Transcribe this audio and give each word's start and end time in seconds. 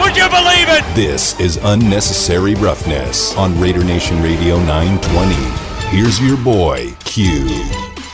Would 0.00 0.16
you 0.16 0.28
believe 0.28 0.68
it? 0.68 0.84
This 0.94 1.38
is 1.38 1.58
Unnecessary 1.62 2.54
Roughness 2.56 3.36
on 3.36 3.58
Raider 3.60 3.84
Nation 3.84 4.22
Radio 4.22 4.58
920. 4.58 5.34
Here's 5.96 6.20
your 6.20 6.36
boy, 6.36 6.94
Q. 7.04 7.46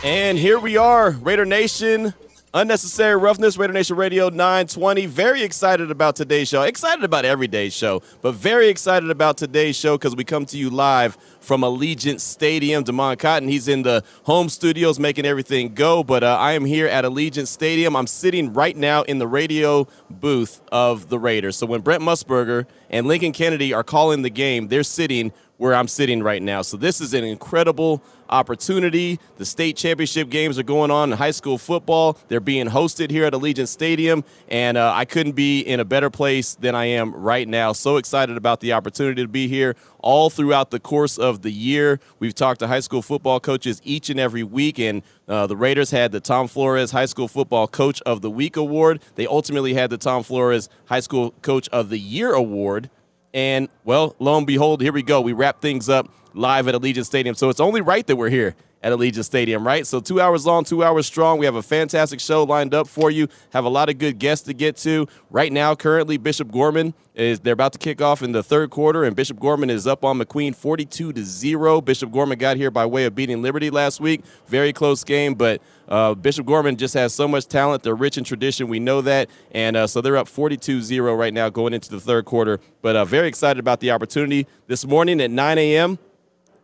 And 0.04 0.38
here 0.38 0.58
we 0.58 0.76
are, 0.76 1.12
Raider 1.12 1.46
Nation. 1.46 2.14
Unnecessary 2.52 3.14
Roughness, 3.14 3.56
Raider 3.56 3.72
Nation 3.72 3.94
Radio 3.94 4.28
920. 4.28 5.06
Very 5.06 5.42
excited 5.42 5.92
about 5.92 6.16
today's 6.16 6.48
show. 6.48 6.62
Excited 6.62 7.04
about 7.04 7.24
every 7.24 7.46
day's 7.46 7.72
show, 7.72 8.02
but 8.22 8.34
very 8.34 8.66
excited 8.66 9.08
about 9.08 9.36
today's 9.36 9.76
show 9.76 9.96
because 9.96 10.16
we 10.16 10.24
come 10.24 10.44
to 10.46 10.58
you 10.58 10.68
live 10.68 11.16
from 11.38 11.60
Allegiant 11.60 12.18
Stadium. 12.18 12.82
Damon 12.82 13.16
Cotton, 13.18 13.48
he's 13.48 13.68
in 13.68 13.82
the 13.82 14.02
home 14.24 14.48
studios 14.48 14.98
making 14.98 15.26
everything 15.26 15.74
go, 15.74 16.02
but 16.02 16.24
uh, 16.24 16.36
I 16.40 16.54
am 16.54 16.64
here 16.64 16.88
at 16.88 17.04
Allegiant 17.04 17.46
Stadium. 17.46 17.94
I'm 17.94 18.08
sitting 18.08 18.52
right 18.52 18.76
now 18.76 19.02
in 19.02 19.18
the 19.18 19.28
radio 19.28 19.86
booth 20.10 20.60
of 20.72 21.08
the 21.08 21.20
Raiders. 21.20 21.56
So 21.56 21.66
when 21.66 21.82
Brent 21.82 22.02
Musburger 22.02 22.66
and 22.90 23.06
Lincoln 23.06 23.30
Kennedy 23.30 23.72
are 23.72 23.84
calling 23.84 24.22
the 24.22 24.30
game, 24.30 24.66
they're 24.66 24.82
sitting 24.82 25.32
where 25.60 25.74
I'm 25.74 25.88
sitting 25.88 26.22
right 26.22 26.42
now. 26.42 26.62
So 26.62 26.78
this 26.78 27.02
is 27.02 27.12
an 27.12 27.22
incredible 27.22 28.02
opportunity. 28.30 29.20
The 29.36 29.44
state 29.44 29.76
championship 29.76 30.30
games 30.30 30.58
are 30.58 30.62
going 30.62 30.90
on 30.90 31.12
in 31.12 31.18
high 31.18 31.32
school 31.32 31.58
football. 31.58 32.16
They're 32.28 32.40
being 32.40 32.66
hosted 32.66 33.10
here 33.10 33.26
at 33.26 33.34
Allegiant 33.34 33.68
Stadium, 33.68 34.24
and 34.48 34.78
uh, 34.78 34.90
I 34.94 35.04
couldn't 35.04 35.32
be 35.32 35.60
in 35.60 35.78
a 35.78 35.84
better 35.84 36.08
place 36.08 36.54
than 36.54 36.74
I 36.74 36.86
am 36.86 37.14
right 37.14 37.46
now. 37.46 37.72
So 37.72 37.98
excited 37.98 38.38
about 38.38 38.60
the 38.60 38.72
opportunity 38.72 39.20
to 39.20 39.28
be 39.28 39.48
here 39.48 39.76
all 39.98 40.30
throughout 40.30 40.70
the 40.70 40.80
course 40.80 41.18
of 41.18 41.42
the 41.42 41.52
year. 41.52 42.00
We've 42.20 42.34
talked 42.34 42.60
to 42.60 42.66
high 42.66 42.80
school 42.80 43.02
football 43.02 43.38
coaches 43.38 43.82
each 43.84 44.08
and 44.08 44.18
every 44.18 44.44
week, 44.44 44.78
and 44.78 45.02
uh, 45.28 45.46
the 45.46 45.56
Raiders 45.56 45.90
had 45.90 46.10
the 46.10 46.20
Tom 46.20 46.48
Flores 46.48 46.90
High 46.90 47.04
School 47.04 47.28
Football 47.28 47.68
Coach 47.68 48.00
of 48.06 48.22
the 48.22 48.30
Week 48.30 48.56
award. 48.56 49.02
They 49.16 49.26
ultimately 49.26 49.74
had 49.74 49.90
the 49.90 49.98
Tom 49.98 50.22
Flores 50.22 50.70
High 50.86 51.00
School 51.00 51.32
Coach 51.42 51.68
of 51.68 51.90
the 51.90 51.98
Year 51.98 52.32
award. 52.32 52.88
And, 53.32 53.68
well, 53.84 54.16
lo 54.18 54.36
and 54.36 54.46
behold, 54.46 54.80
here 54.80 54.92
we 54.92 55.02
go. 55.02 55.20
We 55.20 55.32
wrap 55.32 55.60
things 55.60 55.88
up 55.88 56.08
live 56.34 56.68
at 56.68 56.74
Allegiant 56.74 57.06
Stadium. 57.06 57.34
So 57.34 57.48
it's 57.48 57.60
only 57.60 57.80
right 57.80 58.06
that 58.06 58.16
we're 58.16 58.30
here 58.30 58.54
at 58.82 58.92
Allegiant 58.92 59.24
Stadium, 59.24 59.66
right? 59.66 59.86
So 59.86 60.00
two 60.00 60.20
hours 60.20 60.46
long, 60.46 60.64
two 60.64 60.82
hours 60.82 61.06
strong. 61.06 61.38
We 61.38 61.46
have 61.46 61.54
a 61.54 61.62
fantastic 61.62 62.20
show 62.20 62.44
lined 62.44 62.74
up 62.74 62.88
for 62.88 63.10
you. 63.10 63.28
Have 63.50 63.64
a 63.64 63.68
lot 63.68 63.88
of 63.88 63.98
good 63.98 64.18
guests 64.18 64.46
to 64.46 64.54
get 64.54 64.76
to. 64.78 65.06
Right 65.30 65.52
now, 65.52 65.74
currently, 65.74 66.16
Bishop 66.16 66.50
Gorman 66.50 66.94
is 67.14 67.40
they're 67.40 67.52
about 67.52 67.72
to 67.72 67.78
kick 67.78 68.00
off 68.00 68.22
in 68.22 68.32
the 68.32 68.42
third 68.42 68.70
quarter, 68.70 69.04
and 69.04 69.14
Bishop 69.14 69.38
Gorman 69.38 69.68
is 69.68 69.86
up 69.86 70.04
on 70.04 70.18
McQueen 70.18 70.54
42 70.54 71.12
to 71.12 71.24
zero. 71.24 71.80
Bishop 71.80 72.10
Gorman 72.10 72.38
got 72.38 72.56
here 72.56 72.70
by 72.70 72.86
way 72.86 73.04
of 73.04 73.14
beating 73.14 73.42
Liberty 73.42 73.68
last 73.68 74.00
week. 74.00 74.22
Very 74.46 74.72
close 74.72 75.04
game, 75.04 75.34
but 75.34 75.60
uh, 75.88 76.14
Bishop 76.14 76.46
Gorman 76.46 76.76
just 76.76 76.94
has 76.94 77.12
so 77.12 77.28
much 77.28 77.46
talent. 77.46 77.82
They're 77.82 77.94
rich 77.94 78.16
in 78.16 78.24
tradition. 78.24 78.68
We 78.68 78.80
know 78.80 79.02
that. 79.02 79.28
And 79.52 79.76
uh, 79.76 79.86
so 79.86 80.00
they're 80.00 80.16
up 80.16 80.28
42 80.28 80.80
0 80.80 81.14
right 81.14 81.34
now 81.34 81.50
going 81.50 81.74
into 81.74 81.90
the 81.90 82.00
third 82.00 82.24
quarter. 82.24 82.60
But 82.80 82.96
uh, 82.96 83.04
very 83.04 83.28
excited 83.28 83.60
about 83.60 83.80
the 83.80 83.90
opportunity. 83.90 84.46
This 84.68 84.86
morning 84.86 85.20
at 85.20 85.30
9 85.30 85.58
a.m., 85.58 85.98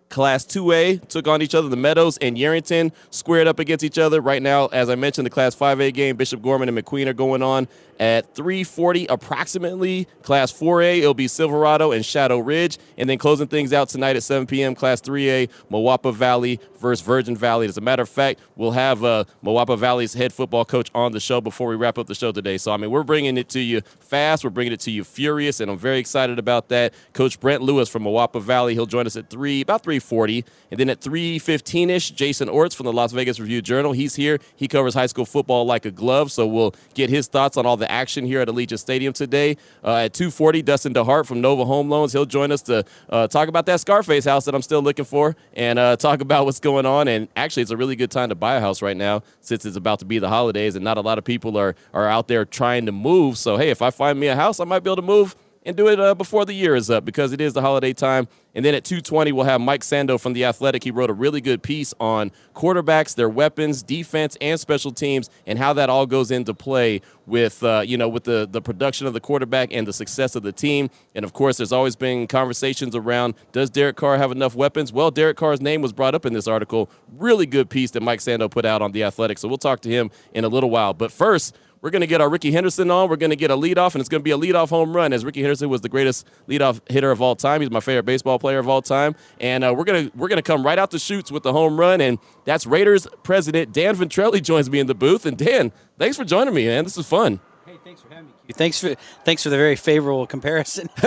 Class 0.09 0.45
2A 0.45 1.09
took 1.09 1.27
on 1.27 1.43
each 1.43 1.55
other. 1.55 1.69
The 1.69 1.77
Meadows 1.77 2.17
and 2.19 2.37
Yerington 2.37 2.93
squared 3.11 3.47
up 3.47 3.59
against 3.59 3.85
each 3.85 3.99
other. 3.99 4.21
Right 4.21 4.43
now, 4.43 4.67
as 4.67 4.89
I 4.89 4.95
mentioned, 4.95 5.27
the 5.27 5.31
Class 5.31 5.55
5A 5.55 5.93
game, 5.93 6.17
Bishop 6.17 6.43
Gorman 6.43 6.69
and 6.69 6.79
McQueen 6.79 7.07
are 7.07 7.13
going 7.13 7.43
on 7.43 7.69
at 7.99 8.35
3:40 8.35 9.07
approximately. 9.09 10.07
Class 10.23 10.53
4A, 10.53 10.99
it'll 10.99 11.15
be 11.15 11.29
Silverado 11.29 11.93
and 11.93 12.05
Shadow 12.05 12.39
Ridge, 12.39 12.79
and 12.97 13.09
then 13.09 13.19
closing 13.19 13.47
things 13.47 13.73
out 13.73 13.89
tonight 13.89 14.17
at 14.17 14.23
7 14.23 14.47
p.m. 14.47 14.75
Class 14.75 15.01
3A, 15.01 15.49
Moapa 15.71 16.15
Valley 16.15 16.61
versus 16.79 17.05
Virgin 17.05 17.37
Valley. 17.37 17.67
As 17.67 17.77
a 17.77 17.81
matter 17.81 18.03
of 18.03 18.09
fact, 18.09 18.41
we'll 18.57 18.73
have 18.73 19.05
uh, 19.05 19.25
Moapa 19.45 19.79
Valley's 19.79 20.15
head 20.15 20.33
football 20.33 20.65
coach 20.65 20.91
on 20.95 21.13
the 21.13 21.21
show 21.21 21.41
before 21.41 21.69
we 21.69 21.77
wrap 21.77 21.99
up 21.99 22.07
the 22.07 22.15
show 22.15 22.33
today. 22.33 22.59
So 22.59 22.73
I 22.73 22.77
mean, 22.77 22.91
we're 22.91 23.03
bringing 23.03 23.37
it 23.37 23.49
to 23.51 23.61
you 23.61 23.81
fast. 24.01 24.45
We're 24.45 24.51
bringing 24.51 24.73
it 24.73 24.81
to 24.81 24.91
you 24.91 25.05
furious, 25.05 25.61
and 25.61 25.71
I'm 25.71 25.79
very 25.79 25.99
excited 25.99 26.39
about 26.39 26.69
that. 26.69 26.95
Coach 27.13 27.41
Brent 27.41 27.63
Lewis 27.63 27.89
from 27.89 28.05
Moapa 28.05 28.41
Valley, 28.41 28.75
he'll 28.75 28.87
join 28.87 29.07
us 29.07 29.17
at 29.17 29.31
three, 29.31 29.61
about 29.61 29.83
3:40, 29.83 30.45
and 30.71 30.81
then 30.81 30.91
at 30.91 31.01
3:15ish, 31.01 32.15
Jason 32.15 32.49
Orts 32.49 32.75
from 32.75 32.87
the 32.87 32.93
Las 32.93 33.13
Vegas 33.13 33.41
Review 33.41 33.63
Journal. 33.63 33.93
He's 33.93 34.15
here. 34.15 34.39
He 34.55 34.69
covers 34.69 34.95
high 34.95 35.07
school 35.07 35.25
football 35.25 35.65
like 35.65 35.85
a 35.85 35.91
glove, 35.91 36.33
so 36.33 36.47
we'll 36.47 36.75
get 36.95 37.11
his 37.11 37.27
thoughts 37.29 37.57
on 37.57 37.67
all 37.67 37.77
the 37.77 37.86
action 37.91 38.25
here 38.25 38.41
at 38.41 38.49
Allegiant 38.49 38.79
Stadium 38.79 39.13
today. 39.13 39.57
Uh, 39.85 39.97
at 39.97 40.13
2:40, 40.13 40.65
Dustin 40.65 40.95
DeHart 40.95 41.27
from 41.27 41.41
Nova 41.41 41.65
Home 41.65 41.89
Loans, 41.89 42.13
he'll 42.13 42.27
join 42.27 42.53
us 42.53 42.63
to 42.63 42.85
uh, 43.11 43.29
talk 43.29 43.49
about 43.49 43.67
that 43.67 43.81
Scarface 43.81 44.25
house 44.25 44.45
that 44.45 44.55
I'm 44.55 44.63
still 44.63 44.83
looking 44.83 45.05
for, 45.05 45.37
and 45.55 45.79
uh, 45.79 45.97
talk 45.97 46.21
about 46.21 46.45
what's 46.45 46.61
going 46.61 46.87
on. 46.87 47.09
And 47.09 47.29
actually, 47.37 47.63
it's 47.63 47.73
a 47.73 47.77
really 47.77 47.97
good 47.97 48.11
time 48.11 48.29
to 48.29 48.35
buy 48.35 48.57
a 48.57 48.61
house 48.61 48.83
right 48.83 48.97
now 48.97 49.23
since 49.41 49.65
it's 49.65 49.77
about 49.77 49.99
to 50.01 50.05
be 50.05 50.19
the 50.19 50.29
holidays, 50.29 50.77
and 50.77 50.85
not 50.85 50.99
a 50.99 51.03
lot 51.03 51.19
of 51.19 51.25
people 51.25 51.57
are 51.57 51.75
are 51.95 52.09
out 52.09 52.29
there 52.29 52.45
trying 52.45 52.87
to 52.87 52.93
move. 52.93 53.39
So 53.39 53.57
hey, 53.57 53.71
if 53.71 53.83
I 53.83 53.91
find 53.91 54.19
me 54.19 54.29
a 54.29 54.37
house, 54.37 54.61
I 54.61 54.65
might 54.65 54.81
be 54.81 54.91
able 54.91 54.97
to 54.97 55.03
move 55.03 55.37
and 55.67 55.77
do 55.77 55.89
it 55.89 55.99
uh, 56.01 56.15
before 56.15 56.45
the 56.45 56.55
year 56.55 56.77
is 56.77 56.89
up 56.89 57.05
because 57.05 57.33
it 57.33 57.41
is 57.41 57.53
the 57.53 57.61
holiday 57.61 57.93
time. 57.93 58.29
And 58.55 58.65
then 58.65 58.75
at 58.75 58.85
2:20, 58.85 59.33
we'll 59.33 59.45
have 59.45 59.61
Mike 59.61 59.83
Sando 59.83 60.19
from 60.19 60.33
the 60.33 60.45
Athletic. 60.45 60.83
He 60.83 60.91
wrote 60.91 61.11
a 61.11 61.13
really 61.13 61.43
good 61.43 61.63
piece 61.63 61.93
on 62.01 62.31
quarterbacks, 62.55 63.15
their 63.15 63.29
weapons, 63.29 63.83
defense, 63.83 64.39
and 64.41 64.59
special 64.59 64.93
teams, 64.93 65.29
and 65.47 65.59
how 65.59 65.75
that 65.75 65.91
all 65.91 66.07
goes 66.07 66.31
into 66.31 66.55
play 66.55 67.03
with 67.27 67.63
uh, 67.63 67.83
you 67.85 67.99
know 67.99 68.09
with 68.09 68.25
the 68.25 68.49
the 68.51 68.63
production 68.63 69.07
of 69.07 69.13
the 69.13 69.21
quarterback 69.21 69.75
and 69.75 69.87
the 69.87 69.93
success 69.93 70.37
of 70.37 70.43
the 70.43 70.53
team. 70.53 70.89
And 71.15 71.25
of 71.25 71.35
course, 71.35 71.59
there's 71.59 71.73
always 71.73 71.97
been 71.97 72.27
conversations 72.29 72.95
around 72.95 73.35
does 73.53 73.69
Derek 73.69 73.97
Carr 73.97 74.17
have 74.17 74.31
enough 74.31 74.55
weapons? 74.55 74.93
Well, 74.93 75.11
Derek 75.11 75.37
Carr's 75.37 75.61
name 75.61 75.83
was 75.83 75.93
brought 75.93 76.15
up 76.15 76.25
in 76.25 76.33
this 76.33 76.47
article. 76.47 76.89
Really 77.19 77.45
good 77.45 77.69
piece 77.69 77.91
that 77.91 78.03
Mike 78.03 78.21
Sando 78.21 78.51
put 78.51 78.65
out 78.65 78.81
on 78.81 78.93
the 78.93 79.03
Athletic. 79.03 79.37
So 79.37 79.49
we'll 79.49 79.59
talk 79.59 79.81
to 79.81 79.91
him 79.91 80.11
in 80.33 80.45
a 80.45 80.49
little 80.49 80.71
while. 80.71 80.95
But 80.95 81.13
first. 81.13 81.57
We're 81.81 81.91
going 81.91 82.01
to 82.01 82.07
get 82.07 82.21
our 82.21 82.29
Rickey 82.29 82.53
Henderson 82.53 82.91
on. 82.91 83.09
We're 83.09 83.17
going 83.17 83.31
to 83.31 83.37
get 83.37 83.51
a 83.51 83.57
leadoff, 83.57 83.95
and 83.95 84.01
it's 84.01 84.09
going 84.09 84.21
to 84.21 84.25
be 84.25 84.31
a 84.31 84.39
leadoff 84.39 84.71
home 84.71 84.95
run, 84.95 85.13
as 85.13 85.25
Rickey 85.25 85.41
Henderson 85.43 85.69
was 85.69 85.83
the 85.83 85.89
greatest 85.89 86.27
leadoff 86.49 86.81
hitter 86.91 87.11
of 87.11 87.21
all 87.21 87.37
time. 87.37 87.61
He's 87.61 87.71
my 87.71 87.81
favorite 87.81 88.05
baseball 88.05 88.39
player 88.39 88.59
of 88.59 88.69
all 88.69 88.83
time, 88.83 89.15
and 89.41 89.63
uh, 89.63 89.75
we're 89.77 89.85
going 89.85 90.11
to 90.11 90.17
we're 90.17 90.29
going 90.29 90.39
to 90.39 90.43
come 90.43 90.65
right 90.65 90.79
out 90.79 90.91
the 90.91 90.99
chutes 90.99 91.31
with 91.31 91.43
the 91.43 91.53
home 91.53 91.79
run, 91.79 92.01
and 92.01 92.19
that's 92.45 92.67
Raiders 92.67 93.07
president 93.23 93.73
Dan 93.73 93.95
Ventrelle 93.95 94.41
joins 94.43 94.71
me 94.71 94.81
in 94.81 94.87
the 94.87 94.95
booth. 94.95 95.27
And 95.27 95.37
Dan, 95.37 95.73
thanks 95.99 96.17
for 96.17 96.25
joining 96.25 96.55
me, 96.55 96.67
man. 96.67 96.85
This 96.85 96.97
is 96.97 97.07
fun. 97.07 97.41
Hey, 97.67 97.79
thanks 97.85 98.01
for 98.01 98.09
having 98.09 98.27
me. 98.27 98.53
Thanks 98.53 98.81
for 98.81 98.95
thanks 99.25 99.43
for 99.43 99.51
the 99.51 99.57
very 99.57 99.77
favorable 99.77 100.27
comparison. 100.27 100.89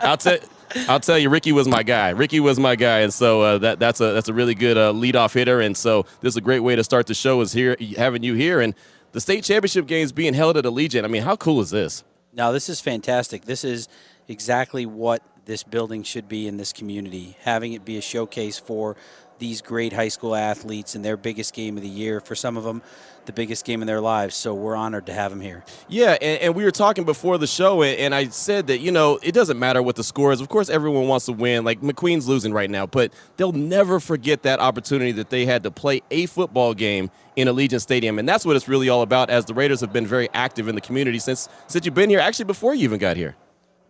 I'll 0.00 0.16
tell 0.16 0.38
I'll 0.88 1.00
tell 1.00 1.18
you, 1.18 1.30
Rickey 1.30 1.52
was 1.52 1.68
my 1.68 1.82
guy. 1.82 2.10
Rickey 2.10 2.40
was 2.40 2.58
my 2.58 2.76
guy, 2.76 3.00
and 3.00 3.12
so 3.12 3.42
uh, 3.42 3.58
that 3.58 3.78
that's 3.78 4.00
a 4.00 4.12
that's 4.12 4.28
a 4.28 4.34
really 4.34 4.54
good 4.54 4.76
uh, 4.76 4.92
leadoff 4.92 5.34
hitter. 5.34 5.60
And 5.60 5.76
so 5.76 6.04
this 6.20 6.32
is 6.32 6.36
a 6.36 6.40
great 6.40 6.60
way 6.60 6.76
to 6.76 6.82
start 6.82 7.06
the 7.06 7.14
show 7.14 7.40
is 7.40 7.52
here 7.52 7.76
having 7.96 8.22
you 8.22 8.34
here 8.34 8.60
and 8.60 8.74
the 9.16 9.20
state 9.22 9.42
championship 9.44 9.86
games 9.86 10.12
being 10.12 10.34
held 10.34 10.58
at 10.58 10.66
Allegiant. 10.66 11.04
I 11.04 11.06
mean, 11.06 11.22
how 11.22 11.36
cool 11.36 11.62
is 11.62 11.70
this? 11.70 12.04
Now, 12.34 12.52
this 12.52 12.68
is 12.68 12.82
fantastic. 12.82 13.46
This 13.46 13.64
is 13.64 13.88
exactly 14.28 14.84
what 14.84 15.22
this 15.46 15.62
building 15.62 16.02
should 16.02 16.28
be 16.28 16.46
in 16.46 16.58
this 16.58 16.70
community. 16.70 17.38
Having 17.40 17.72
it 17.72 17.82
be 17.82 17.96
a 17.96 18.02
showcase 18.02 18.58
for 18.58 18.94
these 19.38 19.60
great 19.60 19.92
high 19.92 20.08
school 20.08 20.34
athletes 20.34 20.94
in 20.94 21.02
their 21.02 21.16
biggest 21.16 21.54
game 21.54 21.76
of 21.76 21.82
the 21.82 21.88
year. 21.88 22.20
For 22.20 22.34
some 22.34 22.56
of 22.56 22.64
them, 22.64 22.82
the 23.26 23.32
biggest 23.32 23.64
game 23.64 23.82
in 23.82 23.86
their 23.86 24.00
lives. 24.00 24.34
So 24.34 24.54
we're 24.54 24.76
honored 24.76 25.06
to 25.06 25.12
have 25.12 25.30
them 25.30 25.40
here. 25.40 25.64
Yeah, 25.88 26.16
and, 26.20 26.40
and 26.40 26.54
we 26.54 26.64
were 26.64 26.70
talking 26.70 27.04
before 27.04 27.38
the 27.38 27.46
show, 27.46 27.82
and, 27.82 27.98
and, 27.98 28.14
I 28.14 28.28
said 28.28 28.68
that, 28.68 28.78
you 28.78 28.90
know, 28.90 29.18
it 29.22 29.32
doesn't 29.32 29.58
matter 29.58 29.82
what 29.82 29.96
the 29.96 30.04
score 30.04 30.32
is. 30.32 30.40
Of 30.40 30.48
course, 30.48 30.70
everyone 30.70 31.08
wants 31.08 31.26
to 31.26 31.32
win. 31.32 31.64
Like 31.64 31.80
McQueen's 31.80 32.28
losing 32.28 32.52
right 32.52 32.70
now, 32.70 32.86
but 32.86 33.12
they'll 33.36 33.52
never 33.52 34.00
forget 34.00 34.42
that 34.44 34.60
opportunity 34.60 35.12
that 35.12 35.30
they 35.30 35.44
had 35.44 35.64
to 35.64 35.70
play 35.70 36.02
a 36.10 36.26
football 36.26 36.72
game 36.72 37.10
in 37.34 37.48
Allegiant 37.48 37.82
Stadium. 37.82 38.18
And 38.18 38.28
that's 38.28 38.46
what 38.46 38.56
it's 38.56 38.68
really 38.68 38.88
all 38.88 39.02
about, 39.02 39.28
as 39.28 39.44
the 39.44 39.54
Raiders 39.54 39.80
have 39.80 39.92
been 39.92 40.06
very 40.06 40.28
active 40.32 40.68
in 40.68 40.74
the 40.74 40.80
community 40.80 41.18
since, 41.18 41.48
since 41.66 41.84
you've 41.84 41.94
been 41.94 42.10
here, 42.10 42.20
actually, 42.20 42.46
before 42.46 42.74
you 42.74 42.84
even 42.84 42.98
got 42.98 43.16
here. 43.16 43.36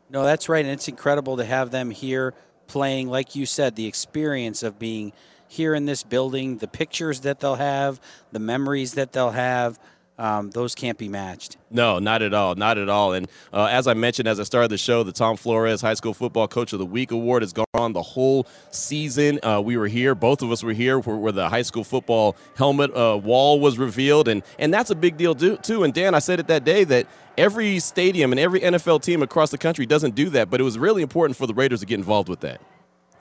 No, 0.09 0.25
that's 0.25 0.49
right. 0.49 0.65
And 0.65 0.73
it's 0.73 0.89
incredible 0.89 1.37
to 1.37 1.45
have 1.45 1.71
them 1.71 1.91
here 1.91 2.35
playing, 2.67 3.09
like 3.09 3.35
you 3.35 3.47
said, 3.47 3.77
the 3.77 3.87
experience 3.87 4.63
of 4.63 4.79
being 4.79 5.13
here 5.49 5.75
in 5.75 5.87
this 5.87 6.03
building, 6.03 6.59
the 6.59 6.69
pictures 6.69 7.21
that 7.21 7.41
they'll 7.41 7.55
have, 7.57 8.01
the 8.33 8.39
memories 8.41 8.95
that 8.95 9.13
they'll 9.13 9.31
have. 9.33 9.79
um, 10.19 10.51
those 10.51 10.75
can't 10.75 10.97
be 10.97 11.09
matched. 11.11 11.59
No, 11.71 11.99
not 11.99 12.23
at 12.23 12.33
all, 12.33 12.55
not 12.55 12.79
at 12.79 12.89
all. 12.89 13.13
And 13.13 13.29
uh, 13.53 13.67
as 13.67 13.87
I 13.87 13.93
mentioned 13.93 14.27
as 14.29 14.41
I 14.41 14.45
started 14.45 14.71
the 14.71 14.79
show, 14.79 15.03
the 15.03 15.13
Tom 15.13 15.37
Flores 15.37 15.83
High 15.83 15.93
School 15.93 16.15
Football 16.15 16.49
Coach 16.49 16.73
of 16.73 16.79
the 16.79 16.87
Week 16.87 17.11
award 17.11 17.43
has 17.43 17.53
gone 17.53 17.67
on 17.75 17.93
the 17.93 18.03
whole 18.03 18.47
season. 18.71 19.39
Uh, 19.43 19.61
we 19.63 19.77
were 19.77 19.89
here, 19.89 20.15
both 20.15 20.41
of 20.41 20.51
us 20.51 20.63
were 20.63 20.73
here, 20.73 21.01
where, 21.01 21.17
where 21.17 21.33
the 21.33 21.49
high 21.51 21.61
school 21.61 21.85
football 21.85 22.35
helmet 22.57 22.97
uh, 22.97 23.19
wall 23.23 23.61
was 23.61 23.77
revealed, 23.79 24.27
and 24.29 24.43
and 24.59 24.73
that's 24.73 24.89
a 24.91 24.95
big 24.95 25.19
deal 25.19 25.35
too. 25.35 25.85
And 25.85 25.93
Dan, 25.93 26.15
I 26.15 26.21
said 26.21 26.41
it 26.41 26.47
that 26.47 26.65
day 26.65 26.85
that 26.85 27.07
every 27.37 27.79
stadium 27.79 28.33
and 28.33 28.41
every 28.41 28.61
NFL 28.61 29.03
team 29.03 29.23
across 29.23 29.51
the 29.51 29.59
country 29.59 29.85
doesn't 29.85 30.15
do 30.15 30.31
that, 30.31 30.49
but 30.49 30.63
it 30.63 30.65
was 30.65 30.79
really 30.79 31.03
important 31.03 31.37
for 31.37 31.47
the 31.47 31.53
Raiders 31.53 31.81
to 31.81 31.87
get 31.87 31.99
involved 31.99 32.31
with 32.31 32.41
that. 32.41 32.63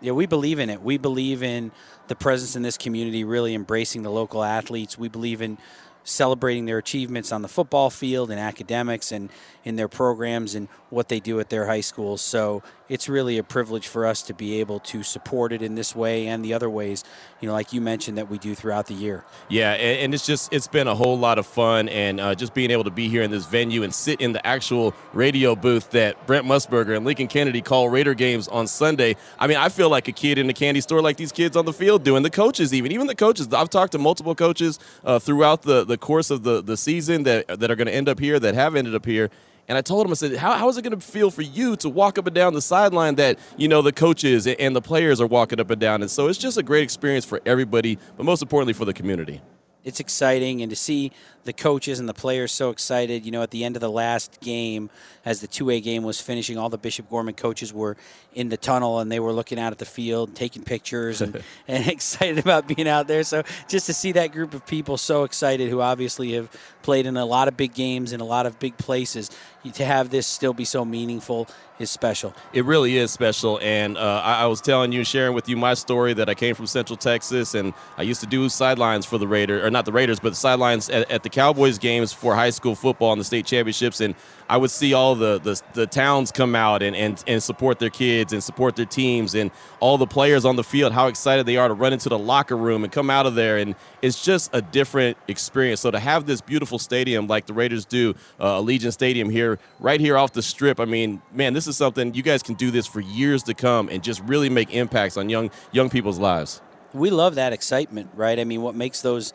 Yeah, 0.05 0.11
we 0.11 0.27
believe 0.27 0.59
in 0.59 0.69
it. 0.69 0.83
We 0.83 0.99
believe 0.99 1.41
in 1.41 1.71
the 2.09 2.15
presence 2.15 2.55
in 2.55 2.61
this 2.61 2.77
community, 2.77 3.23
really 3.23 3.55
embracing 3.55 4.03
the 4.03 4.11
local 4.11 4.43
athletes. 4.43 4.99
We 4.99 5.07
believe 5.07 5.41
in 5.41 5.57
celebrating 6.03 6.65
their 6.65 6.77
achievements 6.77 7.31
on 7.31 7.41
the 7.41 7.47
football 7.47 7.89
field 7.89 8.29
and 8.29 8.39
academics 8.39 9.11
and 9.11 9.31
in 9.63 9.77
their 9.77 9.87
programs 9.87 10.53
and 10.53 10.67
what 10.91 11.09
they 11.09 11.19
do 11.19 11.39
at 11.39 11.49
their 11.49 11.65
high 11.65 11.81
schools. 11.81 12.21
So 12.21 12.61
it's 12.89 13.09
really 13.09 13.37
a 13.37 13.43
privilege 13.43 13.87
for 13.87 14.05
us 14.05 14.21
to 14.23 14.33
be 14.33 14.59
able 14.59 14.79
to 14.79 15.03
support 15.03 15.51
it 15.51 15.61
in 15.61 15.75
this 15.75 15.95
way 15.95 16.27
and 16.27 16.43
the 16.45 16.53
other 16.53 16.69
ways, 16.69 17.03
you 17.41 17.47
know, 17.47 17.53
like 17.53 17.73
you 17.73 17.81
mentioned 17.81 18.17
that 18.17 18.29
we 18.29 18.37
do 18.37 18.53
throughout 18.53 18.87
the 18.87 18.93
year. 18.93 19.23
Yeah, 19.49 19.73
and, 19.73 20.13
it's 20.13 20.25
just 20.25 20.53
it's 20.53 20.67
been 20.67 20.87
a 20.87 20.95
whole 20.95 21.17
lot 21.17 21.37
of 21.37 21.45
fun, 21.45 21.89
and 21.89 22.21
uh, 22.21 22.35
just 22.35 22.53
being 22.53 22.71
able 22.71 22.85
to 22.85 22.91
be 22.91 23.09
here 23.09 23.21
in 23.21 23.31
this 23.31 23.45
venue 23.45 23.83
and 23.83 23.93
sit 23.93 24.21
in 24.21 24.31
the 24.31 24.45
actual 24.47 24.93
radio 25.13 25.55
booth 25.55 25.91
that 25.91 26.25
Brent 26.25 26.45
Musburger 26.45 26.95
and 26.95 27.05
Lincoln 27.05 27.27
Kennedy 27.27 27.61
call 27.61 27.89
Raider 27.89 28.13
games 28.13 28.47
on 28.47 28.67
Sunday. 28.67 29.17
I 29.37 29.47
mean, 29.47 29.57
I 29.57 29.69
feel 29.69 29.89
like 29.89 30.07
a 30.07 30.13
kid 30.13 30.37
in 30.37 30.49
a 30.49 30.53
candy 30.53 30.79
store, 30.79 31.01
like 31.01 31.17
these 31.17 31.31
kids 31.31 31.57
on 31.57 31.65
the 31.65 31.73
field 31.73 32.03
doing. 32.03 32.23
The 32.23 32.29
coaches, 32.29 32.73
even 32.73 32.91
even 32.91 33.07
the 33.07 33.15
coaches. 33.15 33.51
I've 33.53 33.69
talked 33.69 33.91
to 33.91 33.97
multiple 33.97 34.35
coaches 34.35 34.79
uh, 35.03 35.19
throughout 35.19 35.63
the 35.63 35.83
the 35.83 35.97
course 35.97 36.29
of 36.31 36.43
the 36.43 36.61
the 36.61 36.77
season 36.77 37.23
that 37.23 37.47
that 37.59 37.69
are 37.69 37.75
going 37.75 37.87
to 37.87 37.93
end 37.93 38.07
up 38.07 38.19
here, 38.19 38.39
that 38.39 38.55
have 38.55 38.75
ended 38.75 38.95
up 38.95 39.05
here 39.05 39.29
and 39.67 39.77
I 39.77 39.81
told 39.81 40.05
him, 40.05 40.11
I 40.11 40.15
said, 40.15 40.35
how, 40.35 40.53
how 40.53 40.69
is 40.69 40.77
it 40.77 40.83
going 40.83 40.97
to 40.97 41.05
feel 41.05 41.31
for 41.31 41.41
you 41.41 41.75
to 41.77 41.89
walk 41.89 42.17
up 42.17 42.27
and 42.27 42.35
down 42.35 42.53
the 42.53 42.61
sideline 42.61 43.15
that, 43.15 43.39
you 43.57 43.67
know, 43.67 43.81
the 43.81 43.91
coaches 43.91 44.45
and 44.45 44.75
the 44.75 44.81
players 44.81 45.19
are 45.19 45.27
walking 45.27 45.59
up 45.59 45.71
and 45.71 45.81
down? 45.81 46.01
And 46.01 46.11
so 46.11 46.27
it's 46.27 46.37
just 46.37 46.57
a 46.57 46.63
great 46.63 46.83
experience 46.83 47.25
for 47.25 47.41
everybody, 47.45 47.97
but 48.15 48.25
most 48.25 48.41
importantly 48.41 48.73
for 48.73 48.85
the 48.85 48.93
community. 48.93 49.41
It's 49.83 49.99
exciting, 49.99 50.61
and 50.61 50.69
to 50.71 50.75
see 50.75 51.11
the 51.45 51.53
coaches 51.53 51.99
and 51.99 52.09
the 52.09 52.13
players 52.13 52.51
so 52.51 52.71
excited. 52.71 53.25
You 53.25 53.31
know, 53.31 53.41
at 53.41 53.51
the 53.51 53.63
end 53.63 53.77
of 53.77 53.81
the 53.81 53.89
last 53.89 54.41
game, 54.41 54.89
as 55.23 55.41
the 55.41 55.47
2A 55.47 55.81
game 55.81 56.03
was 56.03 56.19
finishing, 56.19 56.57
all 56.57 56.69
the 56.69 56.77
Bishop 56.77 57.09
Gorman 57.09 57.35
coaches 57.35 57.71
were 57.71 57.95
in 58.33 58.49
the 58.49 58.57
tunnel 58.57 58.99
and 58.99 59.11
they 59.11 59.19
were 59.19 59.31
looking 59.31 59.57
out 59.59 59.71
at 59.71 59.77
the 59.77 59.85
field, 59.85 60.35
taking 60.35 60.63
pictures, 60.63 61.21
and, 61.21 61.41
and 61.67 61.87
excited 61.87 62.39
about 62.39 62.67
being 62.67 62.87
out 62.87 63.07
there. 63.07 63.23
So 63.23 63.43
just 63.69 63.85
to 63.85 63.93
see 63.93 64.11
that 64.13 64.31
group 64.31 64.53
of 64.53 64.65
people 64.65 64.97
so 64.97 65.23
excited 65.23 65.69
who 65.69 65.81
obviously 65.81 66.33
have 66.33 66.49
played 66.81 67.05
in 67.05 67.15
a 67.17 67.25
lot 67.25 67.47
of 67.47 67.55
big 67.55 67.73
games 67.73 68.11
in 68.11 68.19
a 68.19 68.25
lot 68.25 68.45
of 68.45 68.59
big 68.59 68.77
places, 68.77 69.31
to 69.73 69.85
have 69.85 70.09
this 70.09 70.27
still 70.27 70.53
be 70.53 70.65
so 70.65 70.85
meaningful 70.85 71.47
is 71.79 71.89
special. 71.91 72.33
It 72.53 72.63
really 72.65 72.97
is 72.97 73.11
special. 73.11 73.59
And 73.61 73.97
uh, 73.97 74.21
I, 74.23 74.43
I, 74.43 74.45
was 74.45 74.61
telling 74.61 74.91
you, 74.91 75.03
sharing 75.03 75.33
with 75.33 75.49
you 75.49 75.57
my 75.57 75.73
story 75.73 76.13
that 76.13 76.29
I 76.29 76.35
came 76.35 76.55
from 76.55 76.67
Central 76.67 76.95
Texas 76.95 77.53
and 77.53 77.73
I 77.97 78.03
used 78.03 78.21
to 78.21 78.27
do 78.27 78.47
sidelines 78.47 79.05
for 79.05 79.17
the 79.17 79.27
Raiders, 79.27 79.63
or 79.63 79.71
not 79.71 79.85
the 79.85 79.91
Raiders, 79.91 80.19
but 80.19 80.29
the 80.29 80.35
sidelines 80.35 80.89
at, 80.89 81.09
at 81.11 81.23
the 81.23 81.29
Cowboys 81.35 81.77
games 81.77 82.13
for 82.13 82.33
high 82.33 82.49
school 82.49 82.75
football 82.75 83.11
and 83.11 83.19
the 83.19 83.25
state 83.25 83.45
championships. 83.45 83.99
And 83.99 84.15
I 84.47 84.55
would 84.55 84.71
see 84.71 84.93
all 84.93 85.15
the, 85.15 85.37
the, 85.37 85.61
the 85.73 85.85
towns 85.85 86.31
come 86.31 86.55
out 86.55 86.81
and, 86.81 86.95
and, 86.95 87.21
and 87.27 87.43
support 87.43 87.77
their 87.77 87.89
kids 87.89 88.31
and 88.31 88.41
support 88.41 88.77
their 88.77 88.85
teams 88.85 89.35
and 89.35 89.51
all 89.81 89.97
the 89.97 90.07
players 90.07 90.45
on 90.45 90.55
the 90.55 90.63
field, 90.63 90.93
how 90.93 91.07
excited 91.07 91.45
they 91.45 91.57
are 91.57 91.67
to 91.67 91.73
run 91.73 91.91
into 91.91 92.07
the 92.07 92.17
locker 92.17 92.55
room 92.55 92.85
and 92.85 92.93
come 92.93 93.09
out 93.09 93.25
of 93.25 93.35
there. 93.35 93.57
And 93.57 93.75
it's 94.01 94.23
just 94.23 94.49
a 94.53 94.61
different 94.61 95.17
experience. 95.27 95.81
So 95.81 95.91
to 95.91 95.99
have 95.99 96.25
this 96.25 96.39
beautiful 96.39 96.79
stadium 96.79 97.27
like 97.27 97.47
the 97.47 97.53
Raiders 97.53 97.83
do, 97.83 98.15
uh, 98.39 98.61
Allegiant 98.61 98.93
Stadium 98.93 99.29
here, 99.29 99.59
right 99.81 99.99
here 99.99 100.17
off 100.17 100.31
the 100.31 100.41
strip, 100.41 100.79
I 100.79 100.85
mean, 100.85 101.21
man, 101.33 101.53
this 101.53 101.67
is 101.67 101.75
something 101.75 102.13
you 102.13 102.23
guys 102.23 102.43
can 102.43 102.55
do 102.55 102.71
this 102.71 102.87
for 102.87 103.01
years 103.01 103.43
to 103.43 103.53
come 103.53 103.89
and 103.89 104.01
just 104.01 104.21
really 104.21 104.47
make 104.47 104.73
impacts 104.73 105.17
on 105.17 105.27
young 105.27 105.51
young 105.73 105.89
people's 105.89 106.17
lives. 106.17 106.61
We 106.93 107.09
love 107.09 107.35
that 107.35 107.51
excitement, 107.51 108.11
right? 108.15 108.39
I 108.39 108.45
mean, 108.45 108.61
what 108.61 108.73
makes 108.73 109.01
those 109.01 109.33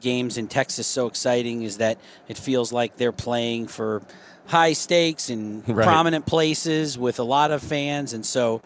games 0.00 0.38
in 0.38 0.48
Texas 0.48 0.86
so 0.86 1.06
exciting 1.06 1.62
is 1.62 1.78
that 1.78 1.98
it 2.28 2.38
feels 2.38 2.72
like 2.72 2.96
they're 2.96 3.12
playing 3.12 3.66
for– 3.66 4.02
high 4.46 4.72
stakes 4.72 5.30
and 5.30 5.66
right. 5.68 5.84
prominent 5.84 6.26
places 6.26 6.98
with 6.98 7.18
a 7.18 7.22
lot 7.22 7.50
of 7.50 7.62
fans, 7.62 8.12
and 8.12 8.24
so 8.24 8.62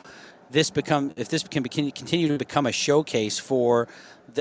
this 0.50 0.70
become 0.70 1.12
if 1.16 1.28
this 1.28 1.42
can 1.42 1.62
continue 1.62 2.28
to 2.28 2.38
become 2.38 2.66
a 2.66 2.72
showcase 2.72 3.38
for 3.38 3.88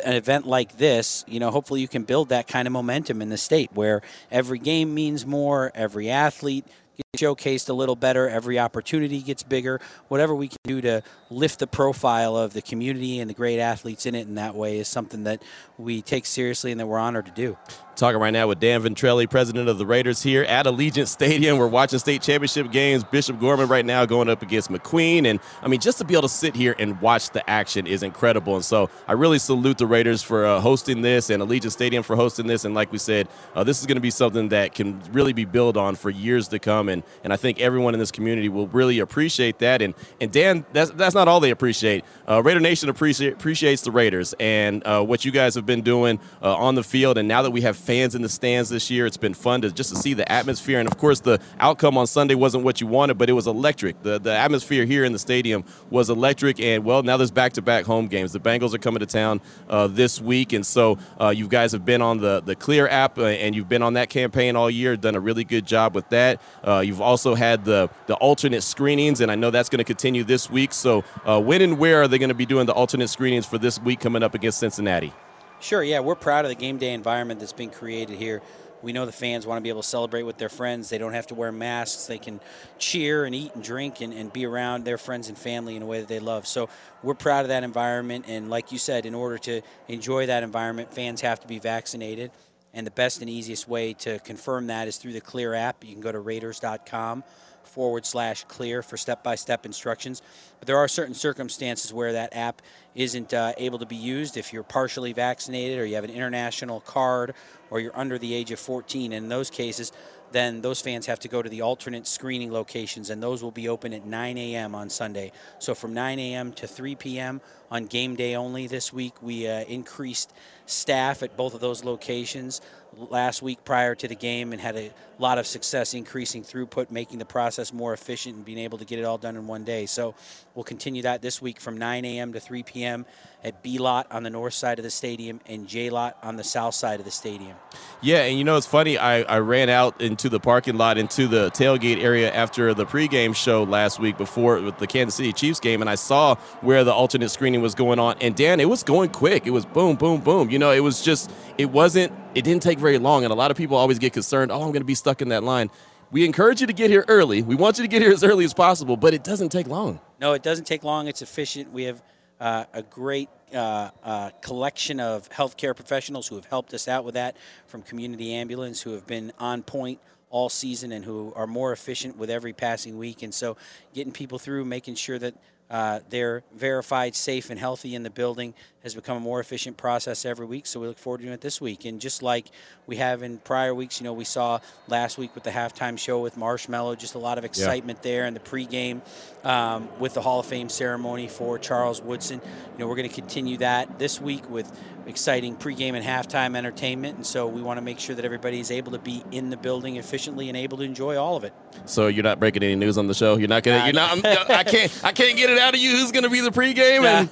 an 0.03 0.13
event 0.13 0.45
like 0.45 0.77
this, 0.77 1.23
you 1.27 1.39
know, 1.39 1.51
hopefully 1.51 1.81
you 1.81 1.87
can 1.87 2.03
build 2.03 2.29
that 2.29 2.47
kind 2.47 2.67
of 2.67 2.71
momentum 2.71 3.21
in 3.21 3.29
the 3.29 3.37
state 3.37 3.69
where 3.73 4.01
every 4.29 4.59
game 4.59 4.93
means 4.93 5.25
more, 5.25 5.71
every 5.73 6.09
athlete 6.09 6.65
gets 6.97 7.04
showcased 7.17 7.69
a 7.69 7.73
little 7.73 7.95
better, 7.95 8.29
every 8.29 8.59
opportunity 8.59 9.21
gets 9.21 9.43
bigger. 9.43 9.79
Whatever 10.07 10.35
we 10.35 10.47
can 10.47 10.57
do 10.63 10.81
to 10.81 11.03
lift 11.29 11.59
the 11.59 11.67
profile 11.67 12.35
of 12.37 12.53
the 12.53 12.61
community 12.61 13.19
and 13.19 13.29
the 13.29 13.33
great 13.33 13.59
athletes 13.59 14.05
in 14.05 14.15
it 14.15 14.27
in 14.27 14.35
that 14.35 14.55
way 14.55 14.77
is 14.77 14.87
something 14.87 15.23
that 15.23 15.41
we 15.77 16.01
take 16.01 16.25
seriously 16.25 16.71
and 16.71 16.79
that 16.79 16.87
we're 16.87 16.97
honored 16.97 17.25
to 17.25 17.31
do. 17.31 17.57
Talking 17.95 18.19
right 18.19 18.31
now 18.31 18.47
with 18.47 18.59
Dan 18.59 18.81
Ventrelle, 18.81 19.29
president 19.29 19.69
of 19.69 19.77
the 19.77 19.85
Raiders 19.85 20.21
here 20.21 20.43
at 20.43 20.65
Allegiant 20.65 21.07
Stadium. 21.07 21.57
We're 21.57 21.67
watching 21.67 21.97
state 21.97 22.21
championship 22.21 22.69
games. 22.69 23.05
Bishop 23.05 23.39
Gorman 23.39 23.69
right 23.69 23.85
now 23.85 24.05
going 24.05 24.27
up 24.27 24.41
against 24.41 24.69
McQueen. 24.69 25.25
And 25.25 25.39
I 25.61 25.69
mean, 25.69 25.79
just 25.79 25.99
to 25.99 26.03
be 26.03 26.13
able 26.13 26.23
to 26.23 26.29
sit 26.29 26.57
here 26.57 26.75
and 26.77 26.99
watch 26.99 27.29
the 27.29 27.49
action 27.49 27.87
is 27.87 28.03
incredible. 28.03 28.55
And 28.55 28.65
so 28.65 28.89
I 29.07 29.13
really 29.13 29.39
salute 29.39 29.77
the 29.77 29.87
Raiders 29.87 30.21
for 30.21 30.45
uh, 30.45 30.59
hosting 30.59 31.03
this 31.03 31.29
and 31.29 31.41
Allegiant 31.41 31.71
Stadium 31.71 32.03
for 32.03 32.17
hosting 32.17 32.47
this. 32.47 32.65
And 32.65 32.75
like 32.75 32.91
we 32.91 32.97
said, 32.97 33.29
uh, 33.55 33.63
this 33.63 33.79
is 33.79 33.85
going 33.85 33.95
to 33.95 34.01
be 34.01 34.11
something 34.11 34.49
that 34.49 34.73
can 34.73 35.01
really 35.13 35.33
be 35.33 35.45
built 35.45 35.77
on 35.77 35.95
for 35.95 36.09
years 36.09 36.49
to 36.49 36.59
come. 36.59 36.89
And, 36.89 37.01
and 37.23 37.33
I 37.33 37.37
think 37.37 37.59
everyone 37.59 37.93
in 37.93 37.99
this 37.99 38.11
community 38.11 38.49
will 38.49 38.67
really 38.67 38.99
appreciate 38.99 39.59
that. 39.59 39.81
And, 39.81 39.93
and 40.21 40.31
Dan, 40.31 40.65
that's, 40.73 40.91
that's 40.91 41.15
not 41.15 41.27
all 41.27 41.39
they 41.39 41.51
appreciate. 41.51 42.05
Uh, 42.27 42.41
Raider 42.43 42.59
Nation 42.59 42.89
appreciate, 42.89 43.33
appreciates 43.33 43.81
the 43.81 43.91
Raiders 43.91 44.33
and 44.39 44.85
uh, 44.85 45.03
what 45.03 45.25
you 45.25 45.31
guys 45.31 45.55
have 45.55 45.65
been 45.65 45.81
doing 45.81 46.19
uh, 46.41 46.55
on 46.55 46.75
the 46.75 46.83
field. 46.83 47.17
And 47.17 47.27
now 47.27 47.41
that 47.41 47.51
we 47.51 47.61
have 47.61 47.77
fans 47.77 48.15
in 48.15 48.21
the 48.21 48.29
stands 48.29 48.69
this 48.69 48.91
year. 48.91 49.05
It's 49.05 49.17
been 49.17 49.33
fun 49.33 49.61
to 49.61 49.71
just 49.71 49.89
to 49.89 49.95
see 49.95 50.13
the 50.13 50.29
atmosphere, 50.31 50.79
and 50.79 50.87
of 50.87 50.97
course, 50.97 51.19
the 51.21 51.39
outcome 51.59 51.97
on 51.97 52.07
Sunday 52.07 52.35
wasn't 52.35 52.63
what 52.63 52.81
you 52.81 52.87
wanted, 52.87 53.17
but 53.17 53.29
it 53.29 53.33
was 53.33 53.47
electric. 53.47 54.01
the 54.03 54.19
The 54.19 54.35
atmosphere 54.35 54.85
here 54.85 55.03
in 55.03 55.13
the 55.13 55.19
stadium 55.19 55.63
was 55.89 56.09
electric, 56.09 56.59
and 56.59 56.83
well, 56.83 57.03
now 57.03 57.17
there's 57.17 57.31
back-to-back 57.31 57.85
home 57.85 58.07
games. 58.07 58.33
The 58.33 58.39
Bengals 58.39 58.73
are 58.73 58.77
coming 58.79 58.99
to 58.99 59.05
town 59.05 59.41
uh, 59.69 59.87
this 59.87 60.21
week, 60.21 60.53
and 60.53 60.65
so 60.65 60.97
uh, 61.19 61.29
you 61.29 61.47
guys 61.47 61.71
have 61.71 61.85
been 61.85 62.01
on 62.01 62.19
the 62.19 62.41
the 62.41 62.55
Clear 62.55 62.87
app, 62.87 63.17
uh, 63.17 63.25
and 63.25 63.55
you've 63.55 63.69
been 63.69 63.81
on 63.81 63.93
that 63.93 64.09
campaign 64.09 64.55
all 64.55 64.69
year. 64.69 64.97
Done 64.97 65.15
a 65.15 65.19
really 65.19 65.43
good 65.43 65.65
job 65.65 65.95
with 65.95 66.09
that. 66.09 66.41
Uh, 66.63 66.79
you've 66.95 67.01
also 67.01 67.35
had 67.35 67.65
the 67.65 67.89
the 68.07 68.15
alternate 68.15 68.61
screenings, 68.61 69.19
and 69.19 69.29
I 69.29 69.35
know 69.35 69.51
that's 69.51 69.67
going 69.67 69.79
to 69.79 69.83
continue 69.83 70.23
this 70.23 70.49
week. 70.49 70.71
So, 70.71 71.03
uh, 71.25 71.41
when 71.41 71.61
and 71.61 71.77
where 71.77 72.01
are 72.01 72.07
they 72.07 72.17
going 72.17 72.29
to 72.29 72.35
be 72.35 72.45
doing 72.45 72.65
the 72.65 72.73
alternate 72.73 73.09
screenings 73.09 73.45
for 73.45 73.57
this 73.57 73.81
week 73.81 73.99
coming 73.99 74.23
up 74.23 74.33
against 74.33 74.59
Cincinnati? 74.59 75.11
Sure, 75.59 75.83
yeah, 75.83 75.99
we're 75.99 76.15
proud 76.15 76.45
of 76.45 76.49
the 76.49 76.55
game 76.55 76.77
day 76.77 76.93
environment 76.93 77.39
that's 77.41 77.53
been 77.53 77.69
created 77.69 78.17
here. 78.17 78.41
We 78.81 78.93
know 78.93 79.05
the 79.05 79.11
fans 79.11 79.47
want 79.47 79.57
to 79.57 79.63
be 79.63 79.69
able 79.69 79.81
to 79.81 79.87
celebrate 79.87 80.23
with 80.23 80.37
their 80.37 80.49
friends. 80.49 80.89
They 80.89 80.97
don't 80.97 81.13
have 81.13 81.27
to 81.27 81.35
wear 81.35 81.51
masks. 81.51 82.05
They 82.05 82.19
can 82.19 82.39
cheer 82.77 83.25
and 83.25 83.33
eat 83.33 83.55
and 83.55 83.63
drink 83.63 83.99
and, 83.99 84.13
and 84.13 84.31
be 84.31 84.45
around 84.45 84.85
their 84.85 84.99
friends 84.99 85.27
and 85.27 85.37
family 85.37 85.75
in 85.75 85.81
a 85.81 85.85
way 85.85 85.99
that 85.99 86.07
they 86.07 86.19
love. 86.19 86.45
So 86.45 86.69
we're 87.01 87.15
proud 87.15 87.41
of 87.41 87.47
that 87.47 87.63
environment. 87.63 88.25
And 88.27 88.49
like 88.49 88.71
you 88.71 88.77
said, 88.77 89.05
in 89.05 89.15
order 89.15 89.39
to 89.39 89.61
enjoy 89.87 90.27
that 90.27 90.43
environment, 90.43 90.93
fans 90.93 91.21
have 91.21 91.39
to 91.39 91.47
be 91.47 91.57
vaccinated. 91.57 92.31
And 92.75 92.85
the 92.85 92.91
best 92.91 93.21
and 93.21 93.29
easiest 93.29 93.67
way 93.67 93.93
to 93.93 94.19
confirm 94.19 94.67
that 94.67 94.87
is 94.87 94.97
through 94.97 95.13
the 95.13 95.21
Clear 95.21 95.55
app. 95.55 95.83
You 95.83 95.93
can 95.93 96.01
go 96.01 96.11
to 96.11 96.19
Raiders.com 96.19 97.23
forward 97.63 98.05
slash 98.05 98.43
clear 98.45 98.81
for 98.81 98.95
step 98.97 99.23
by 99.23 99.35
step 99.35 99.65
instructions. 99.65 100.21
But 100.59 100.67
there 100.67 100.77
are 100.77 100.87
certain 100.87 101.13
circumstances 101.13 101.91
where 101.91 102.13
that 102.13 102.35
app 102.35 102.61
isn't 102.93 103.33
uh, 103.33 103.53
able 103.57 103.79
to 103.79 103.85
be 103.85 103.95
used 103.95 104.37
if 104.37 104.53
you're 104.53 104.63
partially 104.63 105.13
vaccinated 105.13 105.79
or 105.79 105.85
you 105.85 105.95
have 105.95 106.03
an 106.03 106.11
international 106.11 106.79
card 106.81 107.33
or 107.69 107.79
you're 107.79 107.97
under 107.97 108.17
the 108.17 108.33
age 108.33 108.51
of 108.51 108.59
14. 108.59 109.11
In 109.11 109.27
those 109.27 109.49
cases, 109.49 109.91
then 110.31 110.61
those 110.61 110.81
fans 110.81 111.05
have 111.05 111.19
to 111.21 111.27
go 111.27 111.41
to 111.41 111.49
the 111.49 111.61
alternate 111.61 112.07
screening 112.07 112.51
locations, 112.51 113.09
and 113.09 113.21
those 113.21 113.43
will 113.43 113.51
be 113.51 113.69
open 113.69 113.93
at 113.93 114.05
9 114.05 114.37
a.m. 114.37 114.75
on 114.75 114.89
Sunday. 114.89 115.31
So 115.59 115.73
from 115.75 115.93
9 115.93 116.19
a.m. 116.19 116.51
to 116.53 116.67
3 116.67 116.95
p.m. 116.95 117.41
on 117.71 117.85
game 117.85 118.15
day 118.15 118.35
only 118.35 118.67
this 118.67 118.91
week, 118.91 119.13
we 119.21 119.47
uh, 119.47 119.61
increased 119.61 120.33
staff 120.65 121.23
at 121.23 121.37
both 121.37 121.53
of 121.53 121.61
those 121.61 121.83
locations 121.83 122.61
last 122.97 123.41
week 123.41 123.63
prior 123.63 123.95
to 123.95 124.07
the 124.07 124.15
game 124.15 124.51
and 124.51 124.61
had 124.61 124.75
a 124.75 124.91
lot 125.19 125.37
of 125.37 125.47
success 125.47 125.93
increasing 125.93 126.43
throughput, 126.43 126.91
making 126.91 127.19
the 127.19 127.25
process 127.25 127.71
more 127.71 127.93
efficient, 127.93 128.35
and 128.35 128.45
being 128.45 128.57
able 128.57 128.77
to 128.77 128.85
get 128.85 128.99
it 128.99 129.05
all 129.05 129.17
done 129.17 129.35
in 129.35 129.47
one 129.47 129.63
day. 129.63 129.85
So 129.85 130.15
we'll 130.53 130.63
continue 130.63 131.03
that 131.03 131.21
this 131.21 131.41
week 131.41 131.59
from 131.59 131.77
9 131.77 132.05
a.m. 132.05 132.33
to 132.33 132.39
3 132.39 132.63
p.m. 132.63 133.05
at 133.43 133.63
B 133.63 133.77
lot 133.77 134.07
on 134.11 134.23
the 134.23 134.29
north 134.29 134.53
side 134.53 134.79
of 134.79 134.83
the 134.83 134.89
stadium 134.89 135.39
and 135.45 135.67
J 135.67 135.89
lot 135.89 136.17
on 136.21 136.35
the 136.35 136.43
south 136.43 136.75
side 136.75 136.99
of 136.99 137.05
the 137.05 137.11
stadium. 137.11 137.55
Yeah, 138.01 138.23
and 138.23 138.37
you 138.37 138.43
know 138.43 138.57
it's 138.57 138.67
funny. 138.67 138.97
I, 138.97 139.21
I 139.21 139.39
ran 139.39 139.69
out 139.69 140.01
into 140.01 140.29
the 140.29 140.39
parking 140.39 140.77
lot 140.77 140.97
into 140.97 141.27
the 141.27 141.49
tailgate 141.51 142.03
area 142.03 142.31
after 142.31 142.73
the 142.73 142.85
pregame 142.85 143.35
show 143.35 143.63
last 143.63 143.99
week 143.99 144.17
before 144.17 144.61
with 144.61 144.77
the 144.77 144.87
Kansas 144.87 145.15
City 145.15 145.33
Chiefs 145.33 145.59
game, 145.59 145.81
and 145.81 145.89
I 145.89 145.95
saw 145.95 146.35
where 146.61 146.83
the 146.83 146.93
alternate 146.93 147.29
screening 147.29 147.61
was 147.61 147.75
going 147.75 147.99
on. 147.99 148.17
And 148.21 148.35
Dan, 148.35 148.59
it 148.59 148.69
was 148.69 148.83
going 148.83 149.09
quick. 149.11 149.47
It 149.47 149.51
was 149.51 149.65
boom, 149.65 149.95
boom, 149.95 150.21
boom. 150.21 150.49
You 150.49 150.59
know, 150.59 150.71
it 150.71 150.81
was 150.81 151.01
just 151.01 151.31
it 151.57 151.69
wasn't. 151.71 152.11
It 152.33 152.43
didn't 152.43 152.63
take 152.63 152.79
very 152.85 152.99
long, 152.99 153.23
and 153.23 153.33
a 153.33 153.35
lot 153.35 153.49
of 153.49 153.57
people 153.57 153.77
always 153.77 153.97
get 153.97 154.13
concerned. 154.13 154.51
Oh, 154.51 154.61
I'm 154.61 154.67
going 154.67 154.81
to 154.81 154.85
be 154.85 154.93
stuck 154.93 155.23
in 155.23 155.29
that 155.29 155.43
line. 155.43 155.71
We 156.11 156.23
encourage 156.23 156.61
you 156.61 156.67
to 156.67 156.73
get 156.73 156.91
here 156.91 157.03
early. 157.07 157.41
We 157.41 157.55
want 157.55 157.79
you 157.79 157.83
to 157.83 157.87
get 157.87 158.03
here 158.03 158.11
as 158.11 158.23
early 158.23 158.45
as 158.45 158.53
possible, 158.53 158.95
but 158.95 159.15
it 159.15 159.23
doesn't 159.23 159.49
take 159.49 159.67
long. 159.67 159.99
No, 160.21 160.33
it 160.33 160.43
doesn't 160.43 160.65
take 160.65 160.83
long. 160.83 161.07
It's 161.07 161.23
efficient. 161.23 161.73
We 161.73 161.85
have 161.85 162.03
uh, 162.39 162.65
a 162.73 162.83
great 162.83 163.29
uh, 163.51 163.89
uh, 164.03 164.29
collection 164.41 164.99
of 164.99 165.27
healthcare 165.29 165.75
professionals 165.75 166.27
who 166.27 166.35
have 166.35 166.45
helped 166.45 166.75
us 166.75 166.87
out 166.87 167.05
with 167.05 167.15
that, 167.15 167.35
from 167.65 167.81
community 167.81 168.33
ambulance 168.33 168.83
who 168.83 168.91
have 168.91 169.07
been 169.07 169.33
on 169.39 169.63
point 169.63 169.99
all 170.29 170.49
season 170.49 170.91
and 170.91 171.03
who 171.03 171.33
are 171.35 171.47
more 171.47 171.71
efficient 171.71 172.17
with 172.17 172.29
every 172.29 172.53
passing 172.53 172.99
week. 172.99 173.23
And 173.23 173.33
so, 173.33 173.57
getting 173.95 174.13
people 174.13 174.37
through, 174.37 174.65
making 174.65 174.93
sure 174.93 175.17
that 175.17 175.33
uh, 175.69 175.99
they're 176.09 176.43
verified, 176.53 177.15
safe, 177.15 177.49
and 177.49 177.59
healthy 177.59 177.95
in 177.95 178.03
the 178.03 178.09
building 178.09 178.53
has 178.83 178.93
become 178.93 179.17
a 179.17 179.19
more 179.19 179.39
efficient 179.39 179.77
process 179.77 180.25
every 180.25 180.45
week. 180.45 180.67
So 180.67 180.79
we 180.79 180.87
look 180.87 180.99
forward 180.99 181.17
to 181.17 181.23
doing 181.23 181.33
it 181.33 181.41
this 181.41 181.59
week. 181.59 181.85
And 181.85 181.99
just 181.99 182.21
like 182.21 182.51
we 182.85 182.97
have 182.97 183.23
in 183.23 183.39
prior 183.39 183.73
weeks, 183.73 183.99
you 183.99 184.03
know, 184.03 184.13
we 184.13 184.25
saw 184.25 184.59
last 184.87 185.17
week 185.17 185.33
with 185.33 185.43
the 185.43 185.49
halftime 185.49 185.97
show 185.97 186.21
with 186.21 186.35
Marshmello, 186.35 186.95
just 186.95 187.15
a 187.15 187.19
lot 187.19 187.39
of 187.39 187.45
excitement 187.45 187.99
yeah. 188.03 188.11
there, 188.11 188.25
and 188.25 188.35
the 188.35 188.39
pregame 188.39 189.01
um, 189.43 189.89
with 189.99 190.13
the 190.13 190.21
Hall 190.21 190.39
of 190.39 190.45
Fame 190.45 190.69
ceremony 190.69 191.27
for 191.27 191.57
Charles 191.57 191.99
Woodson. 191.99 192.39
You 192.43 192.79
know, 192.79 192.87
we're 192.87 192.95
going 192.95 193.09
to 193.09 193.15
continue 193.15 193.57
that 193.57 193.97
this 193.97 194.21
week 194.21 194.47
with 194.51 194.71
exciting 195.07 195.55
pregame 195.55 195.93
and 195.93 196.05
halftime 196.05 196.55
entertainment. 196.55 197.15
And 197.15 197.25
so 197.25 197.47
we 197.47 197.61
want 197.61 197.77
to 197.77 197.81
make 197.81 197.99
sure 197.99 198.15
that 198.15 198.25
everybody 198.25 198.59
is 198.59 198.71
able 198.71 198.91
to 198.91 198.99
be 198.99 199.23
in 199.31 199.49
the 199.49 199.57
building 199.57 199.97
efficiently 199.97 200.47
and 200.47 200.57
able 200.57 200.77
to 200.77 200.83
enjoy 200.83 201.17
all 201.17 201.35
of 201.35 201.43
it. 201.43 201.53
So 201.85 202.07
you're 202.07 202.23
not 202.23 202.39
breaking 202.39 202.63
any 202.63 202.75
news 202.75 202.97
on 202.97 203.07
the 203.07 203.13
show. 203.13 203.37
You're 203.37 203.47
not 203.47 203.63
gonna. 203.63 203.85
You're 203.85 203.93
not. 203.93 204.25
I 204.49 204.63
can't. 204.63 205.01
I 205.03 205.11
can't 205.11 205.37
get 205.37 205.49
it 205.49 205.54
out 205.57 205.73
of 205.73 205.79
you. 205.79 205.91
Who's 205.91 206.11
gonna 206.11 206.29
be 206.29 206.41
the 206.41 206.51
pregame? 206.51 207.03
Nah. 207.03 207.07
And 207.07 207.29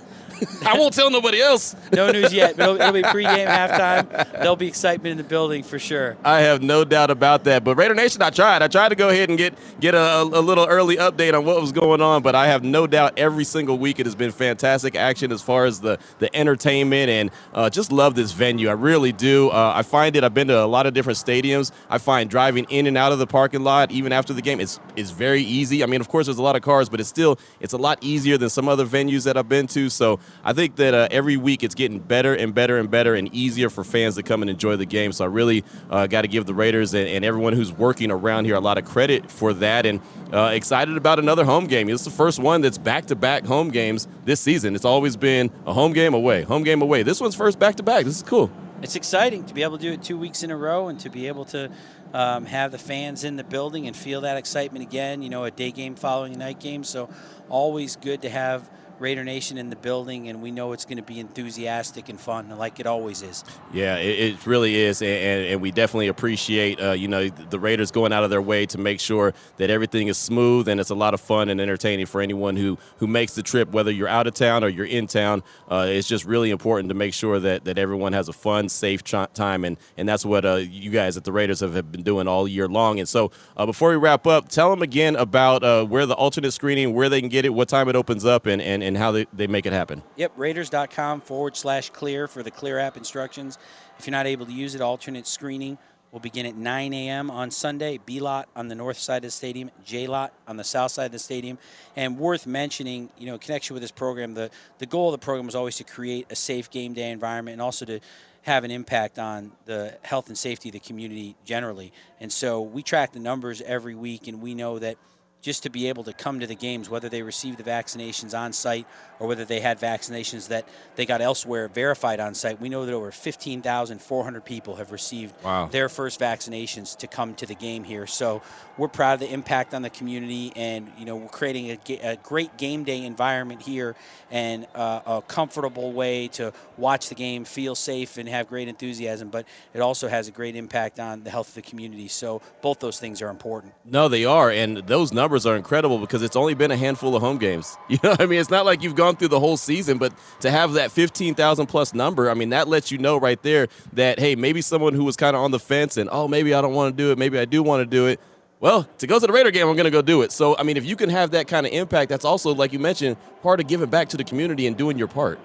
I 0.65 0.77
won't 0.77 0.93
tell 0.93 1.09
nobody 1.09 1.41
else. 1.41 1.75
no 1.91 2.11
news 2.11 2.33
yet, 2.33 2.57
but 2.57 2.63
it'll, 2.63 2.81
it'll, 2.81 2.93
be 2.93 3.01
pregame, 3.03 3.47
halftime. 3.47 4.31
There'll 4.33 4.55
be 4.55 4.67
excitement 4.67 5.11
in 5.11 5.17
the 5.17 5.23
building 5.23 5.63
for 5.63 5.79
sure. 5.79 6.17
I 6.23 6.41
have 6.41 6.61
no 6.61 6.83
doubt 6.83 7.09
about 7.09 7.43
that. 7.45 7.63
But 7.63 7.77
Raider 7.77 7.95
Nation, 7.95 8.21
I 8.21 8.29
tried. 8.29 8.61
I 8.61 8.67
tried 8.67 8.89
to 8.89 8.95
go 8.95 9.09
ahead 9.09 9.29
and 9.29 9.37
get 9.37 9.53
get 9.79 9.95
a, 9.95 10.21
a 10.21 10.23
little 10.23 10.65
early 10.65 10.97
update 10.97 11.33
on 11.33 11.45
what 11.45 11.59
was 11.59 11.71
going 11.71 12.01
on, 12.01 12.21
but 12.21 12.35
I 12.35 12.47
have 12.47 12.63
no 12.63 12.87
doubt 12.87 13.13
every 13.17 13.43
single 13.43 13.77
week 13.77 13.99
it 13.99 14.05
has 14.05 14.15
been 14.15 14.31
fantastic 14.31 14.95
action 14.95 15.31
as 15.31 15.41
far 15.41 15.65
as 15.65 15.79
the 15.81 15.99
the 16.19 16.33
entertainment 16.35 17.09
and 17.09 17.31
uh, 17.53 17.69
just 17.69 17.91
love 17.91 18.15
this 18.15 18.31
venue. 18.31 18.69
I 18.69 18.73
really 18.73 19.11
do. 19.11 19.49
Uh, 19.49 19.73
I 19.75 19.83
find 19.83 20.15
it. 20.15 20.23
I've 20.23 20.33
been 20.33 20.47
to 20.47 20.63
a 20.63 20.65
lot 20.65 20.85
of 20.85 20.93
different 20.93 21.17
stadiums. 21.17 21.71
I 21.89 21.97
find 21.97 22.29
driving 22.29 22.65
in 22.69 22.87
and 22.87 22.97
out 22.97 23.11
of 23.11 23.19
the 23.19 23.27
parking 23.27 23.63
lot, 23.63 23.91
even 23.91 24.11
after 24.11 24.33
the 24.33 24.41
game, 24.41 24.59
it's 24.59 24.79
is 24.95 25.11
very 25.11 25.41
easy. 25.41 25.83
I 25.83 25.85
mean, 25.85 26.01
of 26.01 26.07
course, 26.07 26.27
there's 26.27 26.37
a 26.37 26.43
lot 26.43 26.55
of 26.55 26.61
cars, 26.61 26.89
but 26.89 26.99
it's 26.99 27.09
still 27.09 27.39
it's 27.59 27.73
a 27.73 27.77
lot 27.77 27.99
easier 28.01 28.37
than 28.37 28.49
some 28.49 28.67
other 28.67 28.85
venues 28.85 29.25
that 29.25 29.37
I've 29.37 29.49
been 29.49 29.67
to. 29.67 29.89
So 29.89 30.19
I 30.43 30.53
think 30.53 30.75
that 30.75 30.93
uh, 30.93 31.07
every 31.09 31.37
week 31.37 31.63
it's 31.63 31.75
getting 31.75 31.99
better 31.99 32.33
and 32.33 32.53
better 32.53 32.77
and 32.77 32.89
better 32.91 33.15
and 33.15 33.33
easier 33.33 33.69
for 33.69 33.83
fans 33.83 34.15
to 34.15 34.23
come 34.23 34.41
and 34.41 34.49
enjoy 34.49 34.75
the 34.75 34.85
game. 34.85 35.11
So 35.11 35.23
I 35.25 35.27
really 35.27 35.63
uh, 35.89 36.07
got 36.07 36.23
to 36.23 36.27
give 36.27 36.45
the 36.45 36.53
Raiders 36.53 36.93
and, 36.93 37.07
and, 37.07 37.23
everyone 37.23 37.53
who's 37.53 37.71
working 37.71 38.11
around 38.11 38.45
here 38.45 38.55
a 38.55 38.59
lot 38.59 38.77
of 38.77 38.83
credit 38.83 39.31
for 39.31 39.53
that. 39.53 39.85
And 39.85 40.01
uh, 40.33 40.51
excited 40.53 40.97
about 40.97 41.19
another 41.19 41.45
home 41.45 41.67
game. 41.67 41.87
It's 41.87 42.03
the 42.03 42.09
first 42.09 42.39
one 42.39 42.61
that's 42.61 42.77
back 42.77 43.05
to 43.05 43.15
back 43.15 43.45
home 43.45 43.69
games 43.69 44.07
this 44.25 44.41
season. 44.41 44.75
It's 44.75 44.85
always 44.85 45.15
been 45.15 45.49
a 45.65 45.73
home 45.73 45.93
game 45.93 46.13
away, 46.13 46.43
home 46.43 46.63
game 46.63 46.81
away. 46.81 47.03
This 47.03 47.21
one's 47.21 47.35
first 47.35 47.59
back 47.59 47.75
to 47.75 47.83
back. 47.83 48.03
This 48.05 48.17
is 48.17 48.23
cool. 48.23 48.51
It's 48.81 48.97
exciting 48.97 49.45
to 49.45 49.53
be 49.53 49.63
able 49.63 49.77
to 49.77 49.81
do 49.81 49.93
it 49.93 50.03
two 50.03 50.17
weeks 50.17 50.43
in 50.43 50.51
a 50.51 50.57
row 50.57 50.89
and 50.89 50.99
to 50.99 51.09
be 51.09 51.29
able 51.29 51.45
to 51.45 51.71
um, 52.13 52.45
have 52.45 52.73
the 52.73 52.77
fans 52.77 53.23
in 53.23 53.37
the 53.37 53.43
building 53.45 53.87
and 53.87 53.95
feel 53.95 54.21
that 54.21 54.35
excitement 54.35 54.83
again. 54.83 55.21
You 55.21 55.29
know, 55.29 55.45
a 55.45 55.51
day 55.51 55.71
game 55.71 55.95
following 55.95 56.35
a 56.35 56.37
night 56.37 56.59
game. 56.59 56.83
So 56.83 57.09
always 57.47 57.95
good 57.95 58.23
to 58.23 58.29
have 58.29 58.69
Raider 58.99 59.23
Nation 59.23 59.57
in 59.57 59.69
the 59.69 59.75
building, 59.75 60.29
and 60.29 60.41
we 60.41 60.51
know 60.51 60.71
it's 60.71 60.85
going 60.85 60.97
to 60.97 61.03
be 61.03 61.19
enthusiastic 61.19 62.09
and 62.09 62.19
fun, 62.19 62.49
like 62.57 62.79
it 62.79 62.87
always 62.87 63.21
is. 63.21 63.43
Yeah, 63.73 63.97
it, 63.97 64.19
it 64.19 64.47
really 64.47 64.75
is, 64.75 65.01
and, 65.01 65.45
and, 65.45 65.61
we 65.61 65.71
definitely 65.71 66.07
appreciate 66.07 66.81
uh, 66.81 66.91
you 66.91 67.07
know 67.07 67.29
the 67.29 67.59
Raiders 67.59 67.91
going 67.91 68.11
out 68.11 68.23
of 68.23 68.29
their 68.29 68.41
way 68.41 68.65
to 68.67 68.77
make 68.77 68.99
sure 68.99 69.33
that 69.57 69.69
everything 69.69 70.07
is 70.07 70.17
smooth 70.17 70.67
and 70.67 70.79
it's 70.79 70.89
a 70.89 70.95
lot 70.95 71.13
of 71.13 71.21
fun 71.21 71.49
and 71.49 71.61
entertaining 71.61 72.05
for 72.05 72.21
anyone 72.21 72.55
who 72.55 72.77
who 72.97 73.07
makes 73.07 73.33
the 73.35 73.43
trip, 73.43 73.71
whether 73.71 73.91
you're 73.91 74.07
out 74.07 74.27
of 74.27 74.33
town 74.33 74.63
or 74.63 74.69
you're 74.69 74.85
in 74.85 75.07
town. 75.07 75.43
Uh, 75.69 75.85
it's 75.89 76.07
just 76.07 76.25
really 76.25 76.51
important 76.51 76.89
to 76.89 76.95
make 76.95 77.13
sure 77.13 77.39
that 77.39 77.65
that 77.65 77.77
everyone 77.77 78.13
has 78.13 78.27
a 78.27 78.33
fun, 78.33 78.69
safe 78.69 79.03
ch- 79.03 79.15
time, 79.33 79.63
and 79.65 79.77
and 79.97 80.07
that's 80.07 80.25
what 80.25 80.45
uh, 80.45 80.55
you 80.55 80.89
guys 80.89 81.17
at 81.17 81.23
the 81.23 81.31
Raiders 81.31 81.59
have, 81.61 81.73
have, 81.75 81.91
been 81.91 82.03
doing 82.03 82.27
all 82.27 82.47
year 82.47 82.67
long. 82.67 82.99
And 82.99 83.07
so, 83.07 83.31
uh, 83.55 83.65
before 83.65 83.89
we 83.89 83.95
wrap 83.95 84.25
up, 84.27 84.49
tell 84.49 84.69
them 84.69 84.81
again 84.81 85.15
about 85.15 85.63
uh, 85.63 85.85
where 85.85 86.05
the 86.05 86.15
alternate 86.15 86.51
screening, 86.51 86.93
where 86.93 87.09
they 87.09 87.19
can 87.19 87.29
get 87.29 87.45
it, 87.45 87.49
what 87.49 87.69
time 87.69 87.87
it 87.89 87.95
opens 87.95 88.25
up, 88.25 88.45
and 88.45 88.61
and, 88.61 88.82
and 88.83 88.93
and 88.93 89.01
how 89.01 89.11
they, 89.11 89.25
they 89.33 89.47
make 89.47 89.65
it 89.65 89.73
happen. 89.73 90.03
Yep, 90.17 90.33
Raiders.com 90.37 91.21
forward 91.21 91.57
slash 91.57 91.89
clear 91.89 92.27
for 92.27 92.43
the 92.43 92.51
clear 92.51 92.77
app 92.77 92.95
instructions. 92.95 93.57
If 93.97 94.05
you're 94.05 94.11
not 94.11 94.27
able 94.27 94.45
to 94.45 94.53
use 94.53 94.75
it, 94.75 94.81
alternate 94.81 95.25
screening 95.25 95.79
will 96.11 96.19
begin 96.19 96.45
at 96.45 96.55
9 96.55 96.93
a.m. 96.93 97.31
on 97.31 97.49
Sunday. 97.49 97.97
B 98.05 98.19
lot 98.19 98.47
on 98.55 98.67
the 98.67 98.75
north 98.75 98.99
side 98.99 99.17
of 99.17 99.23
the 99.23 99.31
stadium, 99.31 99.71
J 99.83 100.05
lot 100.05 100.31
on 100.47 100.57
the 100.57 100.63
south 100.63 100.91
side 100.91 101.07
of 101.07 101.11
the 101.11 101.17
stadium. 101.17 101.57
And 101.95 102.19
worth 102.19 102.45
mentioning, 102.45 103.09
you 103.17 103.25
know, 103.25 103.33
in 103.33 103.39
connection 103.39 103.73
with 103.73 103.81
this 103.81 103.91
program, 103.91 104.35
the, 104.35 104.51
the 104.77 104.85
goal 104.85 105.11
of 105.11 105.19
the 105.19 105.25
program 105.25 105.47
is 105.47 105.55
always 105.55 105.77
to 105.77 105.83
create 105.83 106.27
a 106.29 106.35
safe 106.35 106.69
game 106.69 106.93
day 106.93 107.09
environment 107.09 107.53
and 107.53 107.61
also 107.63 107.85
to 107.85 107.99
have 108.43 108.63
an 108.63 108.69
impact 108.69 109.17
on 109.17 109.53
the 109.65 109.97
health 110.03 110.27
and 110.27 110.37
safety 110.37 110.69
of 110.69 110.73
the 110.73 110.79
community 110.79 111.35
generally. 111.45 111.91
And 112.19 112.31
so 112.31 112.61
we 112.61 112.83
track 112.83 113.13
the 113.13 113.19
numbers 113.19 113.61
every 113.61 113.95
week, 113.95 114.27
and 114.27 114.39
we 114.39 114.53
know 114.53 114.77
that– 114.77 114.97
just 115.43 115.63
to 115.63 115.69
be 115.69 115.89
able 115.89 116.05
to 116.05 116.13
come 116.13 116.39
to 116.39 116.47
the 116.47 116.55
games, 116.55 116.89
whether 116.89 117.09
they 117.09 117.21
received 117.21 117.57
the 117.57 117.63
vaccinations 117.63 118.37
on 118.37 118.53
site 118.53 118.87
or 119.19 119.27
whether 119.27 119.43
they 119.43 119.59
had 119.59 119.77
vaccinations 119.77 120.47
that 120.47 120.65
they 120.95 121.05
got 121.05 121.19
elsewhere 121.19 121.67
verified 121.67 122.21
on 122.21 122.33
site. 122.33 122.61
We 122.61 122.69
know 122.69 122.85
that 122.85 122.93
over 122.93 123.11
15,400 123.11 124.45
people 124.45 124.77
have 124.77 124.93
received 124.93 125.35
wow. 125.43 125.67
their 125.67 125.89
first 125.89 126.19
vaccinations 126.19 126.97
to 126.97 127.07
come 127.07 127.35
to 127.35 127.45
the 127.45 127.55
game 127.55 127.83
here. 127.83 128.07
So 128.07 128.41
we're 128.77 128.87
proud 128.87 129.15
of 129.15 129.19
the 129.19 129.31
impact 129.31 129.73
on 129.73 129.81
the 129.81 129.89
community, 129.89 130.53
and 130.55 130.89
you 130.97 131.05
know 131.05 131.17
we're 131.17 131.27
creating 131.27 131.71
a, 131.71 132.11
a 132.13 132.15
great 132.17 132.57
game 132.57 132.85
day 132.85 133.05
environment 133.05 133.61
here 133.61 133.95
and 134.31 134.65
uh, 134.73 135.01
a 135.05 135.21
comfortable 135.27 135.91
way 135.91 136.29
to 136.29 136.53
watch 136.77 137.09
the 137.09 137.15
game, 137.15 137.43
feel 137.43 137.75
safe, 137.75 138.17
and 138.17 138.27
have 138.29 138.47
great 138.47 138.67
enthusiasm. 138.67 139.29
But 139.29 139.45
it 139.73 139.81
also 139.81 140.07
has 140.07 140.27
a 140.27 140.31
great 140.31 140.55
impact 140.55 140.99
on 140.99 141.23
the 141.23 141.29
health 141.29 141.49
of 141.49 141.55
the 141.55 141.61
community. 141.61 142.07
So 142.07 142.41
both 142.61 142.79
those 142.79 142.99
things 142.99 143.21
are 143.21 143.29
important. 143.29 143.73
No, 143.85 144.07
they 144.07 144.25
are, 144.25 144.49
and 144.49 144.77
those 144.77 145.11
numbers 145.11 145.32
numbers 145.33 145.47
are 145.47 145.55
incredible 145.55 145.97
because 145.97 146.21
it's 146.21 146.35
only 146.35 146.53
been 146.53 146.69
a 146.69 146.77
handful 146.77 147.15
of 147.15 147.23
home 147.23 147.39
games. 147.39 147.75
You 147.93 147.99
know, 148.03 148.15
I 148.19 148.25
mean, 148.25 148.39
it's 148.39 148.49
not 148.49 148.65
like 148.65 148.81
you've 148.81 148.95
gone 148.95 149.17
through 149.17 149.27
the 149.27 149.39
whole 149.39 149.55
season, 149.55 149.99
but 149.99 150.13
to 150.39 150.49
have 150.49 150.73
that 150.73 150.91
15,000 150.91 151.67
plus 151.67 151.93
number, 151.93 152.27
I 152.29 152.33
mean, 152.33 152.49
that 152.49 152.67
lets 152.67 152.91
you 152.91 152.97
know 152.97 153.17
right 153.17 153.39
there 153.43 153.67
that, 153.93 154.19
hey, 154.19 154.35
maybe 154.35 154.61
someone 154.61 154.93
who 154.93 155.03
was 155.03 155.15
kind 155.15 155.35
of 155.35 155.43
on 155.43 155.51
the 155.51 155.59
fence 155.59 155.97
and, 155.97 156.09
oh, 156.11 156.27
maybe 156.27 156.55
I 156.55 156.61
don't 156.61 156.73
want 156.73 156.97
to 156.97 157.03
do 157.03 157.11
it, 157.11 157.19
maybe 157.19 157.37
I 157.37 157.45
do 157.45 157.61
want 157.61 157.81
to 157.81 157.85
do 157.85 158.07
it. 158.07 158.19
Well, 158.59 158.87
to 158.97 159.05
go 159.05 159.19
to 159.19 159.27
the 159.27 159.31
Raider 159.31 159.51
game, 159.51 159.67
I'm 159.67 159.75
going 159.75 159.85
to 159.85 159.91
go 159.91 160.01
do 160.01 160.23
it. 160.23 160.31
So, 160.31 160.57
I 160.57 160.63
mean, 160.63 160.75
if 160.75 160.85
you 160.85 160.95
can 160.95 161.09
have 161.09 161.31
that 161.31 161.47
kind 161.47 161.67
of 161.67 161.71
impact, 161.71 162.09
that's 162.09 162.25
also, 162.25 162.55
like 162.55 162.73
you 162.73 162.79
mentioned, 162.79 163.17
part 163.43 163.59
of 163.59 163.67
giving 163.67 163.89
back 163.89 164.09
to 164.09 164.17
the 164.17 164.23
community 164.23 164.65
and 164.65 164.75
doing 164.75 164.97
your 164.97 165.07
part. 165.07 165.39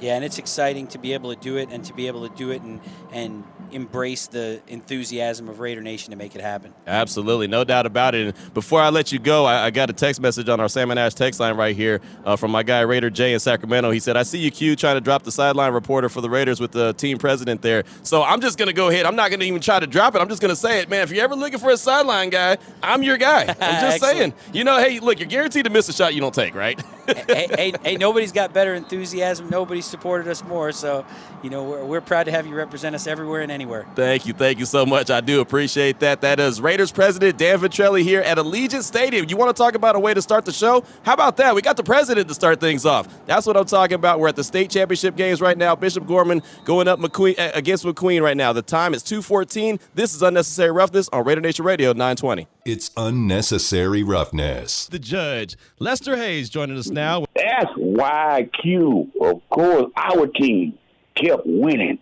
Yeah, 0.00 0.16
and 0.16 0.24
it's 0.24 0.38
exciting 0.38 0.86
to 0.88 0.98
be 0.98 1.14
able 1.14 1.34
to 1.34 1.40
do 1.40 1.56
it 1.56 1.70
and 1.70 1.82
to 1.84 1.94
be 1.94 2.08
able 2.08 2.28
to 2.28 2.34
do 2.34 2.50
it 2.50 2.60
and, 2.60 2.80
and 3.12 3.44
embrace 3.72 4.26
the 4.26 4.60
enthusiasm 4.68 5.48
of 5.48 5.60
Raider 5.60 5.80
Nation 5.80 6.10
to 6.10 6.16
make 6.16 6.34
it 6.34 6.40
happen. 6.40 6.72
Absolutely, 6.86 7.46
no 7.46 7.64
doubt 7.64 7.86
about 7.86 8.14
it. 8.14 8.26
And 8.34 8.54
before 8.54 8.80
I 8.80 8.90
let 8.90 9.12
you 9.12 9.18
go, 9.18 9.44
I, 9.44 9.66
I 9.66 9.70
got 9.70 9.90
a 9.90 9.92
text 9.92 10.20
message 10.20 10.48
on 10.48 10.60
our 10.60 10.68
Salmon 10.68 10.98
Ash 10.98 11.14
text 11.14 11.40
line 11.40 11.56
right 11.56 11.74
here 11.74 12.00
uh, 12.24 12.36
from 12.36 12.50
my 12.50 12.62
guy 12.62 12.80
Raider 12.80 13.10
Jay 13.10 13.32
in 13.32 13.40
Sacramento. 13.40 13.90
He 13.90 14.00
said, 14.00 14.16
"I 14.16 14.22
see 14.22 14.38
you, 14.38 14.50
Q, 14.50 14.76
trying 14.76 14.96
to 14.96 15.00
drop 15.00 15.22
the 15.22 15.32
sideline 15.32 15.72
reporter 15.72 16.08
for 16.08 16.20
the 16.20 16.30
Raiders 16.30 16.60
with 16.60 16.72
the 16.72 16.92
team 16.94 17.18
president 17.18 17.62
there." 17.62 17.84
So 18.02 18.22
I'm 18.22 18.40
just 18.40 18.58
gonna 18.58 18.72
go 18.72 18.88
ahead. 18.88 19.06
I'm 19.06 19.16
not 19.16 19.30
gonna 19.30 19.44
even 19.44 19.60
try 19.60 19.80
to 19.80 19.86
drop 19.86 20.14
it. 20.14 20.20
I'm 20.20 20.28
just 20.28 20.42
gonna 20.42 20.56
say 20.56 20.80
it, 20.80 20.88
man. 20.88 21.02
If 21.02 21.10
you're 21.10 21.24
ever 21.24 21.36
looking 21.36 21.58
for 21.58 21.70
a 21.70 21.76
sideline 21.76 22.30
guy, 22.30 22.58
I'm 22.82 23.02
your 23.02 23.16
guy. 23.16 23.54
I'm 23.60 23.80
just 23.80 24.00
saying. 24.04 24.34
You 24.52 24.64
know, 24.64 24.78
hey, 24.78 25.00
look, 25.00 25.18
you're 25.18 25.28
guaranteed 25.28 25.64
to 25.64 25.70
miss 25.70 25.88
a 25.88 25.92
shot 25.92 26.14
you 26.14 26.20
don't 26.20 26.34
take, 26.34 26.54
right? 26.54 26.80
hey, 27.06 27.46
hey, 27.56 27.72
hey, 27.82 27.96
nobody's 27.96 28.32
got 28.32 28.52
better 28.52 28.74
enthusiasm. 28.74 29.48
Nobody's 29.50 29.86
supported 29.86 30.28
us 30.28 30.44
more. 30.44 30.72
So, 30.72 31.04
you 31.42 31.50
know, 31.50 31.64
we're, 31.64 31.84
we're 31.84 32.00
proud 32.00 32.24
to 32.24 32.30
have 32.30 32.46
you 32.46 32.54
represent 32.54 32.94
us 32.94 33.06
everywhere 33.06 33.40
and 33.42 33.50
anywhere. 33.60 33.86
Thank 33.94 34.26
you. 34.26 34.32
Thank 34.32 34.58
you 34.58 34.64
so 34.64 34.86
much. 34.86 35.10
I 35.10 35.20
do 35.20 35.42
appreciate 35.42 36.00
that. 36.00 36.22
That 36.22 36.40
is 36.40 36.62
Raiders 36.62 36.90
president 36.90 37.36
Dan 37.36 37.58
Ventrelle 37.58 38.02
here 38.02 38.22
at 38.22 38.38
Allegiant 38.38 38.82
Stadium. 38.82 39.26
You 39.28 39.36
want 39.36 39.54
to 39.54 39.62
talk 39.62 39.74
about 39.74 39.96
a 39.96 40.00
way 40.00 40.14
to 40.14 40.22
start 40.22 40.46
the 40.46 40.52
show? 40.52 40.82
How 41.02 41.12
about 41.12 41.36
that? 41.36 41.54
We 41.54 41.60
got 41.60 41.76
the 41.76 41.84
president 41.84 42.26
to 42.28 42.34
start 42.34 42.58
things 42.58 42.86
off. 42.86 43.06
That's 43.26 43.46
what 43.46 43.58
I'm 43.58 43.66
talking 43.66 43.96
about. 43.96 44.18
We're 44.18 44.28
at 44.28 44.36
the 44.36 44.44
state 44.44 44.70
championship 44.70 45.14
games 45.14 45.42
right 45.42 45.58
now. 45.58 45.76
Bishop 45.76 46.06
Gorman 46.06 46.42
going 46.64 46.88
up 46.88 47.00
McQueen 47.00 47.34
against 47.54 47.84
McQueen 47.84 48.22
right 48.22 48.36
now. 48.36 48.54
The 48.54 48.62
time 48.62 48.94
is 48.94 49.02
2:14. 49.02 49.78
This 49.94 50.14
is 50.14 50.22
unnecessary 50.22 50.70
roughness 50.70 51.10
on 51.12 51.24
Raider 51.24 51.42
Nation 51.42 51.66
Radio 51.66 51.92
920. 51.92 52.46
It's 52.64 52.90
unnecessary 52.96 54.02
roughness. 54.02 54.86
The 54.86 54.98
judge, 54.98 55.56
Lester 55.78 56.16
Hayes, 56.16 56.48
joining 56.48 56.78
us 56.78 56.88
now. 56.88 57.26
That's 57.36 57.72
why 57.76 58.48
Q, 58.62 59.10
of 59.20 59.42
course, 59.50 59.90
our 59.96 60.26
team 60.28 60.78
kept 61.14 61.42
winning 61.44 61.98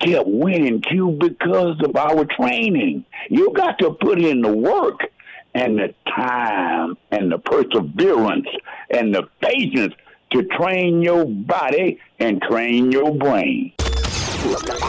kept 0.00 0.28
winning, 0.28 0.80
Q, 0.80 1.16
because 1.20 1.80
of 1.84 1.96
our 1.96 2.24
training. 2.24 3.04
You 3.30 3.52
got 3.52 3.78
to 3.80 3.92
put 3.92 4.20
in 4.20 4.42
the 4.42 4.52
work 4.52 5.00
and 5.54 5.78
the 5.78 5.94
time 6.08 6.96
and 7.10 7.30
the 7.30 7.38
perseverance 7.38 8.48
and 8.90 9.14
the 9.14 9.28
patience 9.40 9.94
to 10.30 10.42
train 10.44 11.02
your 11.02 11.24
body 11.24 11.98
and 12.18 12.40
train 12.42 12.92
your 12.92 13.14
brain. 13.14 13.72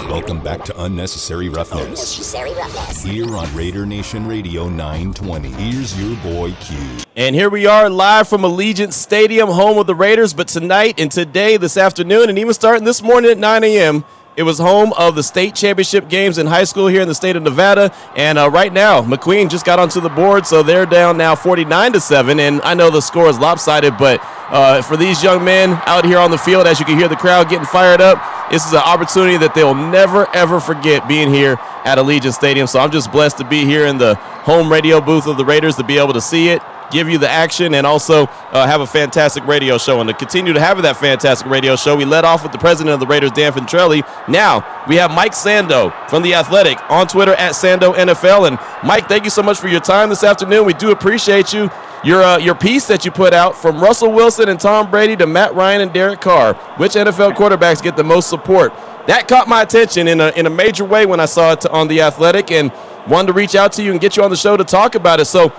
Welcome 0.09 0.43
back 0.43 0.63
to 0.65 0.83
Unnecessary 0.83 1.49
Roughness. 1.49 1.81
Unnecessary 1.81 2.53
Roughness. 2.53 3.01
Here 3.01 3.35
on 3.35 3.55
Raider 3.55 3.85
Nation 3.85 4.27
Radio 4.27 4.69
920. 4.69 5.49
Here's 5.49 5.99
your 5.99 6.15
boy 6.17 6.51
Q. 6.61 6.77
And 7.15 7.35
here 7.35 7.49
we 7.49 7.65
are 7.65 7.89
live 7.89 8.27
from 8.27 8.41
Allegiant 8.41 8.93
Stadium, 8.93 9.49
home 9.49 9.79
of 9.79 9.87
the 9.87 9.95
Raiders. 9.95 10.33
But 10.33 10.47
tonight 10.47 10.99
and 10.99 11.11
today, 11.11 11.57
this 11.57 11.77
afternoon, 11.77 12.29
and 12.29 12.37
even 12.37 12.53
starting 12.53 12.85
this 12.85 13.01
morning 13.01 13.31
at 13.31 13.37
9 13.39 13.63
a.m., 13.63 14.05
it 14.35 14.43
was 14.43 14.57
home 14.57 14.93
of 14.93 15.15
the 15.15 15.23
state 15.23 15.55
championship 15.55 16.07
games 16.07 16.37
in 16.37 16.47
high 16.47 16.63
school 16.63 16.87
here 16.87 17.01
in 17.01 17.07
the 17.07 17.15
state 17.15 17.35
of 17.35 17.43
Nevada. 17.43 17.93
And 18.15 18.37
uh, 18.37 18.49
right 18.49 18.71
now, 18.71 19.01
McQueen 19.01 19.49
just 19.49 19.65
got 19.65 19.79
onto 19.79 19.99
the 19.99 20.09
board, 20.09 20.45
so 20.45 20.63
they're 20.63 20.85
down 20.85 21.17
now 21.17 21.35
49 21.35 21.93
to 21.93 21.99
7. 21.99 22.39
And 22.39 22.61
I 22.61 22.73
know 22.73 22.89
the 22.89 23.01
score 23.01 23.27
is 23.27 23.37
lopsided, 23.37 23.97
but 23.97 24.21
uh, 24.49 24.81
for 24.81 24.95
these 24.95 25.21
young 25.23 25.43
men 25.43 25.71
out 25.85 26.05
here 26.05 26.19
on 26.19 26.31
the 26.31 26.37
field, 26.37 26.67
as 26.67 26.79
you 26.79 26.85
can 26.85 26.97
hear 26.97 27.07
the 27.07 27.15
crowd 27.15 27.49
getting 27.49 27.65
fired 27.65 28.01
up, 28.01 28.21
this 28.49 28.65
is 28.65 28.73
an 28.73 28.79
opportunity 28.79 29.37
that 29.37 29.53
they'll 29.53 29.75
never, 29.75 30.27
ever 30.35 30.59
forget 30.59 31.07
being 31.07 31.31
here 31.31 31.57
at 31.83 31.97
Allegiant 31.97 32.33
Stadium. 32.33 32.65
So 32.65 32.79
I'm 32.79 32.91
just 32.91 33.11
blessed 33.11 33.37
to 33.39 33.43
be 33.43 33.65
here 33.65 33.85
in 33.85 33.97
the 33.97 34.15
home 34.15 34.71
radio 34.71 35.01
booth 35.01 35.27
of 35.27 35.37
the 35.37 35.45
Raiders 35.45 35.75
to 35.75 35.83
be 35.83 35.97
able 35.97 36.13
to 36.13 36.21
see 36.21 36.49
it 36.49 36.61
give 36.91 37.09
you 37.09 37.17
the 37.17 37.29
action 37.29 37.73
and 37.75 37.85
also 37.85 38.25
uh, 38.51 38.65
have 38.65 38.81
a 38.81 38.87
fantastic 38.87 39.45
radio 39.45 39.77
show. 39.77 39.99
And 39.99 40.07
to 40.09 40.13
continue 40.13 40.53
to 40.53 40.59
have 40.59 40.81
that 40.81 40.97
fantastic 40.97 41.47
radio 41.47 41.75
show, 41.75 41.95
we 41.95 42.05
led 42.05 42.25
off 42.25 42.43
with 42.43 42.51
the 42.51 42.57
president 42.57 42.93
of 42.93 42.99
the 42.99 43.07
Raiders, 43.07 43.31
Dan 43.31 43.51
Ventrelle. 43.53 44.03
Now 44.27 44.85
we 44.87 44.95
have 44.95 45.11
Mike 45.11 45.33
Sando 45.33 45.93
from 46.09 46.23
The 46.23 46.33
Athletic 46.35 46.79
on 46.89 47.07
Twitter 47.07 47.33
at 47.33 47.53
Sando 47.53 47.93
NFL. 47.93 48.47
And 48.47 48.59
Mike, 48.87 49.07
thank 49.07 49.23
you 49.23 49.29
so 49.29 49.43
much 49.43 49.59
for 49.59 49.67
your 49.67 49.81
time 49.81 50.09
this 50.09 50.23
afternoon. 50.23 50.65
We 50.65 50.73
do 50.73 50.91
appreciate 50.91 51.53
you. 51.53 51.69
Your, 52.01 52.23
uh, 52.23 52.37
your 52.37 52.55
piece 52.55 52.87
that 52.87 53.03
you 53.03 53.11
put 53.11 53.33
out 53.33 53.57
from 53.57 53.81
Russell 53.81 54.13
Wilson 54.13 54.47
and 54.47 54.57
Tom 54.57 54.89
Brady 54.89 55.17
to 55.17 55.27
Matt 55.27 55.53
Ryan 55.53 55.81
and 55.81 55.91
Derek 55.91 56.21
Carr, 56.21 56.53
which 56.77 56.93
NFL 56.93 57.33
quarterbacks 57.33 57.83
get 57.83 57.97
the 57.97 58.05
most 58.05 58.29
support? 58.29 58.71
That 59.07 59.27
caught 59.27 59.49
my 59.49 59.63
attention 59.63 60.07
in 60.07 60.21
a, 60.21 60.29
in 60.29 60.45
a 60.45 60.49
major 60.49 60.85
way 60.85 61.05
when 61.05 61.19
I 61.19 61.25
saw 61.25 61.51
it 61.51 61.65
on 61.65 61.89
The 61.89 62.01
Athletic 62.01 62.51
and 62.51 62.71
wanted 63.07 63.27
to 63.27 63.33
reach 63.33 63.55
out 63.55 63.73
to 63.73 63.83
you 63.83 63.91
and 63.91 63.99
get 63.99 64.15
you 64.15 64.23
on 64.23 64.29
the 64.29 64.37
show 64.37 64.55
to 64.55 64.63
talk 64.63 64.95
about 64.95 65.19
it. 65.19 65.25
So 65.25 65.51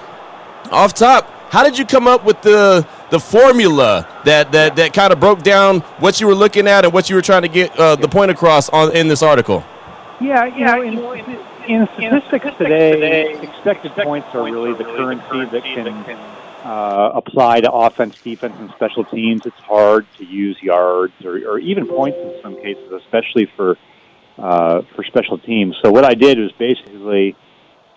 off 0.71 0.95
top, 0.95 1.29
how 1.51 1.65
did 1.65 1.79
you 1.79 1.85
come 1.85 2.07
up 2.07 2.25
with 2.25 2.41
the 2.43 2.87
the 3.11 3.19
formula 3.19 4.07
that 4.25 4.53
that, 4.53 4.77
that 4.77 4.93
kind 4.95 5.13
of 5.13 5.19
broke 5.19 5.43
down 5.43 5.81
what 5.99 6.21
you 6.21 6.27
were 6.27 6.35
looking 6.35 6.69
at 6.69 6.85
and 6.85 6.93
what 6.95 7.11
you 7.11 7.17
were 7.17 7.23
trying 7.23 7.43
to 7.43 7.49
get 7.49 7.77
uh, 7.79 7.97
the 7.97 8.09
point 8.09 8.31
across 8.31 8.69
on 8.69 8.95
in 8.95 9.09
this 9.09 9.23
article? 9.23 9.65
Yeah, 10.21 10.45
you 10.45 10.65
know, 10.65 10.83
in, 10.83 10.99
in 11.67 11.89
statistics 11.95 12.57
today, 12.59 13.41
expected 13.41 13.93
points 13.93 14.29
are 14.35 14.45
really 14.45 14.75
the 14.75 14.85
currency 14.85 15.47
that 15.51 15.65
can 15.65 15.89
uh, 16.65 17.13
apply 17.15 17.61
to 17.63 17.73
offense, 17.73 18.17
defense, 18.23 18.55
and 18.59 18.71
special 18.73 19.05
teams. 19.05 19.47
It's 19.47 19.59
hard 19.61 20.07
to 20.19 20.25
use 20.25 20.63
yards 20.63 21.15
or, 21.25 21.37
or 21.49 21.59
even 21.59 21.87
points 21.87 22.19
in 22.19 22.43
some 22.43 22.57
cases, 22.57 22.93
especially 22.93 23.47
for 23.57 23.79
uh, 24.39 24.83
for 24.95 25.05
special 25.05 25.39
teams. 25.39 25.77
So 25.83 25.91
what 25.91 26.05
I 26.05 26.15
did 26.15 26.39
was 26.39 26.53
basically 26.53 27.37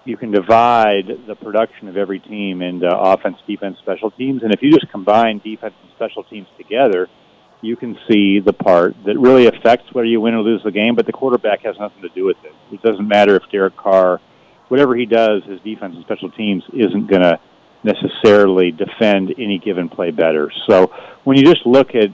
you 0.06 0.18
can 0.18 0.32
divide 0.32 1.08
the 1.28 1.36
production 1.36 1.88
of 1.88 1.96
every 1.98 2.20
team 2.20 2.62
into 2.62 2.88
offense, 2.88 3.38
defense, 3.48 3.78
special 3.80 4.12
teams, 4.12 4.44
and 4.44 4.54
if 4.54 4.62
you 4.62 4.72
just 4.72 4.90
combine 4.92 5.40
defense 5.40 5.74
and 5.82 5.92
special 5.96 6.24
teams 6.24 6.48
together, 6.58 7.08
you 7.62 7.78
can 7.78 7.98
see 8.10 8.40
the 8.40 8.52
part 8.52 8.94
that 9.06 9.18
really 9.18 9.48
affects 9.48 9.86
whether 9.94 10.06
you 10.06 10.20
win 10.20 10.34
or 10.34 10.42
lose 10.42 10.62
the 10.64 10.72
game. 10.72 10.96
But 10.96 11.06
the 11.06 11.14
quarterback 11.14 11.62
has 11.62 11.78
nothing 11.80 12.02
to 12.02 12.10
do 12.10 12.26
with 12.26 12.38
it. 12.44 12.54
It 12.74 12.82
doesn't 12.82 13.08
matter 13.08 13.38
if 13.38 13.44
Derek 13.52 13.78
Carr, 13.78 14.20
whatever 14.68 14.96
he 14.96 15.06
does, 15.06 15.44
his 15.46 15.62
defense 15.62 15.96
and 15.96 16.04
special 16.04 16.30
teams 16.32 16.64
isn't 16.74 17.08
going 17.08 17.22
to 17.22 17.40
necessarily 17.84 18.72
defend 18.72 19.34
any 19.38 19.60
given 19.60 19.88
play 19.88 20.12
better. 20.12 20.52
So 20.68 20.88
when 21.24 21.38
you 21.38 21.44
just 21.46 21.66
look 21.66 21.96
at 21.96 22.10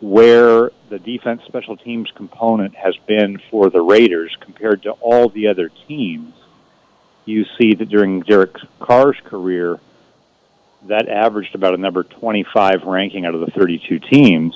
where 0.00 0.70
the 0.90 0.98
defense 0.98 1.42
special 1.46 1.76
teams 1.76 2.10
component 2.16 2.74
has 2.74 2.96
been 3.06 3.40
for 3.50 3.70
the 3.70 3.80
Raiders 3.80 4.36
compared 4.40 4.82
to 4.82 4.90
all 4.92 5.28
the 5.28 5.46
other 5.46 5.70
teams, 5.88 6.34
you 7.26 7.44
see 7.58 7.74
that 7.74 7.88
during 7.88 8.20
Derek 8.20 8.56
Carr's 8.80 9.18
career, 9.24 9.78
that 10.84 11.08
averaged 11.08 11.54
about 11.54 11.74
a 11.74 11.76
number 11.76 12.04
25 12.04 12.84
ranking 12.84 13.26
out 13.26 13.34
of 13.34 13.40
the 13.40 13.50
32 13.50 13.98
teams. 13.98 14.54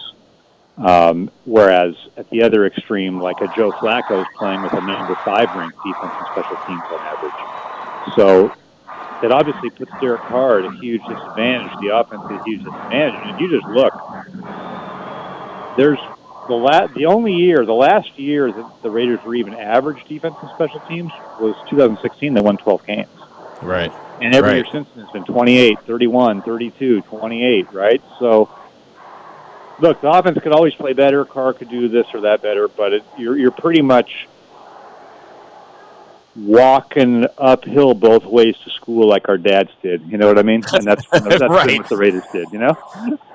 Um, 0.78 1.30
whereas 1.44 1.94
at 2.16 2.30
the 2.30 2.42
other 2.42 2.64
extreme, 2.64 3.20
like 3.20 3.40
a 3.42 3.48
Joe 3.54 3.70
Flacco 3.72 4.22
is 4.22 4.26
playing 4.38 4.62
with 4.62 4.72
a 4.72 4.80
number 4.80 5.14
five 5.24 5.54
ranked 5.54 5.76
defense 5.84 6.14
and 6.16 6.26
special 6.32 6.56
teams 6.66 6.82
on 6.90 7.00
average. 7.00 8.16
So 8.16 8.54
it 9.22 9.30
obviously 9.30 9.68
puts 9.70 9.90
Derek 10.00 10.22
Carr 10.22 10.60
at 10.60 10.64
a 10.64 10.72
huge 10.78 11.02
disadvantage. 11.02 11.72
The 11.82 11.94
offense 11.94 12.22
is 12.24 12.30
a 12.30 12.44
huge 12.44 12.64
disadvantage. 12.64 13.20
And 13.24 13.40
you 13.40 13.50
just 13.50 13.66
look, 13.66 13.92
there's 15.76 15.98
the 16.50 16.56
la- 16.56 16.88
the 16.88 17.06
only 17.06 17.32
year, 17.32 17.64
the 17.64 17.72
last 17.72 18.18
year 18.18 18.50
that 18.50 18.82
the 18.82 18.90
Raiders 18.90 19.22
were 19.24 19.34
even 19.36 19.54
average 19.54 20.04
defense 20.08 20.34
and 20.42 20.50
special 20.50 20.80
teams 20.80 21.12
was 21.40 21.54
2016. 21.70 22.34
They 22.34 22.40
won 22.40 22.56
12 22.56 22.86
games. 22.86 23.08
Right. 23.62 23.92
And 24.20 24.34
every 24.34 24.50
right. 24.50 24.56
year 24.56 24.66
since 24.72 24.88
then, 24.94 25.04
it's 25.04 25.12
been 25.12 25.24
28, 25.24 25.78
31, 25.86 26.42
32, 26.42 27.02
28, 27.02 27.72
right? 27.72 28.02
So, 28.18 28.50
look, 29.78 30.00
the 30.00 30.10
offense 30.10 30.38
could 30.42 30.52
always 30.52 30.74
play 30.74 30.92
better. 30.92 31.24
Carr 31.24 31.52
could 31.52 31.70
do 31.70 31.88
this 31.88 32.06
or 32.12 32.22
that 32.22 32.42
better, 32.42 32.66
but 32.68 32.92
it, 32.94 33.04
you're, 33.16 33.38
you're 33.38 33.50
pretty 33.52 33.80
much 33.80 34.26
walking 36.36 37.26
uphill 37.38 37.92
both 37.92 38.24
ways 38.24 38.56
to 38.64 38.70
school 38.70 39.08
like 39.08 39.28
our 39.28 39.36
dads 39.36 39.70
did. 39.82 40.02
You 40.06 40.16
know 40.16 40.28
what 40.28 40.38
I 40.38 40.42
mean? 40.42 40.62
And 40.72 40.84
that's, 40.84 41.04
that's 41.12 41.40
right. 41.40 41.78
what 41.78 41.88
the 41.88 41.96
Raiders 41.96 42.22
did, 42.32 42.48
you 42.52 42.58
know? 42.58 42.76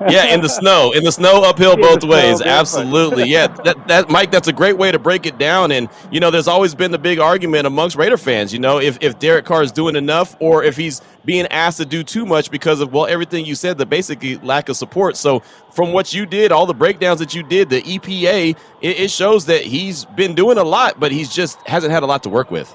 yeah, 0.10 0.34
in 0.34 0.41
the 0.41 0.47
snow, 0.47 0.91
in 0.93 1.03
the 1.03 1.12
snow 1.12 1.43
uphill 1.43 1.73
In 1.73 1.81
both 1.81 2.03
ways. 2.03 2.38
snow, 2.38 2.47
Absolutely. 2.47 3.25
Yeah, 3.25 3.47
that, 3.47 3.88
that 3.88 4.10
Mike, 4.10 4.31
that's 4.31 4.47
a 4.47 4.53
great 4.53 4.77
way 4.77 4.91
to 4.91 4.99
break 4.99 5.25
it 5.25 5.38
down. 5.38 5.71
And 5.71 5.89
you 6.12 6.19
know, 6.19 6.31
there's 6.31 6.47
always 6.47 6.73
been 6.73 6.91
the 6.91 6.97
big 6.97 7.19
argument 7.19 7.67
amongst 7.67 7.95
Raider 7.97 8.17
fans. 8.17 8.53
You 8.53 8.60
know, 8.60 8.79
if 8.79 8.97
if 9.01 9.19
Derek 9.19 9.45
Carr 9.45 9.63
is 9.63 9.71
doing 9.71 9.95
enough, 9.95 10.36
or 10.39 10.63
if 10.63 10.77
he's 10.77 11.01
being 11.25 11.47
asked 11.47 11.77
to 11.77 11.86
do 11.86 12.03
too 12.03 12.25
much 12.25 12.51
because 12.51 12.79
of 12.79 12.93
well 12.93 13.08
everything 13.08 13.45
you 13.45 13.55
said, 13.55 13.77
the 13.77 13.86
basically 13.86 14.38
lack 14.38 14.69
of 14.69 14.77
support. 14.77 15.17
So 15.17 15.43
from 15.75 15.91
what 15.91 16.13
you 16.13 16.25
did, 16.25 16.53
all 16.53 16.65
the 16.65 16.73
breakdowns 16.73 17.19
that 17.19 17.35
you 17.35 17.43
did, 17.43 17.69
the 17.69 17.81
EPA, 17.81 18.57
it, 18.81 18.99
it 18.99 19.11
shows 19.11 19.45
that 19.47 19.61
he's 19.63 20.05
been 20.05 20.33
doing 20.33 20.57
a 20.57 20.63
lot, 20.63 20.99
but 20.99 21.11
he's 21.11 21.33
just 21.33 21.59
hasn't 21.67 21.91
had 21.91 22.01
a 22.01 22.05
lot 22.05 22.23
to 22.23 22.29
work 22.29 22.49
with. 22.49 22.73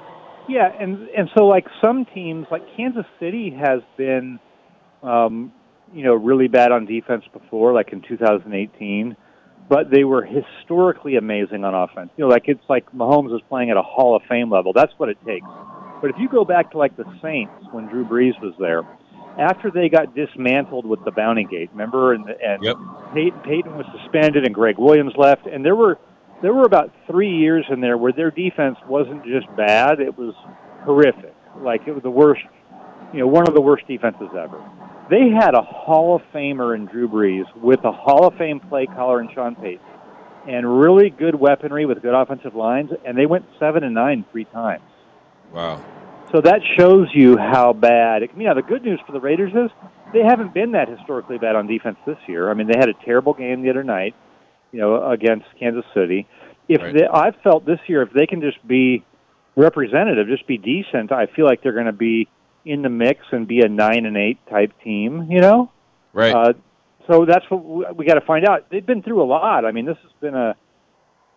Yeah, 0.49 0.71
and 0.79 1.09
and 1.17 1.31
so 1.37 1.47
like 1.47 1.67
some 1.81 2.05
teams, 2.05 2.47
like 2.51 2.63
Kansas 2.77 3.07
City 3.19 3.51
has 3.51 3.81
been, 3.97 4.39
um, 5.03 5.53
you 5.95 6.05
know, 6.05 6.15
really 6.15 6.49
bad 6.49 6.73
on 6.73 6.85
defense 6.85 7.25
before, 7.33 7.73
like 7.73 7.93
in 7.93 8.03
2018, 8.03 9.17
but 9.69 9.91
they 9.91 10.05
were 10.05 10.25
historically 10.25 11.17
amazing 11.17 11.65
on 11.65 11.75
offense. 11.75 12.11
You 12.17 12.25
know, 12.25 12.29
like 12.29 12.45
it's 12.49 12.65
like 12.69 12.91
Mahomes 12.93 13.35
is 13.35 13.41
playing 13.49 13.71
at 13.71 13.77
a 13.77 13.83
Hall 13.83 14.15
of 14.15 14.23
Fame 14.29 14.51
level. 14.51 14.73
That's 14.75 14.93
what 14.99 15.09
it 15.09 15.17
takes. 15.25 15.47
But 16.03 16.11
if 16.11 16.17
you 16.19 16.29
go 16.29 16.45
back 16.45 16.73
to 16.73 16.79
like 16.79 16.97
the 16.97 17.05
Saints 17.23 17.53
when 17.71 17.87
Drew 17.87 18.05
Brees 18.05 18.39
was 18.43 18.55
there, 18.59 18.83
after 19.41 19.71
they 19.71 19.89
got 19.89 20.15
dismantled 20.15 20.85
with 20.85 21.03
the 21.05 21.11
Bounty 21.11 21.45
Gate, 21.45 21.71
remember, 21.73 22.13
and 22.13 22.29
and 22.29 22.63
Yep. 22.63 22.77
Payton, 23.15 23.41
Payton 23.41 23.77
was 23.77 23.87
suspended 23.99 24.45
and 24.45 24.55
Gregg 24.55 24.79
Williams 24.79 25.15
left, 25.17 25.47
and 25.47 25.65
there 25.65 25.75
were 25.75 25.99
there 26.43 26.53
were 26.53 26.65
about 26.65 26.91
three 27.07 27.35
years 27.37 27.65
in 27.71 27.81
there 27.81 27.97
where 27.97 28.13
their 28.13 28.31
defense 28.31 28.79
wasn't 28.87 29.25
just 29.25 29.47
bad; 29.57 30.01
it 30.01 30.17
was 30.17 30.35
horrific. 30.85 31.35
Like 31.61 31.83
it 31.87 31.93
was 31.93 32.03
the 32.03 32.11
worst, 32.11 32.43
you 33.13 33.21
know, 33.21 33.27
one 33.27 33.49
of 33.49 33.55
the 33.55 33.61
worst 33.61 33.87
defenses 33.89 34.29
ever. 34.39 34.63
They 35.11 35.31
had 35.31 35.55
a 35.55 35.63
Hall 35.63 36.15
of 36.15 36.23
Famer 36.33 36.77
in 36.77 36.87
Drew 36.87 37.09
Brees 37.09 37.45
with 37.57 37.83
a 37.85 37.93
Hall 37.93 38.27
of 38.27 38.35
Fame 38.37 38.61
play 38.61 38.87
caller 38.87 39.21
in 39.21 39.29
Sean 39.35 39.57
Payton, 39.57 39.85
and 40.49 40.81
really 40.81 41.11
good 41.11 41.35
weaponry 41.35 41.87
with 41.87 42.03
good 42.03 42.15
offensive 42.15 42.55
lines, 42.55 42.91
and 43.05 43.17
they 43.17 43.27
went 43.27 43.47
seven 43.59 43.85
and 43.85 43.95
nine 43.95 44.25
three 44.31 44.45
times. 44.45 44.85
Wow. 45.53 45.83
So 46.33 46.41
that 46.43 46.61
shows 46.79 47.09
you 47.13 47.37
how 47.37 47.73
bad. 47.73 48.23
It, 48.23 48.31
you 48.37 48.45
know, 48.45 48.55
the 48.55 48.63
good 48.63 48.83
news 48.85 49.01
for 49.05 49.13
the 49.13 49.21
Raiders 49.21 49.53
is 49.53 49.71
they 50.13 50.23
haven't 50.23 50.55
been 50.55 50.73
that 50.73 50.89
historically 50.89 51.39
bad 51.39 51.57
on 51.57 51.67
defense 51.67 51.97
this 52.07 52.19
year. 52.29 52.51
I 52.51 52.55
mean, 52.55 52.69
they 52.69 52.79
had 52.79 52.89
a 52.89 52.95
terrible 53.05 53.35
game 53.35 53.63
the 53.63 53.71
other 53.71 53.83
night, 53.85 54.15
you 54.73 54.81
know, 54.81 55.11
against 55.11 55.47
Kansas 55.59 55.85
City. 55.95 56.27
If 56.69 56.83
Right. 56.83 56.95
they, 56.95 57.07
I've 57.07 57.35
felt 57.43 57.67
this 57.67 57.81
year, 57.89 58.03
if 58.03 58.13
they 58.13 58.27
can 58.27 58.41
just 58.41 58.65
be 58.67 59.05
representative, 59.57 60.29
just 60.29 60.47
be 60.47 60.57
decent, 60.59 61.11
I 61.11 61.27
feel 61.27 61.47
like 61.47 61.63
they're 61.63 61.73
going 61.73 61.87
to 61.87 61.93
be 61.93 62.29
in 62.65 62.83
the 62.83 62.89
mix 62.89 63.21
and 63.33 63.49
be 63.49 63.61
a 63.63 63.69
nine 63.69 64.07
and 64.07 64.17
eight 64.17 64.39
type 64.49 64.73
team. 64.85 65.27
You 65.31 65.41
know, 65.41 65.73
Right. 66.13 66.33
uh, 66.35 66.53
so 67.09 67.25
that's 67.25 67.45
what 67.51 67.65
we, 67.65 67.85
we 67.97 68.05
got 68.05 68.15
to 68.15 68.21
find 68.25 68.47
out. 68.47 68.71
They've 68.71 68.87
been 68.87 69.03
through 69.03 69.23
a 69.23 69.27
lot. 69.27 69.65
I 69.65 69.73
mean, 69.73 69.85
this 69.85 69.97
has 70.03 70.13
been 70.21 70.35
a 70.37 70.55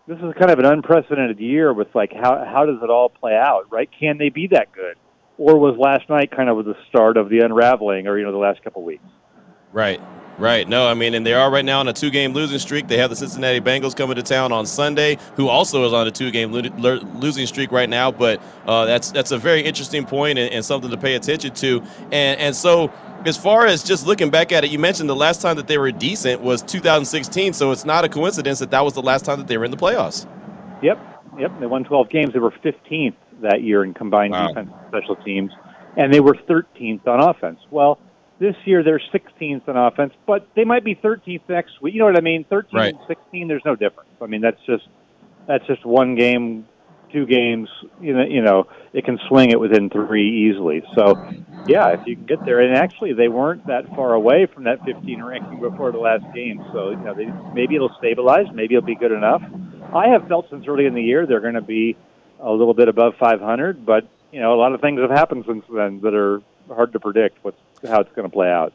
this 0.07 0.17
is 0.17 0.33
kind 0.37 0.51
of 0.51 0.59
an 0.59 0.65
unprecedented 0.65 1.39
year 1.39 1.73
with 1.73 1.87
like 1.95 2.11
how 2.13 2.43
how 2.45 2.65
does 2.65 2.79
it 2.83 2.89
all 2.89 3.09
play 3.09 3.35
out, 3.35 3.71
right? 3.71 3.89
Can 3.99 4.17
they 4.17 4.29
be 4.29 4.47
that 4.51 4.71
good, 4.73 4.97
or 5.37 5.57
was 5.57 5.77
last 5.77 6.09
night 6.09 6.31
kind 6.35 6.49
of 6.49 6.65
the 6.65 6.75
start 6.89 7.17
of 7.17 7.29
the 7.29 7.39
unraveling, 7.39 8.07
or 8.07 8.17
you 8.17 8.25
know, 8.25 8.31
the 8.31 8.37
last 8.37 8.63
couple 8.63 8.81
of 8.81 8.85
weeks? 8.85 9.05
Right. 9.71 10.01
Right. 10.39 10.67
No, 10.67 10.87
I 10.87 10.95
mean, 10.95 11.13
and 11.13 11.25
they 11.25 11.33
are 11.33 11.51
right 11.51 11.63
now 11.63 11.79
on 11.79 11.87
a 11.87 11.93
two-game 11.93 12.33
losing 12.33 12.57
streak. 12.57 12.87
They 12.87 12.97
have 12.97 13.11
the 13.11 13.15
Cincinnati 13.15 13.61
Bengals 13.61 13.95
coming 13.95 14.15
to 14.15 14.23
town 14.23 14.51
on 14.51 14.65
Sunday, 14.65 15.19
who 15.35 15.47
also 15.47 15.85
is 15.85 15.93
on 15.93 16.07
a 16.07 16.11
two-game 16.11 16.51
lo- 16.51 16.61
lo- 16.77 16.99
losing 17.19 17.45
streak 17.45 17.71
right 17.71 17.87
now. 17.89 18.11
But 18.11 18.41
uh, 18.65 18.85
that's 18.85 19.11
that's 19.11 19.31
a 19.31 19.37
very 19.37 19.61
interesting 19.61 20.05
point 20.05 20.39
and, 20.39 20.51
and 20.51 20.65
something 20.65 20.89
to 20.89 20.97
pay 20.97 21.13
attention 21.15 21.53
to. 21.55 21.83
And 22.11 22.39
and 22.39 22.55
so, 22.55 22.91
as 23.25 23.37
far 23.37 23.67
as 23.67 23.83
just 23.83 24.07
looking 24.07 24.31
back 24.31 24.51
at 24.51 24.63
it, 24.63 24.71
you 24.71 24.79
mentioned 24.79 25.07
the 25.07 25.15
last 25.15 25.39
time 25.39 25.55
that 25.57 25.67
they 25.67 25.77
were 25.77 25.91
decent 25.91 26.41
was 26.41 26.63
2016. 26.63 27.53
So 27.53 27.71
it's 27.71 27.85
not 27.85 28.03
a 28.03 28.09
coincidence 28.09 28.57
that 28.59 28.71
that 28.71 28.83
was 28.83 28.93
the 28.95 29.03
last 29.03 29.25
time 29.25 29.37
that 29.37 29.47
they 29.47 29.57
were 29.59 29.65
in 29.65 29.71
the 29.71 29.77
playoffs. 29.77 30.25
Yep, 30.81 30.97
yep. 31.39 31.59
They 31.59 31.67
won 31.67 31.83
12 31.83 32.09
games. 32.09 32.33
They 32.33 32.39
were 32.39 32.51
15th 32.51 33.13
that 33.41 33.61
year 33.61 33.83
in 33.83 33.93
combined 33.93 34.33
Wow. 34.33 34.47
defense 34.47 34.71
and 34.71 34.87
special 34.89 35.15
teams, 35.17 35.51
and 35.95 36.11
they 36.11 36.19
were 36.21 36.33
13th 36.33 37.05
on 37.07 37.21
offense. 37.21 37.59
Well, 37.69 37.99
this 38.43 38.55
year 38.65 38.83
they're 38.83 39.01
16th 39.13 39.69
on 39.69 39.77
offense, 39.77 40.11
but 40.27 40.45
they 40.53 40.65
might 40.65 40.83
be 40.83 40.95
13th 40.95 41.43
next 41.47 41.81
week. 41.81 41.93
You 41.93 42.01
know 42.01 42.07
what 42.07 42.17
I 42.17 42.21
mean? 42.21 42.43
13 42.49 42.77
Right. 42.77 42.93
and 42.93 42.99
16, 43.07 43.47
there's 43.47 43.61
no 43.65 43.75
difference. 43.75 44.09
I 44.21 44.25
mean, 44.25 44.41
that's 44.41 44.59
just 44.65 44.83
that's 45.47 45.65
just 45.65 45.85
one 45.85 46.15
game, 46.15 46.65
two 47.13 47.25
games. 47.25 47.69
You 48.01 48.13
know, 48.17 48.25
you 48.25 48.41
know, 48.41 48.65
it 48.91 49.05
can 49.05 49.17
swing 49.29 49.51
it 49.51 49.59
within 49.59 49.89
three 49.89 50.49
easily. 50.49 50.83
So, 50.93 51.13
yeah, 51.67 51.93
if 51.93 52.01
you 52.05 52.17
can 52.17 52.25
get 52.25 52.43
there, 52.45 52.59
and 52.59 52.75
actually 52.75 53.13
they 53.13 53.29
weren't 53.29 53.65
that 53.67 53.95
far 53.95 54.13
away 54.13 54.45
from 54.53 54.65
that 54.65 54.83
15 54.83 55.23
ranking 55.23 55.61
before 55.61 55.93
the 55.93 55.99
last 55.99 56.25
game. 56.35 56.65
So, 56.73 56.89
you 56.89 56.97
know, 56.97 57.13
they, 57.13 57.27
maybe 57.53 57.75
it'll 57.75 57.95
stabilize. 57.97 58.47
Maybe 58.53 58.75
it'll 58.75 58.85
be 58.85 58.95
good 58.95 59.13
enough. 59.13 59.41
I 59.93 60.09
have 60.09 60.27
felt 60.27 60.49
since 60.49 60.65
early 60.67 60.85
in 60.85 60.95
the 60.95 61.03
year 61.03 61.25
they're 61.25 61.39
going 61.39 61.53
to 61.53 61.61
be 61.61 61.95
a 62.41 62.51
little 62.51 62.73
bit 62.73 62.89
above 62.89 63.13
500, 63.19 63.85
but 63.85 64.03
you 64.33 64.41
know, 64.41 64.53
a 64.53 64.59
lot 64.59 64.73
of 64.73 64.81
things 64.81 64.99
have 64.99 65.11
happened 65.11 65.45
since 65.47 65.63
then 65.73 66.01
that 66.01 66.13
are 66.13 66.41
hard 66.67 66.91
to 66.93 66.99
predict 66.99 67.37
what's 67.43 67.57
how 67.87 68.01
it's 68.01 68.13
going 68.13 68.29
to 68.29 68.33
play 68.33 68.51
out. 68.51 68.73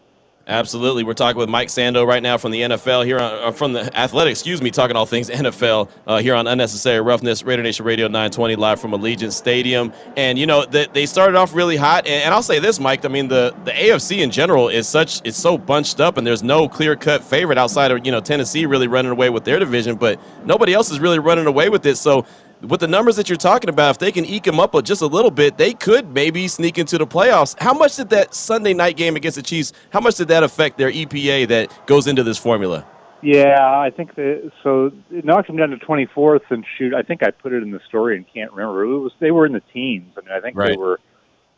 Absolutely. 0.48 1.04
We're 1.04 1.12
talking 1.12 1.38
with 1.38 1.50
Mike 1.50 1.68
Sando 1.68 2.06
right 2.06 2.22
now 2.22 2.38
from 2.38 2.52
the 2.52 2.62
NFL 2.62 3.04
here 3.04 3.18
on, 3.18 3.34
uh, 3.34 3.52
from 3.52 3.74
the 3.74 3.94
Athletic, 3.94 4.30
excuse 4.30 4.62
me, 4.62 4.70
talking 4.70 4.96
all 4.96 5.04
things 5.04 5.28
NFL 5.28 5.90
uh, 6.06 6.18
here 6.20 6.34
on 6.34 6.46
Unnecessary 6.46 7.02
Roughness, 7.02 7.42
Raider 7.42 7.62
Nation 7.62 7.84
Radio 7.84 8.06
920 8.06 8.56
live 8.56 8.80
from 8.80 8.92
Allegiant 8.92 9.32
Stadium. 9.32 9.92
And 10.16 10.38
you 10.38 10.46
know, 10.46 10.64
they, 10.64 10.86
they 10.86 11.04
started 11.04 11.36
off 11.36 11.54
really 11.54 11.76
hot 11.76 12.06
and, 12.06 12.24
and 12.24 12.32
I'll 12.32 12.42
say 12.42 12.60
this, 12.60 12.80
Mike, 12.80 13.04
I 13.04 13.08
mean 13.08 13.28
the 13.28 13.54
the 13.66 13.72
AFC 13.72 14.20
in 14.20 14.30
general 14.30 14.70
is 14.70 14.88
such 14.88 15.20
it's 15.22 15.36
so 15.36 15.58
bunched 15.58 16.00
up 16.00 16.16
and 16.16 16.26
there's 16.26 16.42
no 16.42 16.66
clear-cut 16.66 17.22
favorite 17.22 17.58
outside 17.58 17.90
of, 17.90 18.06
you 18.06 18.10
know, 18.10 18.20
Tennessee 18.20 18.64
really 18.64 18.88
running 18.88 19.12
away 19.12 19.28
with 19.28 19.44
their 19.44 19.58
division, 19.58 19.96
but 19.96 20.18
nobody 20.46 20.72
else 20.72 20.90
is 20.90 20.98
really 20.98 21.18
running 21.18 21.46
away 21.46 21.68
with 21.68 21.84
it. 21.84 21.96
So 21.96 22.24
with 22.62 22.80
the 22.80 22.88
numbers 22.88 23.16
that 23.16 23.28
you're 23.28 23.36
talking 23.36 23.70
about, 23.70 23.90
if 23.90 23.98
they 23.98 24.12
can 24.12 24.24
eke 24.24 24.44
them 24.44 24.60
up 24.60 24.74
just 24.84 25.02
a 25.02 25.06
little 25.06 25.30
bit, 25.30 25.56
they 25.56 25.72
could 25.72 26.12
maybe 26.12 26.48
sneak 26.48 26.78
into 26.78 26.98
the 26.98 27.06
playoffs. 27.06 27.58
How 27.60 27.72
much 27.72 27.96
did 27.96 28.10
that 28.10 28.34
Sunday 28.34 28.74
night 28.74 28.96
game 28.96 29.16
against 29.16 29.36
the 29.36 29.42
Chiefs? 29.42 29.72
How 29.90 30.00
much 30.00 30.16
did 30.16 30.28
that 30.28 30.42
affect 30.42 30.78
their 30.78 30.90
EPA 30.90 31.48
that 31.48 31.86
goes 31.86 32.06
into 32.06 32.22
this 32.22 32.38
formula? 32.38 32.84
Yeah, 33.20 33.58
I 33.60 33.90
think 33.90 34.14
that 34.14 34.52
so 34.62 34.92
it 35.10 35.24
knocked 35.24 35.48
them 35.48 35.56
down 35.56 35.70
to 35.70 35.76
24th 35.76 36.50
and 36.50 36.64
shoot. 36.76 36.94
I 36.94 37.02
think 37.02 37.22
I 37.22 37.30
put 37.30 37.52
it 37.52 37.62
in 37.62 37.72
the 37.72 37.80
story 37.88 38.16
and 38.16 38.24
can't 38.32 38.52
remember. 38.52 38.84
It 38.84 38.98
was 38.98 39.12
they 39.18 39.32
were 39.32 39.44
in 39.44 39.52
the 39.52 39.62
teens. 39.72 40.14
I 40.16 40.20
mean, 40.20 40.30
I 40.30 40.40
think 40.40 40.56
they 40.56 40.76
were. 40.76 41.00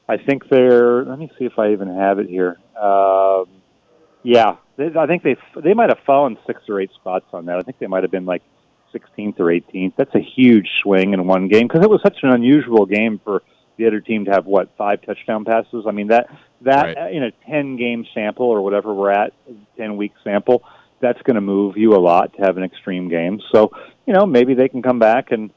I 0.09 0.17
think 0.17 0.49
they're. 0.49 1.05
Let 1.05 1.19
me 1.19 1.31
see 1.39 1.45
if 1.45 1.59
I 1.59 1.73
even 1.73 1.95
have 1.95 2.19
it 2.19 2.29
here. 2.29 2.57
Um, 2.81 3.47
yeah, 4.23 4.57
they, 4.77 4.91
I 4.99 5.07
think 5.07 5.23
they 5.23 5.37
they 5.63 5.75
might 5.75 5.91
have 5.91 5.99
fallen 6.07 6.39
six 6.47 6.63
or 6.69 6.81
eight 6.81 6.93
spots 6.95 7.27
on 7.35 7.45
that. 7.47 7.59
I 7.59 7.61
think 7.61 7.79
they 7.79 7.87
might 7.87 8.05
have 8.05 8.11
been 8.11 8.25
like 8.25 8.43
16th 8.95 9.39
or 9.41 9.47
18th. 9.47 9.95
That's 9.97 10.15
a 10.15 10.21
huge 10.21 10.69
swing 10.83 11.13
in 11.13 11.27
one 11.27 11.49
game 11.49 11.69
because 11.69 11.83
it 11.85 11.91
was 11.91 12.01
such 12.03 12.19
an 12.23 12.31
unusual 12.31 12.87
game 12.87 13.21
for 13.23 13.43
the 13.77 13.87
other 13.87 14.01
team 14.01 14.27
to 14.27 14.31
have 14.31 14.47
what 14.47 14.71
five 14.77 15.01
touchdown 15.03 15.45
passes. 15.45 15.85
I 15.89 15.93
mean 15.93 16.09
that 16.09 16.29
that 16.63 16.85
Right. 16.85 16.99
uh, 16.99 17.09
in 17.09 17.23
a 17.23 17.31
10 17.49 17.77
game 17.77 18.05
sample 18.13 18.47
or 18.47 18.61
whatever 18.61 18.93
we're 18.93 19.11
at, 19.11 19.33
10 19.79 19.97
week 19.97 20.13
sample, 20.23 20.63
that's 21.01 21.21
going 21.23 21.37
to 21.37 21.41
move 21.41 21.77
you 21.79 21.95
a 21.95 21.99
lot 22.01 22.35
to 22.35 22.43
have 22.43 22.59
an 22.59 22.63
extreme 22.63 23.09
game. 23.09 23.41
So 23.53 23.71
you 24.07 24.13
know 24.13 24.27
maybe 24.27 24.55
they 24.55 24.69
can 24.69 24.83
come 24.83 24.99
back 24.99 25.33
and 25.33 25.51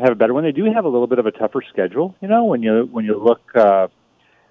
have 0.00 0.12
a 0.12 0.16
better 0.16 0.34
one. 0.34 0.44
They 0.44 0.52
do 0.52 0.64
have 0.72 0.84
a 0.84 0.88
little 0.88 1.06
bit 1.06 1.18
of 1.18 1.26
a 1.26 1.30
tougher 1.30 1.62
schedule. 1.72 2.14
You 2.20 2.28
know 2.28 2.44
when 2.44 2.62
you 2.62 2.88
when 2.90 3.04
you 3.04 3.16
look 3.18 3.42
uh, 3.54 3.88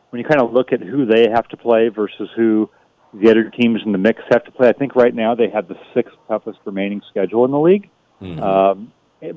when 0.10 0.22
you 0.22 0.28
kind 0.28 0.42
of 0.42 0.54
look 0.54 0.72
at 0.72 0.82
who 0.82 1.06
they 1.06 1.28
have 1.30 1.48
to 1.50 1.58
play 1.58 1.90
versus 1.90 2.30
who 2.36 2.70
the 3.14 3.30
other 3.30 3.50
teams 3.50 3.82
in 3.86 3.92
the 3.92 3.98
mix 3.98 4.22
have 4.32 4.44
to 4.46 4.52
play. 4.52 4.70
I 4.70 4.74
think 4.74 4.96
right 4.96 5.14
now 5.14 5.36
they 5.36 5.50
have 5.50 5.68
the 5.68 5.78
sixth 5.94 6.16
toughest 6.28 6.60
remaining 6.66 7.02
schedule 7.10 7.46
in 7.46 7.52
the 7.52 7.60
league. 7.60 7.90
Um, 8.22 8.92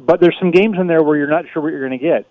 but 0.06 0.20
there's 0.20 0.36
some 0.38 0.50
games 0.50 0.76
in 0.78 0.86
there 0.86 1.02
where 1.02 1.16
you're 1.16 1.28
not 1.30 1.44
sure 1.52 1.62
what 1.62 1.70
you're 1.72 1.86
going 1.86 1.98
to 1.98 2.04
get. 2.04 2.26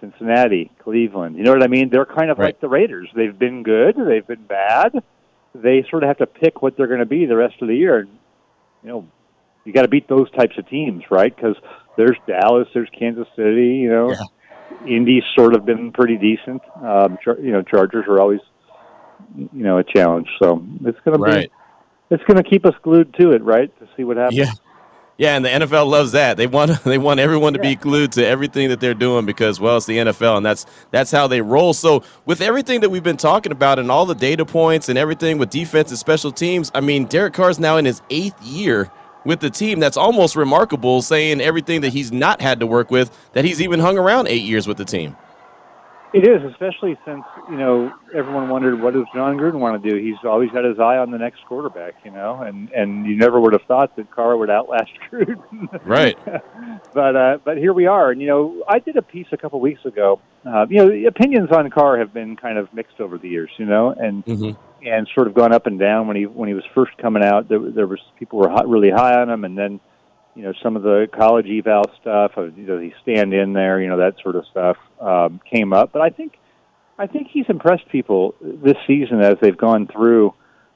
Cincinnati, 0.00 0.70
Cleveland. 0.82 1.36
You 1.36 1.44
know 1.44 1.52
what 1.52 1.62
I 1.62 1.68
mean? 1.68 1.88
They're 1.88 2.04
kind 2.06 2.30
of 2.30 2.38
Right. 2.38 2.46
like 2.46 2.60
the 2.60 2.68
Raiders. 2.68 3.08
They've 3.14 3.38
been 3.38 3.62
good. 3.62 3.94
They've 3.96 4.26
been 4.26 4.44
bad. 4.44 5.02
They 5.54 5.84
sort 5.90 6.02
of 6.02 6.08
have 6.08 6.18
to 6.18 6.26
pick 6.26 6.60
what 6.62 6.76
they're 6.76 6.86
going 6.88 7.00
to 7.00 7.06
be 7.06 7.24
the 7.26 7.36
rest 7.36 7.54
of 7.62 7.68
the 7.68 7.76
year. 7.76 8.08
You 8.82 8.88
know, 8.88 9.06
you 9.64 9.72
got 9.72 9.82
to 9.82 9.88
beat 9.88 10.08
those 10.08 10.30
types 10.32 10.58
of 10.58 10.68
teams, 10.68 11.04
right? 11.10 11.34
Because 11.34 11.56
there's 11.96 12.16
Dallas, 12.26 12.66
there's 12.74 12.88
Kansas 12.98 13.28
City. 13.36 13.76
You 13.76 13.90
know, 13.90 14.14
Indy's 14.88 15.22
sort 15.36 15.54
of 15.54 15.64
been 15.64 15.92
pretty 15.92 16.16
decent. 16.16 16.62
Um, 16.82 17.16
Char- 17.22 17.38
you 17.38 17.52
know, 17.52 17.62
Chargers 17.62 18.06
are 18.08 18.20
always, 18.20 18.40
you 19.36 19.48
know, 19.62 19.78
a 19.78 19.84
challenge. 19.84 20.28
So 20.42 20.64
it's 20.84 20.98
going 21.04 21.16
to 21.16 21.22
Right. 21.22 21.48
be, 22.10 22.14
it's 22.16 22.24
going 22.24 22.42
to 22.42 22.48
keep 22.48 22.66
us 22.66 22.74
glued 22.82 23.14
to 23.20 23.30
it, 23.30 23.42
right? 23.44 23.70
To 23.78 23.88
see 23.96 24.02
what 24.04 24.16
happens. 24.16 24.38
Yeah. 24.38 24.52
Yeah, 25.22 25.36
and 25.36 25.44
the 25.44 25.50
NFL 25.50 25.86
loves 25.86 26.10
that. 26.12 26.36
They 26.36 26.48
want 26.48 26.82
they 26.84 26.98
want 26.98 27.20
everyone 27.20 27.52
to 27.52 27.60
be 27.60 27.76
glued 27.76 28.10
to 28.12 28.26
everything 28.26 28.70
that 28.70 28.80
they're 28.80 28.92
doing 28.92 29.24
because 29.24 29.60
well, 29.60 29.76
it's 29.76 29.86
the 29.86 29.98
NFL 29.98 30.38
and 30.38 30.44
that's 30.44 30.66
that's 30.90 31.12
how 31.12 31.28
they 31.28 31.40
roll. 31.40 31.74
So, 31.74 32.02
with 32.26 32.40
everything 32.40 32.80
that 32.80 32.90
we've 32.90 33.04
been 33.04 33.16
talking 33.16 33.52
about 33.52 33.78
and 33.78 33.88
all 33.88 34.04
the 34.04 34.16
data 34.16 34.44
points 34.44 34.88
and 34.88 34.98
everything 34.98 35.38
with 35.38 35.48
defense 35.48 35.90
and 35.90 35.98
special 35.98 36.32
teams, 36.32 36.72
I 36.74 36.80
mean, 36.80 37.04
Derek 37.04 37.34
Carr's 37.34 37.60
now 37.60 37.76
in 37.76 37.84
his 37.84 38.00
8th 38.10 38.34
year 38.42 38.90
with 39.24 39.38
the 39.38 39.48
team. 39.48 39.78
That's 39.78 39.96
almost 39.96 40.34
remarkable 40.34 41.02
saying 41.02 41.40
everything 41.40 41.82
that 41.82 41.92
he's 41.92 42.10
not 42.10 42.40
had 42.40 42.58
to 42.58 42.66
work 42.66 42.90
with 42.90 43.16
that 43.34 43.44
he's 43.44 43.62
even 43.62 43.78
hung 43.78 43.98
around 43.98 44.26
8 44.26 44.42
years 44.42 44.66
with 44.66 44.76
the 44.76 44.84
team. 44.84 45.16
It 46.14 46.28
is, 46.28 46.42
especially 46.50 46.98
since 47.06 47.24
you 47.50 47.56
know 47.56 47.90
everyone 48.14 48.50
wondered 48.50 48.80
what 48.82 48.92
does 48.92 49.04
Jon 49.14 49.38
Gruden 49.38 49.60
want 49.60 49.82
to 49.82 49.90
do. 49.90 49.96
He's 49.96 50.16
always 50.24 50.50
had 50.50 50.64
his 50.64 50.78
eye 50.78 50.98
on 50.98 51.10
the 51.10 51.16
next 51.16 51.40
quarterback, 51.46 51.94
you 52.04 52.10
know, 52.10 52.42
and 52.42 52.70
and 52.72 53.06
you 53.06 53.16
never 53.16 53.40
would 53.40 53.54
have 53.54 53.62
thought 53.62 53.96
that 53.96 54.10
Carr 54.10 54.36
would 54.36 54.50
outlast 54.50 54.90
Gruden. 55.10 55.68
Right. 55.86 56.18
but 56.94 57.16
uh, 57.16 57.38
but 57.44 57.56
here 57.56 57.72
we 57.72 57.86
are, 57.86 58.10
and 58.10 58.20
you 58.20 58.26
know, 58.26 58.62
I 58.68 58.78
did 58.78 58.96
a 58.96 59.02
piece 59.02 59.28
a 59.32 59.38
couple 59.38 59.58
weeks 59.60 59.84
ago. 59.86 60.20
Uh, 60.44 60.66
you 60.68 60.78
know, 60.78 60.90
the 60.90 61.06
opinions 61.06 61.50
on 61.50 61.70
Carr 61.70 61.98
have 61.98 62.12
been 62.12 62.36
kind 62.36 62.58
of 62.58 62.72
mixed 62.74 63.00
over 63.00 63.16
the 63.16 63.28
years, 63.28 63.50
you 63.56 63.64
know, 63.64 63.90
and 63.90 64.22
Mhm. 64.26 64.56
and 64.84 65.08
sort 65.14 65.28
of 65.28 65.34
gone 65.34 65.54
up 65.54 65.66
and 65.66 65.78
down. 65.78 66.08
When 66.08 66.16
he 66.16 66.26
when 66.26 66.46
he 66.48 66.54
was 66.54 66.64
first 66.74 66.92
coming 66.98 67.24
out, 67.24 67.48
there, 67.48 67.58
there 67.58 67.86
was 67.86 68.00
people 68.18 68.38
were 68.38 68.50
hot, 68.50 68.68
really 68.68 68.90
high 68.90 69.18
on 69.18 69.30
him, 69.30 69.44
and 69.44 69.56
then 69.56 69.80
you 70.34 70.42
know 70.42 70.52
some 70.62 70.76
of 70.76 70.82
the 70.82 71.08
college 71.12 71.46
eval 71.46 71.84
stuff, 72.00 72.32
of, 72.36 72.56
know, 72.56 72.78
he 72.78 72.94
stand 73.02 73.34
in 73.34 73.52
there, 73.52 73.80
you 73.80 73.88
know, 73.88 73.98
that 73.98 74.14
sort 74.22 74.36
of 74.36 74.44
stuff 74.50 74.76
um, 75.00 75.40
came 75.50 75.72
up. 75.72 75.92
But 75.92 76.02
I 76.02 76.10
think 76.10 76.38
I 76.98 77.06
think 77.06 77.28
he's 77.32 77.46
impressed 77.48 77.88
people 77.90 78.34
this 78.40 78.76
season 78.86 79.20
as 79.20 79.36
they've 79.40 79.56
gone 79.56 79.88
through, 79.88 80.34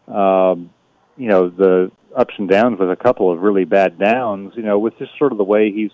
um, 0.09 0.71
you 1.17 1.29
know, 1.29 1.49
the 1.49 1.91
ups 2.17 2.35
and 2.39 2.49
downs 2.49 2.79
with 2.79 2.91
a 2.91 2.97
couple 2.97 3.31
of 3.31 3.41
really 3.41 3.65
bad 3.65 3.99
downs. 3.99 4.55
You 4.57 4.63
know, 4.63 4.79
with 4.79 4.99
just 4.99 5.13
sort 5.19 5.33
of 5.33 5.39
the 5.39 5.45
way 5.45 5.73
he's 5.73 5.91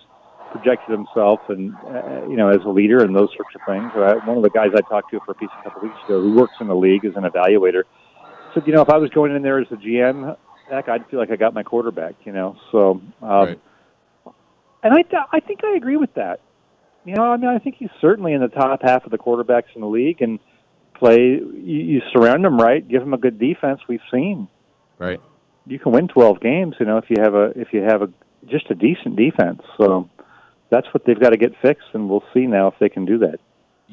projected 0.51 0.91
himself 0.95 1.39
and 1.49 1.73
uh, 1.87 2.27
you 2.29 2.37
know 2.37 2.47
as 2.47 2.63
a 2.63 2.69
leader 2.69 3.03
and 3.03 3.15
those 3.15 3.29
sorts 3.35 3.55
of 3.55 3.61
things. 3.67 3.91
Uh, 3.95 4.15
one 4.25 4.37
of 4.37 4.43
the 4.43 4.51
guys 4.51 4.69
I 4.75 4.81
talked 4.81 5.11
to 5.11 5.19
for 5.25 5.31
a 5.31 5.35
piece 5.35 5.49
a 5.59 5.63
couple 5.63 5.81
weeks 5.81 5.97
ago, 6.05 6.21
who 6.21 6.35
works 6.35 6.53
in 6.61 6.67
the 6.67 6.75
league 6.75 7.05
as 7.05 7.15
an 7.15 7.23
evaluator, 7.23 7.83
said, 8.53 8.63
you 8.67 8.73
know, 8.73 8.81
if 8.81 8.89
I 8.89 8.97
was 8.97 9.09
going 9.09 9.35
in 9.35 9.41
there 9.41 9.59
as 9.59 9.67
a 9.71 9.75
GM, 9.75 10.37
heck, 10.73 10.89
I'd 10.89 11.07
feel 11.07 11.19
like 11.19 11.31
I 11.31 11.35
got 11.35 11.53
my 11.53 11.63
quarterback. 11.63 12.15
You 12.25 12.31
know, 12.33 12.57
so 12.71 13.01
um, 13.21 13.47
Right. 13.47 13.59
and 14.83 14.93
I 14.93 15.03
I 15.31 15.39
think 15.39 15.63
I 15.63 15.75
agree 15.75 15.97
with 15.97 16.13
that. 16.15 16.39
You 17.05 17.15
know, 17.15 17.23
I 17.23 17.37
mean, 17.37 17.49
I 17.49 17.59
think 17.59 17.75
he's 17.77 17.89
certainly 17.99 18.33
in 18.33 18.41
the 18.41 18.47
top 18.47 18.81
half 18.81 19.03
of 19.05 19.11
the 19.11 19.17
quarterbacks 19.17 19.75
in 19.75 19.81
the 19.81 19.87
league, 19.87 20.21
and 20.21 20.39
play. 20.95 21.17
You, 21.17 21.41
you 21.53 22.01
surround 22.11 22.45
him 22.45 22.57
right, 22.57 22.87
give 22.87 23.01
him 23.01 23.13
a 23.13 23.17
good 23.17 23.39
defense. 23.39 23.81
We've 23.87 23.99
seen 24.11 24.47
Right. 24.99 25.19
you 25.67 25.79
can 25.79 25.91
win 25.91 26.07
12 26.07 26.39
games, 26.39 26.75
you 26.79 26.85
know, 26.85 26.97
if 26.97 27.05
you 27.09 27.17
have 27.21 27.33
a 27.35 27.51
if 27.59 27.73
you 27.73 27.81
have 27.81 28.01
a 28.01 28.09
just 28.47 28.69
a 28.71 28.75
decent 28.75 29.15
defense. 29.15 29.61
So 29.77 30.09
that's 30.69 30.87
what 30.93 31.05
they've 31.05 31.19
got 31.19 31.29
to 31.29 31.37
get 31.37 31.53
fixed, 31.61 31.87
and 31.93 32.09
we'll 32.09 32.23
see 32.33 32.47
now 32.47 32.67
if 32.67 32.75
they 32.79 32.89
can 32.89 33.05
do 33.05 33.17
that. 33.19 33.39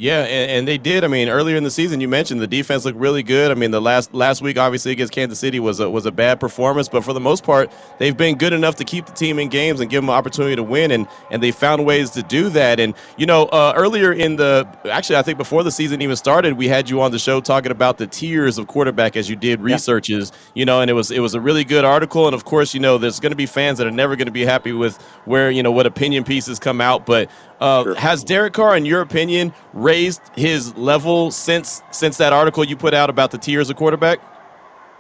Yeah, 0.01 0.23
and, 0.23 0.51
and 0.51 0.69
they 0.69 0.79
did. 0.79 1.05
I 1.05 1.09
mean, 1.09 1.29
earlier 1.29 1.57
in 1.57 1.63
the 1.63 1.71
season, 1.71 2.01
you 2.01 2.09
mentioned 2.09 2.41
the 2.41 2.47
defense 2.47 2.87
looked 2.87 2.99
really 2.99 3.23
good. 3.23 3.51
I 3.51 3.55
mean, 3.55 3.71
the 3.71 3.83
last 3.83 4.15
last 4.15 4.41
week, 4.41 4.57
obviously 4.57 4.93
against 4.93 5.13
Kansas 5.13 5.39
City, 5.39 5.61
was 5.61 5.79
a, 5.79 5.91
was 5.91 6.07
a 6.07 6.11
bad 6.11 6.41
performance, 6.41 6.89
but 6.89 7.05
for 7.05 7.13
the 7.13 7.21
most 7.21 7.45
part, 7.45 7.71
they've 7.99 8.17
been 8.17 8.39
good 8.39 8.55
enough 8.55 8.77
to 8.77 8.85
keep 8.85 9.05
the 9.05 9.13
team 9.13 9.39
in 9.39 9.51
games 9.51 9.79
and 9.79 9.91
give 9.91 9.99
them 9.99 10.09
an 10.09 10.15
opportunity 10.15 10.57
to 10.57 10.63
win, 10.63 10.91
and 10.91 11.07
and 11.31 11.43
they 11.43 11.51
found 11.51 11.85
ways 11.85 12.09
to 12.13 12.23
do 12.23 12.49
that. 12.49 12.81
And 12.81 12.95
you 13.19 13.27
know, 13.27 13.45
uh, 13.49 13.75
earlier 13.77 14.11
in 14.11 14.37
the 14.37 14.67
actually, 14.91 15.17
I 15.17 15.23
think 15.23 15.37
before 15.37 15.63
the 15.63 15.71
season 15.71 16.01
even 16.01 16.17
started, 16.17 16.55
we 16.55 16.67
had 16.67 16.89
you 16.89 17.03
on 17.03 17.11
the 17.13 17.19
show 17.19 17.43
talking 17.43 17.71
about 17.71 17.99
the 17.99 18.07
tiers 18.07 18.57
of 18.57 18.69
quarterback 18.69 19.19
as 19.19 19.29
you 19.29 19.37
did 19.37 19.61
researches. 19.61 20.33
You 20.55 20.65
know, 20.65 20.81
and 20.81 20.91
it 20.91 20.95
was 20.95 21.11
it 21.11 21.21
was 21.21 21.35
a 21.35 21.41
really 21.43 21.63
good 21.63 21.85
article. 21.85 22.25
And 22.25 22.35
of 22.35 22.47
course, 22.47 22.73
you 22.73 22.81
know, 22.81 22.97
there's 22.97 23.21
going 23.21 23.33
to 23.33 23.37
be 23.37 23.45
fans 23.45 23.77
that 23.77 23.87
are 23.87 23.91
never 23.91 24.17
going 24.17 24.29
to 24.29 24.33
be 24.33 24.47
happy 24.47 24.73
with 24.73 24.97
where 25.27 25.51
you 25.51 25.63
know 25.63 25.73
what 25.73 25.85
opinion 25.85 26.25
pieces 26.25 26.59
come 26.59 26.81
out, 26.81 27.05
but. 27.05 27.31
Uh, 27.61 27.95
Has 27.95 28.25
Derek 28.25 28.55
Carr, 28.55 28.77
in 28.77 28.87
your 28.87 29.03
opinion, 29.03 29.53
raised 29.75 30.23
his 30.35 30.75
level 30.77 31.31
since 31.31 31.83
since 31.91 32.17
that 32.17 32.33
article 32.33 32.65
you 32.65 32.77
put 32.77 32.95
out 32.95 33.11
about 33.11 33.31
the 33.31 33.39
tiers 33.39 33.69
of 33.69 33.77
quarterback? 33.77 34.19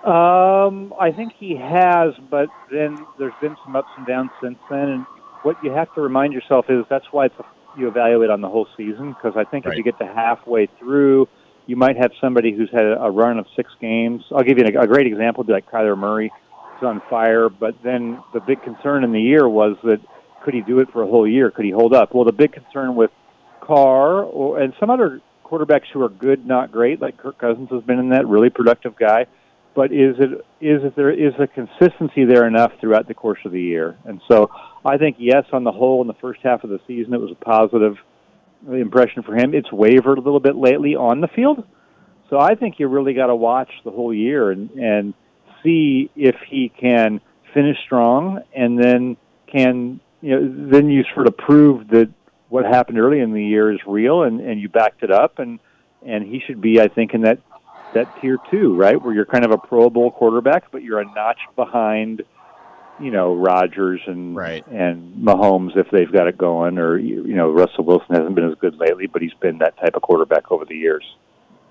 Um, 0.04 0.94
I 0.98 1.10
think 1.10 1.32
he 1.38 1.56
has, 1.56 2.14
but 2.30 2.48
then 2.70 3.06
there's 3.18 3.34
been 3.40 3.56
some 3.64 3.76
ups 3.76 3.90
and 3.96 4.06
downs 4.06 4.30
since 4.42 4.58
then. 4.70 4.88
And 4.88 5.06
what 5.42 5.62
you 5.64 5.70
have 5.72 5.92
to 5.94 6.00
remind 6.00 6.32
yourself 6.32 6.66
is 6.68 6.84
that's 6.88 7.06
why 7.12 7.26
it's 7.26 7.38
a, 7.38 7.44
you 7.78 7.88
evaluate 7.88 8.30
on 8.30 8.40
the 8.40 8.48
whole 8.48 8.66
season. 8.76 9.10
Because 9.10 9.36
I 9.36 9.44
think 9.44 9.66
if 9.66 9.74
you 9.74 9.82
get 9.82 9.98
to 9.98 10.06
halfway 10.06 10.66
through, 10.78 11.28
you 11.66 11.76
might 11.76 11.96
have 11.96 12.12
somebody 12.20 12.52
who's 12.52 12.70
had 12.70 12.84
a 12.84 13.10
run 13.10 13.38
of 13.38 13.46
six 13.56 13.70
games. 13.80 14.24
I'll 14.34 14.42
give 14.42 14.58
you 14.58 14.64
a, 14.64 14.82
a 14.82 14.86
great 14.86 15.06
example, 15.06 15.42
would 15.42 15.46
be 15.46 15.52
like 15.54 15.70
Kyler 15.70 15.96
Murray, 15.96 16.30
who's 16.74 16.86
on 16.86 17.00
fire. 17.08 17.48
But 17.48 17.74
then 17.82 18.22
the 18.34 18.40
big 18.40 18.62
concern 18.62 19.04
in 19.04 19.12
the 19.12 19.20
year 19.20 19.48
was 19.48 19.76
that 19.84 20.00
could 20.42 20.54
he 20.54 20.60
do 20.60 20.80
it 20.80 20.90
for 20.92 21.02
a 21.02 21.06
whole 21.06 21.26
year? 21.26 21.50
Could 21.50 21.64
he 21.64 21.70
hold 21.70 21.94
up? 21.94 22.14
Well, 22.14 22.24
the 22.24 22.32
big 22.32 22.52
concern 22.52 22.94
with 22.94 23.10
Carr 23.60 24.22
or 24.22 24.58
and 24.58 24.72
some 24.80 24.90
other 24.90 25.20
quarterbacks 25.44 25.86
who 25.92 26.02
are 26.02 26.08
good, 26.08 26.46
not 26.46 26.70
great, 26.70 27.00
like 27.00 27.18
Kirk 27.18 27.38
Cousins 27.38 27.68
has 27.70 27.82
been 27.82 27.98
in 27.98 28.10
that 28.10 28.26
really 28.26 28.50
productive 28.50 28.96
guy. 28.96 29.26
But 29.74 29.92
is 29.92 30.16
it 30.18 30.44
is 30.60 30.82
there 30.96 31.10
is 31.10 31.34
a 31.38 31.46
consistency 31.46 32.24
there 32.24 32.46
enough 32.46 32.72
throughout 32.80 33.06
the 33.06 33.14
course 33.14 33.38
of 33.44 33.52
the 33.52 33.62
year? 33.62 33.96
And 34.04 34.20
so 34.28 34.50
I 34.84 34.96
think 34.96 35.16
yes, 35.18 35.44
on 35.52 35.64
the 35.64 35.72
whole, 35.72 36.00
in 36.02 36.08
the 36.08 36.14
first 36.14 36.40
half 36.42 36.64
of 36.64 36.70
the 36.70 36.80
season, 36.86 37.14
it 37.14 37.20
was 37.20 37.30
a 37.30 37.44
positive 37.44 37.96
impression 38.68 39.22
for 39.22 39.34
him. 39.34 39.54
It's 39.54 39.70
wavered 39.70 40.18
a 40.18 40.20
little 40.20 40.40
bit 40.40 40.56
lately 40.56 40.96
on 40.96 41.20
the 41.20 41.28
field, 41.28 41.64
so 42.28 42.38
I 42.38 42.56
think 42.56 42.78
you 42.78 42.88
really 42.88 43.14
got 43.14 43.26
to 43.26 43.36
watch 43.36 43.70
the 43.84 43.90
whole 43.90 44.12
year 44.12 44.50
and 44.50 44.70
and 44.70 45.14
see 45.62 46.10
if 46.16 46.36
he 46.48 46.68
can 46.68 47.20
finish 47.54 47.76
strong, 47.84 48.42
and 48.54 48.82
then 48.82 49.16
can 49.46 50.00
you 50.20 50.38
know 50.38 50.70
then 50.70 50.88
you 50.88 51.04
sort 51.14 51.26
of 51.26 51.36
prove 51.36 51.88
that 51.88 52.10
what 52.48 52.64
happened 52.64 52.98
early 52.98 53.20
in 53.20 53.32
the 53.32 53.44
year 53.44 53.72
is 53.72 53.80
real, 53.86 54.24
and 54.24 54.40
and 54.40 54.60
you 54.60 54.68
backed 54.68 55.02
it 55.02 55.10
up, 55.10 55.38
and 55.38 55.58
and 56.04 56.24
he 56.24 56.40
should 56.46 56.60
be, 56.60 56.80
I 56.80 56.88
think, 56.88 57.14
in 57.14 57.22
that 57.22 57.38
that 57.94 58.20
tier 58.20 58.38
two, 58.50 58.74
right, 58.76 59.00
where 59.00 59.14
you're 59.14 59.26
kind 59.26 59.44
of 59.44 59.50
a 59.50 59.58
Pro 59.58 59.90
Bowl 59.90 60.10
quarterback, 60.10 60.70
but 60.70 60.82
you're 60.82 61.00
a 61.00 61.04
notch 61.04 61.40
behind, 61.56 62.22
you 63.00 63.10
know, 63.10 63.34
Rodgers 63.34 64.00
and 64.06 64.36
right. 64.36 64.66
and 64.68 65.24
Mahomes 65.24 65.76
if 65.76 65.90
they've 65.90 66.10
got 66.10 66.28
it 66.28 66.38
going, 66.38 66.78
or 66.78 66.98
you 66.98 67.34
know, 67.34 67.50
Russell 67.50 67.84
Wilson 67.84 68.14
hasn't 68.14 68.34
been 68.34 68.48
as 68.48 68.56
good 68.60 68.76
lately, 68.76 69.06
but 69.06 69.22
he's 69.22 69.34
been 69.34 69.58
that 69.58 69.76
type 69.78 69.94
of 69.94 70.02
quarterback 70.02 70.50
over 70.52 70.64
the 70.64 70.76
years. 70.76 71.04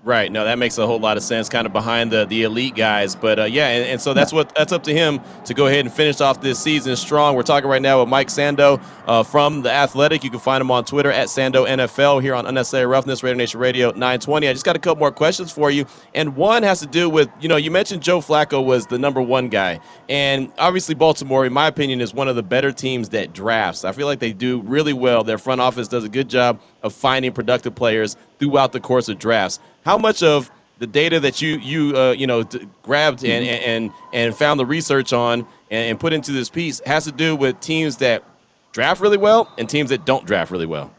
Right. 0.02 0.32
No, 0.32 0.44
that 0.46 0.58
makes 0.58 0.78
a 0.78 0.86
whole 0.86 0.98
lot 0.98 1.18
of 1.18 1.22
sense, 1.22 1.50
kind 1.50 1.66
of 1.66 1.74
behind 1.74 2.10
the, 2.10 2.24
the 2.24 2.44
elite 2.44 2.74
guys. 2.74 3.14
But 3.14 3.38
uh, 3.38 3.44
yeah, 3.44 3.68
and, 3.68 3.86
and, 3.86 4.00
so 4.00 4.14
that's 4.14 4.32
what 4.32 4.54
that's 4.54 4.72
up 4.72 4.82
to 4.84 4.94
him 4.94 5.20
to 5.44 5.52
go 5.52 5.66
ahead 5.66 5.80
and 5.80 5.92
finish 5.92 6.22
off 6.22 6.40
this 6.40 6.58
season 6.58 6.96
strong. 6.96 7.36
We're 7.36 7.42
talking 7.42 7.68
right 7.68 7.82
now 7.82 8.00
with 8.00 8.08
Mike 8.08 8.28
Sando 8.28 8.82
uh, 9.06 9.22
from 9.22 9.60
the 9.60 9.70
Athletic. 9.70 10.24
You 10.24 10.30
can 10.30 10.40
find 10.40 10.62
him 10.62 10.70
on 10.70 10.86
Twitter 10.86 11.12
at 11.12 11.28
Sando 11.28 11.68
NFL 11.68 12.22
here 12.22 12.34
on 12.34 12.46
Unnecessary 12.46 12.86
Roughness, 12.86 13.22
Raider 13.22 13.36
Nation 13.36 13.60
Radio 13.60 13.90
920. 13.90 14.48
I 14.48 14.54
just 14.54 14.64
got 14.64 14.74
a 14.74 14.78
couple 14.78 15.00
more 15.00 15.12
questions 15.12 15.52
for 15.52 15.70
you, 15.70 15.84
and 16.14 16.34
one 16.34 16.62
has 16.62 16.80
to 16.80 16.86
do 16.86 17.10
with 17.10 17.28
you 17.38 17.50
know 17.50 17.56
you 17.56 17.70
mentioned 17.70 18.02
Joe 18.02 18.20
Flacco 18.20 18.64
was 18.64 18.86
the 18.86 18.98
number 18.98 19.20
one 19.20 19.50
guy, 19.50 19.80
and 20.08 20.50
obviously 20.56 20.94
Baltimore, 20.94 21.44
in 21.44 21.52
my 21.52 21.66
opinion, 21.66 22.00
is 22.00 22.14
one 22.14 22.26
of 22.26 22.36
the 22.36 22.42
better 22.42 22.72
teams 22.72 23.10
that 23.10 23.34
drafts. 23.34 23.84
I 23.84 23.92
feel 23.92 24.06
like 24.06 24.20
they 24.20 24.32
do 24.32 24.62
really 24.62 24.94
well. 24.94 25.24
Their 25.24 25.36
front 25.36 25.60
office 25.60 25.88
does 25.88 26.04
a 26.04 26.08
good 26.08 26.30
job 26.30 26.58
of 26.82 26.92
finding 26.92 27.32
productive 27.32 27.74
players 27.74 28.16
throughout 28.38 28.72
the 28.72 28.80
course 28.80 29.08
of 29.08 29.18
drafts. 29.18 29.60
How 29.84 29.98
much 29.98 30.22
of 30.22 30.50
the 30.78 30.86
data 30.86 31.20
that 31.20 31.40
you 31.40 31.58
you 31.58 31.96
uh, 31.96 32.12
you 32.12 32.26
know 32.26 32.42
d- 32.42 32.66
grabbed 32.82 33.24
and, 33.24 33.46
mm-hmm. 33.46 33.70
and 33.70 33.92
and 34.12 34.34
found 34.34 34.58
the 34.58 34.66
research 34.66 35.12
on 35.12 35.40
and, 35.70 35.90
and, 35.90 36.00
put 36.00 36.12
into 36.12 36.32
this 36.32 36.48
piece 36.48 36.80
has 36.86 37.04
to 37.04 37.12
do 37.12 37.36
with 37.36 37.60
teams 37.60 37.98
that 37.98 38.24
draft 38.72 39.00
really 39.00 39.18
well 39.18 39.52
and 39.58 39.68
teams 39.68 39.90
that 39.90 40.04
don't 40.04 40.26
draft 40.26 40.50
really 40.50 40.66
well? 40.66 40.92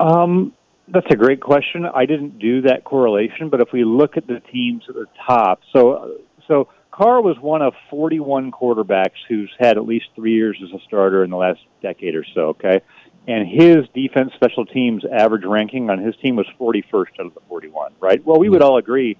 Um, 0.00 0.52
that's 0.88 1.06
a 1.10 1.16
great 1.16 1.40
question. 1.40 1.86
I 1.86 2.06
didn't 2.06 2.38
do 2.38 2.62
that 2.62 2.84
correlation, 2.84 3.50
but 3.50 3.60
if 3.60 3.72
we 3.72 3.84
look 3.84 4.16
at 4.16 4.26
the 4.26 4.40
teams 4.40 4.82
at 4.88 4.94
the 4.94 5.06
top, 5.26 5.60
so 5.72 6.16
so 6.48 6.68
Carr 6.90 7.22
was 7.22 7.38
one 7.38 7.62
of 7.62 7.74
41 7.90 8.50
quarterbacks 8.50 9.18
who's 9.28 9.50
had 9.58 9.76
at 9.76 9.86
least 9.86 10.06
three 10.14 10.34
years 10.34 10.58
as 10.62 10.70
a 10.72 10.82
starter 10.84 11.22
in 11.22 11.30
the 11.30 11.36
last 11.36 11.60
decade 11.82 12.14
or 12.14 12.24
so. 12.34 12.48
Okay, 12.48 12.80
and 13.26 13.46
his 13.48 13.86
defense 13.94 14.32
special 14.34 14.66
teams 14.66 15.04
average 15.04 15.44
ranking 15.44 15.90
on 15.90 15.98
his 15.98 16.14
team 16.16 16.36
was 16.36 16.46
41st 16.60 17.20
out 17.20 17.26
of 17.26 17.34
the 17.34 17.40
41, 17.48 17.92
right? 18.00 18.24
Well, 18.24 18.38
we 18.38 18.48
would 18.48 18.62
all 18.62 18.78
agree 18.78 19.16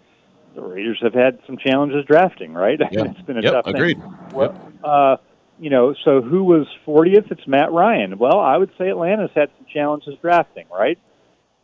the 0.55 0.61
Raiders 0.61 0.99
have 1.03 1.15
had 1.15 1.39
some 1.47 1.57
challenges 1.57 2.05
drafting, 2.05 2.53
right? 2.53 2.79
Yep. 2.93 3.07
it's 3.07 3.21
been 3.23 3.39
a 3.39 3.43
yep, 3.43 3.53
tough 3.53 3.67
agreed. 3.67 3.99
thing. 3.99 4.17
Well, 4.35 4.73
uh, 4.85 5.17
you 5.59 5.71
know, 5.71 5.95
so 6.05 6.21
who 6.21 6.45
was 6.45 6.67
40th? 6.87 7.31
It's 7.31 7.47
Matt 7.47 7.73
Ryan. 7.73 8.19
Well, 8.19 8.39
I 8.39 8.57
would 8.57 8.71
say 8.77 8.91
Atlanta's 8.91 9.31
had 9.35 9.51
some 9.57 9.67
challenges 9.73 10.15
drafting, 10.21 10.67
right? 10.71 10.99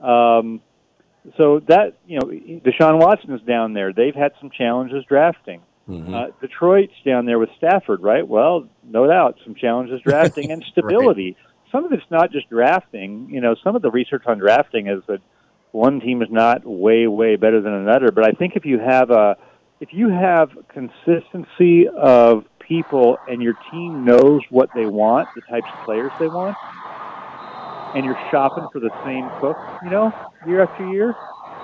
Um, 0.01 0.63
so 1.37 1.61
that, 1.69 1.99
you 2.07 2.19
know, 2.19 2.27
Deshaun 2.27 2.99
Watson 2.99 3.35
is 3.35 3.43
down 3.43 3.75
there. 3.75 3.93
They've 3.93 4.15
had 4.15 4.33
some 4.41 4.51
challenges 4.51 5.05
drafting. 5.07 5.61
Mm-hmm. 5.89 6.15
Uh, 6.15 6.27
Detroit's 6.41 6.93
down 7.05 7.27
there 7.27 7.39
with 7.39 7.51
Stafford, 7.57 8.03
right? 8.03 8.27
Well, 8.27 8.69
no 8.85 9.07
doubt, 9.07 9.39
some 9.45 9.55
challenges 9.55 10.01
drafting 10.03 10.51
and 10.51 10.65
stability. 10.73 11.37
right 11.37 11.48
some 11.71 11.85
of 11.85 11.93
it's 11.93 12.03
not 12.11 12.33
just 12.33 12.49
drafting. 12.49 13.29
You 13.31 13.41
know, 13.41 13.55
some 13.63 13.77
of 13.77 13.83
the 13.83 13.91
research 13.91 14.23
on 14.27 14.39
drafting 14.39 14.87
is 14.87 15.03
that 15.09 15.21
one 15.73 16.01
team 16.01 16.23
is 16.23 16.29
not 16.31 16.65
way 16.65 17.07
way 17.07 17.37
better 17.37 17.61
than 17.61 17.73
another. 17.73 18.11
But 18.11 18.27
I 18.27 18.33
think 18.33 18.55
if 18.57 18.65
you 18.65 18.79
have 18.79 19.11
a 19.11 19.37
if 19.81 19.91
you 19.93 20.09
have 20.09 20.51
consistency 20.73 21.89
of 21.89 22.45
people 22.59 23.19
and 23.29 23.43
your 23.43 23.55
team 23.71 24.05
knows 24.05 24.43
what 24.51 24.71
they 24.75 24.87
want, 24.87 25.29
the 25.35 25.41
types 25.43 25.67
of 25.73 25.85
players 25.85 26.13
they 26.19 26.29
want, 26.29 26.57
and 27.95 28.05
you're 28.05 28.19
shopping 28.31 28.67
for 28.73 28.81
the 28.81 28.91
same 29.05 29.29
cook, 29.41 29.57
you 29.85 29.91
know, 29.91 30.13
year 30.47 30.63
after 30.63 30.91
year, 30.91 31.15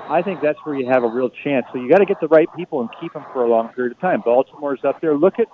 I 0.08 0.22
think 0.22 0.40
that's 0.42 0.58
where 0.64 0.74
you 0.74 0.86
have 0.90 1.02
a 1.02 1.08
real 1.08 1.30
chance. 1.42 1.66
So 1.72 1.78
you 1.78 1.88
got 1.88 1.98
to 1.98 2.06
get 2.06 2.20
the 2.20 2.28
right 2.28 2.48
people 2.56 2.80
and 2.80 2.90
keep 3.00 3.12
them 3.12 3.24
for 3.32 3.44
a 3.44 3.48
long 3.48 3.68
period 3.70 3.92
of 3.92 4.00
time. 4.00 4.22
Baltimore's 4.24 4.84
up 4.84 5.00
there. 5.00 5.16
Look 5.16 5.38
at 5.38 5.48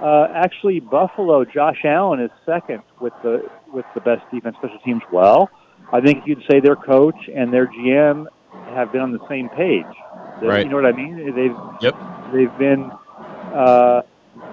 uh, 0.00 0.28
actually, 0.34 0.80
Buffalo, 0.80 1.44
Josh 1.44 1.84
Allen 1.84 2.20
is 2.20 2.30
second 2.46 2.82
with 3.00 3.12
the 3.22 3.48
with 3.72 3.84
the 3.94 4.00
best 4.00 4.22
defense 4.30 4.56
special 4.56 4.78
teams. 4.78 5.02
Well, 5.12 5.50
I 5.92 6.00
think 6.00 6.26
you'd 6.26 6.42
say 6.50 6.60
their 6.60 6.76
coach 6.76 7.28
and 7.34 7.52
their 7.52 7.66
GM 7.66 8.26
have 8.74 8.92
been 8.92 9.00
on 9.00 9.12
the 9.12 9.26
same 9.28 9.48
page. 9.50 9.84
right. 10.42 10.64
You 10.64 10.70
know 10.70 10.76
what 10.76 10.86
I 10.86 10.92
mean? 10.92 11.16
They've 11.34 11.56
yep. 11.80 11.96
They've 12.32 12.58
been. 12.58 12.90
Uh, 13.54 14.02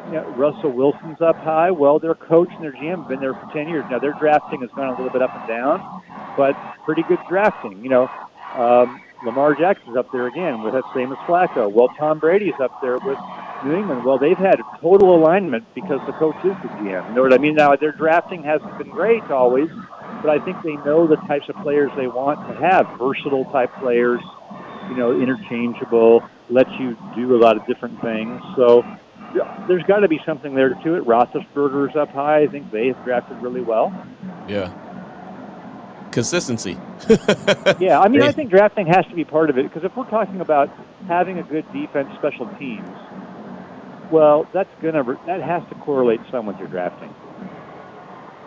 you 0.08 0.14
know, 0.14 0.30
Russell 0.32 0.72
Wilson's 0.72 1.22
up 1.22 1.38
high. 1.38 1.70
Well, 1.72 2.00
their 2.00 2.16
coach 2.16 2.50
and 2.52 2.64
their 2.64 2.72
GM 2.74 3.00
have 3.00 3.08
been 3.08 3.20
there 3.20 3.34
for 3.34 3.50
ten 3.54 3.70
years. 3.70 3.86
Now 3.90 4.00
their 4.00 4.14
drafting 4.14 4.62
has 4.62 4.70
gone 4.72 4.88
a 4.88 4.92
little 4.92 5.10
bit 5.10 5.22
up 5.22 5.34
and 5.34 5.48
down, 5.48 6.02
but 6.36 6.56
pretty 6.84 7.04
good 7.04 7.20
drafting. 7.30 7.84
You 7.84 7.90
know, 7.90 8.10
um, 8.56 9.02
Lamar 9.26 9.56
Jackson's 9.56 9.96
up 9.96 10.12
there 10.12 10.28
again 10.28 10.62
with 10.62 10.74
that 10.74 10.84
same 10.94 11.12
as 11.12 11.18
Flacco. 11.20 11.72
Well, 11.72 11.90
Tom 11.98 12.20
Brady's 12.20 12.60
up 12.60 12.82
there 12.82 12.98
with 12.98 13.18
New 13.64 13.76
England. 13.76 14.04
Well, 14.04 14.18
they've 14.18 14.38
had 14.38 14.60
total 14.82 15.16
alignment 15.16 15.66
because 15.74 16.00
the 16.06 16.14
coach 16.14 16.38
is 16.38 16.56
the 16.62 16.70
GM. 16.70 17.10
You 17.10 17.16
know 17.16 17.22
what 17.22 17.34
I 17.34 17.38
mean? 17.38 17.56
Now 17.56 17.76
their 17.76 17.92
drafting 17.92 18.44
hasn't 18.44 18.78
been 18.78 18.90
great 18.90 19.24
always, 19.24 19.70
but 20.22 20.30
I 20.30 20.40
think 20.40 20.62
they 20.64 20.76
know 20.78 21.08
the 21.08 21.18
types 21.28 21.50
of 21.50 21.56
players 21.58 21.92
they 21.96 22.08
want 22.08 22.48
to 22.48 22.56
have. 22.56 22.88
Versatile 22.98 23.46
type 23.46 23.74
players, 23.80 24.22
you 24.90 24.96
know, 24.96 25.20
interchangeable, 25.20 26.28
let 26.50 26.70
you 26.80 26.98
do 27.16 27.36
a 27.36 27.40
lot 27.40 27.58
of 27.58 27.66
different 27.66 28.02
things. 28.02 28.42
So 28.56 28.84
there's 29.68 29.84
got 29.84 30.00
to 30.00 30.08
be 30.08 30.20
something 30.26 30.56
there 30.56 30.70
to 30.70 30.96
it. 30.96 31.04
Roethlisberger's 31.04 31.96
up 31.96 32.10
high. 32.10 32.42
I 32.42 32.48
think 32.48 32.72
they 32.72 32.88
have 32.88 33.04
drafted 33.04 33.42
really 33.42 33.62
well. 33.62 33.94
Yeah 34.48 34.74
consistency. 36.18 36.76
yeah, 37.80 38.00
I 38.00 38.08
mean, 38.08 38.24
I 38.24 38.32
think 38.32 38.50
drafting 38.50 38.88
has 38.88 39.06
to 39.06 39.14
be 39.14 39.24
part 39.24 39.52
of 39.52 39.60
it 39.60 39.64
because 39.64 39.84
if 39.84 39.96
we're 39.96 40.10
talking 40.10 40.42
about 40.42 40.68
having 41.08 41.38
a 41.38 41.44
good 41.44 41.72
defense, 41.72 42.10
special 42.18 42.48
teams, 42.58 42.90
well, 44.12 44.48
that's 44.54 44.70
gonna 44.82 45.04
that 45.26 45.42
has 45.42 45.64
to 45.70 45.76
correlate 45.76 46.22
some 46.32 46.46
with 46.46 46.58
your 46.60 46.68
drafting. 46.68 47.14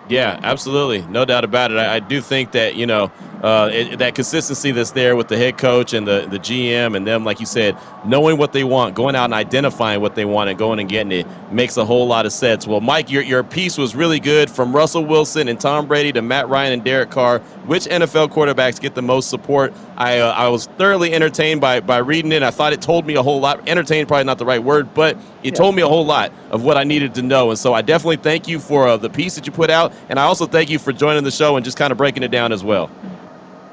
Yeah, 0.09 0.41
absolutely, 0.43 1.03
no 1.03 1.25
doubt 1.25 1.45
about 1.45 1.71
it. 1.71 1.79
I, 1.79 1.97
I 1.97 2.01
do 2.01 2.21
think 2.21 2.53
that 2.53 2.75
you 2.75 2.87
know 2.87 3.13
uh, 3.43 3.71
it, 3.73 3.99
that 3.99 4.15
consistency 4.15 4.71
that's 4.71 4.91
there 4.91 5.17
with 5.17 5.29
the 5.29 5.37
head 5.37 5.59
coach 5.59 5.93
and 5.93 6.07
the 6.07 6.27
the 6.31 6.39
GM 6.39 6.97
and 6.97 7.07
them, 7.07 7.25
like 7.25 7.41
you 7.41 7.47
said, 7.47 7.77
knowing 8.05 8.37
what 8.37 8.53
they 8.53 8.65
want, 8.65 8.95
going 8.95 9.17
out 9.17 9.25
and 9.25 9.35
identifying 9.35 10.01
what 10.01 10.15
they 10.15 10.25
want, 10.25 10.51
and 10.51 10.59
going 10.59 10.79
and 10.79 10.89
getting 10.89 11.13
it 11.13 11.27
makes 11.53 11.77
a 11.77 11.85
whole 11.85 12.07
lot 12.07 12.27
of 12.27 12.33
sense. 12.33 12.67
Well, 12.67 12.81
Mike, 12.81 13.11
your 13.11 13.23
your 13.23 13.43
piece 13.43 13.79
was 13.79 13.95
really 13.95 14.21
good 14.21 14.51
from 14.51 14.75
Russell 14.75 15.05
Wilson 15.05 15.49
and 15.49 15.61
Tom 15.61 15.87
Brady 15.87 16.13
to 16.13 16.23
Matt 16.23 16.49
Ryan 16.49 16.75
and 16.75 16.85
Derek 16.85 17.11
Carr. 17.11 17.41
Which 17.67 17.85
NFL 17.85 18.29
quarterbacks 18.29 18.81
get 18.81 18.95
the 18.95 19.03
most 19.03 19.31
support? 19.31 19.73
I 19.97 20.19
uh, 20.19 20.33
I 20.33 20.49
was 20.49 20.67
thoroughly 20.67 21.13
entertained 21.15 21.61
by 21.61 21.81
by 21.81 21.99
reading 21.99 22.33
it. 22.33 22.43
I 22.43 22.51
thought 22.51 22.73
it 22.73 22.83
told 22.83 23.07
me 23.07 23.15
a 23.15 23.23
whole 23.23 23.41
lot. 23.41 23.69
Entertained, 23.69 24.09
probably 24.09 24.25
not 24.25 24.39
the 24.39 24.47
right 24.47 24.63
word, 24.63 24.93
but 24.95 25.17
it 25.17 25.21
yeah. 25.45 25.51
told 25.53 25.75
me 25.75 25.83
a 25.83 25.89
whole 25.89 26.05
lot 26.05 26.33
of 26.51 26.63
what 26.63 26.77
I 26.77 26.85
needed 26.85 27.15
to 27.15 27.23
know. 27.23 27.51
And 27.51 27.59
so 27.59 27.73
I 27.73 27.83
definitely 27.83 28.17
thank 28.17 28.49
you 28.49 28.59
for 28.59 28.87
uh, 28.87 28.97
the 28.97 29.09
piece 29.09 29.35
that 29.37 29.47
you 29.47 29.53
put 29.53 29.71
out 29.71 29.93
and 30.09 30.19
I 30.19 30.25
also 30.25 30.47
thank 30.47 30.71
you 30.71 30.79
for 30.79 30.93
joining 30.93 31.25
the 31.25 31.31
show 31.31 31.57
and 31.57 31.65
just 31.65 31.77
kind 31.77 31.93
of 31.93 31.99
breaking 31.99 32.23
it 32.23 32.31
down 32.31 32.53
as 32.53 32.65
well. 32.65 32.91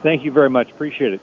Thank 0.04 0.24
you 0.24 0.32
very 0.32 0.50
much. 0.50 0.72
Appreciate 0.72 1.14
it. 1.14 1.22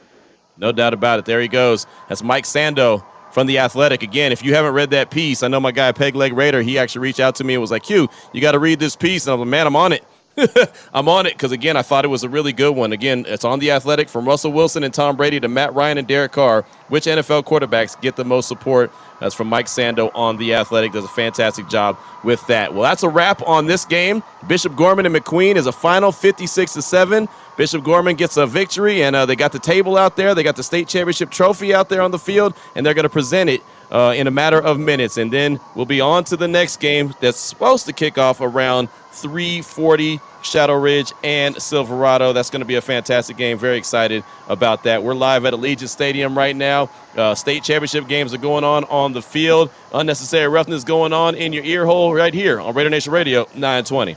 No 0.56 0.72
doubt 0.72 0.94
about 0.94 1.18
it. 1.18 1.24
There 1.24 1.40
he 1.40 1.48
goes. 1.48 1.87
That's 2.08 2.22
Mike 2.22 2.44
Sando 2.44 3.04
from 3.32 3.46
The 3.46 3.58
Athletic. 3.58 4.02
Again, 4.02 4.30
if 4.30 4.44
you 4.44 4.54
haven't 4.54 4.74
read 4.74 4.90
that 4.90 5.10
piece, 5.10 5.42
I 5.42 5.48
know 5.48 5.58
my 5.60 5.72
guy 5.72 5.90
Peg 5.92 6.14
Leg 6.14 6.32
Raider, 6.32 6.62
he 6.62 6.78
actually 6.78 7.02
reached 7.02 7.20
out 7.20 7.34
to 7.37 7.44
me 7.44 7.54
and 7.54 7.60
was 7.60 7.70
like, 7.70 7.82
Q, 7.82 8.08
you 8.32 8.40
got 8.40 8.52
to 8.52 8.60
read 8.60 8.78
this 8.78 8.94
piece. 8.94 9.26
And 9.26 9.32
I 9.32 9.34
was 9.34 9.40
like, 9.40 9.48
man, 9.48 9.66
I'm 9.66 9.76
on 9.76 9.92
it. 9.92 10.04
I'm 10.94 11.08
on 11.08 11.26
it 11.26 11.34
because, 11.34 11.52
again, 11.52 11.76
I 11.76 11.82
thought 11.82 12.04
it 12.04 12.08
was 12.08 12.24
a 12.24 12.28
really 12.28 12.52
good 12.52 12.72
one. 12.72 12.92
Again, 12.92 13.24
it's 13.28 13.44
on 13.44 13.60
The 13.60 13.70
Athletic 13.70 14.08
from 14.08 14.26
Russell 14.26 14.52
Wilson 14.52 14.82
and 14.82 14.92
Tom 14.92 15.16
Brady 15.16 15.38
to 15.40 15.48
Matt 15.48 15.74
Ryan 15.74 15.98
and 15.98 16.08
Derek 16.08 16.32
Carr. 16.32 16.62
Which 16.88 17.04
NFL 17.04 17.44
quarterbacks 17.44 18.00
get 18.00 18.16
the 18.16 18.24
most 18.24 18.48
support? 18.48 18.92
That's 19.20 19.34
from 19.34 19.48
Mike 19.48 19.66
Sando 19.66 20.10
on 20.14 20.37
The 20.37 20.54
Athletic. 20.54 20.92
Does 20.92 21.04
a 21.04 21.08
fantastic 21.08 21.68
job 21.68 21.96
with 22.24 22.44
that. 22.48 22.74
Well, 22.74 22.82
that's 22.82 23.02
a 23.02 23.08
wrap 23.08 23.42
on 23.46 23.66
this 23.66 23.84
game. 23.84 24.22
Bishop 24.48 24.74
Gorman 24.76 25.06
and 25.06 25.14
McQueen 25.14 25.56
is 25.56 25.66
a 25.66 25.72
final 25.72 26.10
56 26.10 26.74
to 26.74 26.82
7. 26.82 27.28
Bishop 27.57 27.85
Gorman 27.85 28.17
gets 28.17 28.37
a 28.37 28.47
victory, 28.47 29.03
and 29.03 29.14
uh, 29.14 29.27
they 29.27 29.37
got 29.37 29.53
the 29.53 29.59
table 29.59 29.97
out 29.97 30.17
there. 30.17 30.35
They 30.35 30.43
got 30.43 30.57
the 30.57 30.62
state 30.62 30.88
championship 30.88 31.31
trophy 31.31 31.73
out 31.75 31.88
there 31.88 32.03
on 32.03 32.11
the 32.11 32.19
field, 32.19 32.55
and 32.75 32.85
they're 32.85 32.95
going 32.95 33.05
to 33.05 33.09
present 33.09 33.51
it 33.51 33.61
uh, 33.90 34.12
in 34.17 34.27
a 34.27 34.31
matter 34.31 34.61
of 34.61 34.79
minutes, 34.79 35.17
and 35.17 35.33
then 35.33 35.61
we'll 35.75 35.87
be 35.87 36.01
on 36.01 36.25
to 36.25 36.37
the 36.37 36.49
next 36.49 36.81
game 36.81 37.14
that's 37.21 37.38
supposed 37.38 37.87
to 37.87 37.93
kick 37.93 38.19
off 38.19 38.40
around 38.40 38.88
340 39.12 40.21
Shadow 40.43 40.75
Ridge 40.75 41.12
and 41.23 41.61
Silverado. 41.61 42.33
That's 42.33 42.51
going 42.51 42.61
to 42.61 42.67
be 42.67 42.75
a 42.75 42.83
fantastic 42.83 43.37
game. 43.37 43.57
Very 43.59 43.79
excited 43.79 44.25
about 44.49 44.83
that. 44.85 45.03
We're 45.03 45.14
live 45.14 45.45
at 45.45 45.55
Allegiant 45.55 45.88
Stadium 45.88 46.37
right 46.37 46.55
now. 46.55 46.90
Uh, 47.17 47.35
state 47.35 47.62
championship 47.62 48.09
games 48.09 48.35
are 48.35 48.38
going 48.38 48.64
on 48.64 48.85
on 48.85 49.12
the 49.12 49.23
field. 49.23 49.71
Unnecessary 49.93 50.49
roughness 50.49 50.85
going 50.85 51.12
on 51.12 51.35
in 51.35 51.53
your 51.53 51.64
ear 51.64 51.87
hole 51.87 52.12
right 52.12 52.35
here 52.35 52.61
on 52.61 52.75
Raider 52.75 52.90
Nation 52.90 53.12
Radio 53.12 53.47
920. 53.55 54.17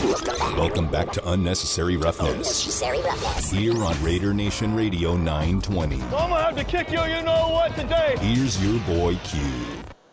Welcome 0.00 0.88
back 0.88 1.12
to 1.12 1.30
Unnecessary 1.30 1.98
Roughness. 1.98 2.30
Unnecessary 2.30 3.02
roughness. 3.02 3.50
Here 3.50 3.84
on 3.84 4.02
Raider 4.02 4.32
Nation 4.32 4.74
Radio 4.74 5.14
920. 5.14 5.96
I'm 5.96 6.10
gonna 6.10 6.42
have 6.42 6.56
to 6.56 6.64
kick 6.64 6.90
you, 6.90 7.02
you 7.02 7.22
know 7.22 7.50
what, 7.50 7.76
today. 7.76 8.16
Here's 8.18 8.62
your 8.64 8.80
boy 8.84 9.16
Q. 9.24 9.40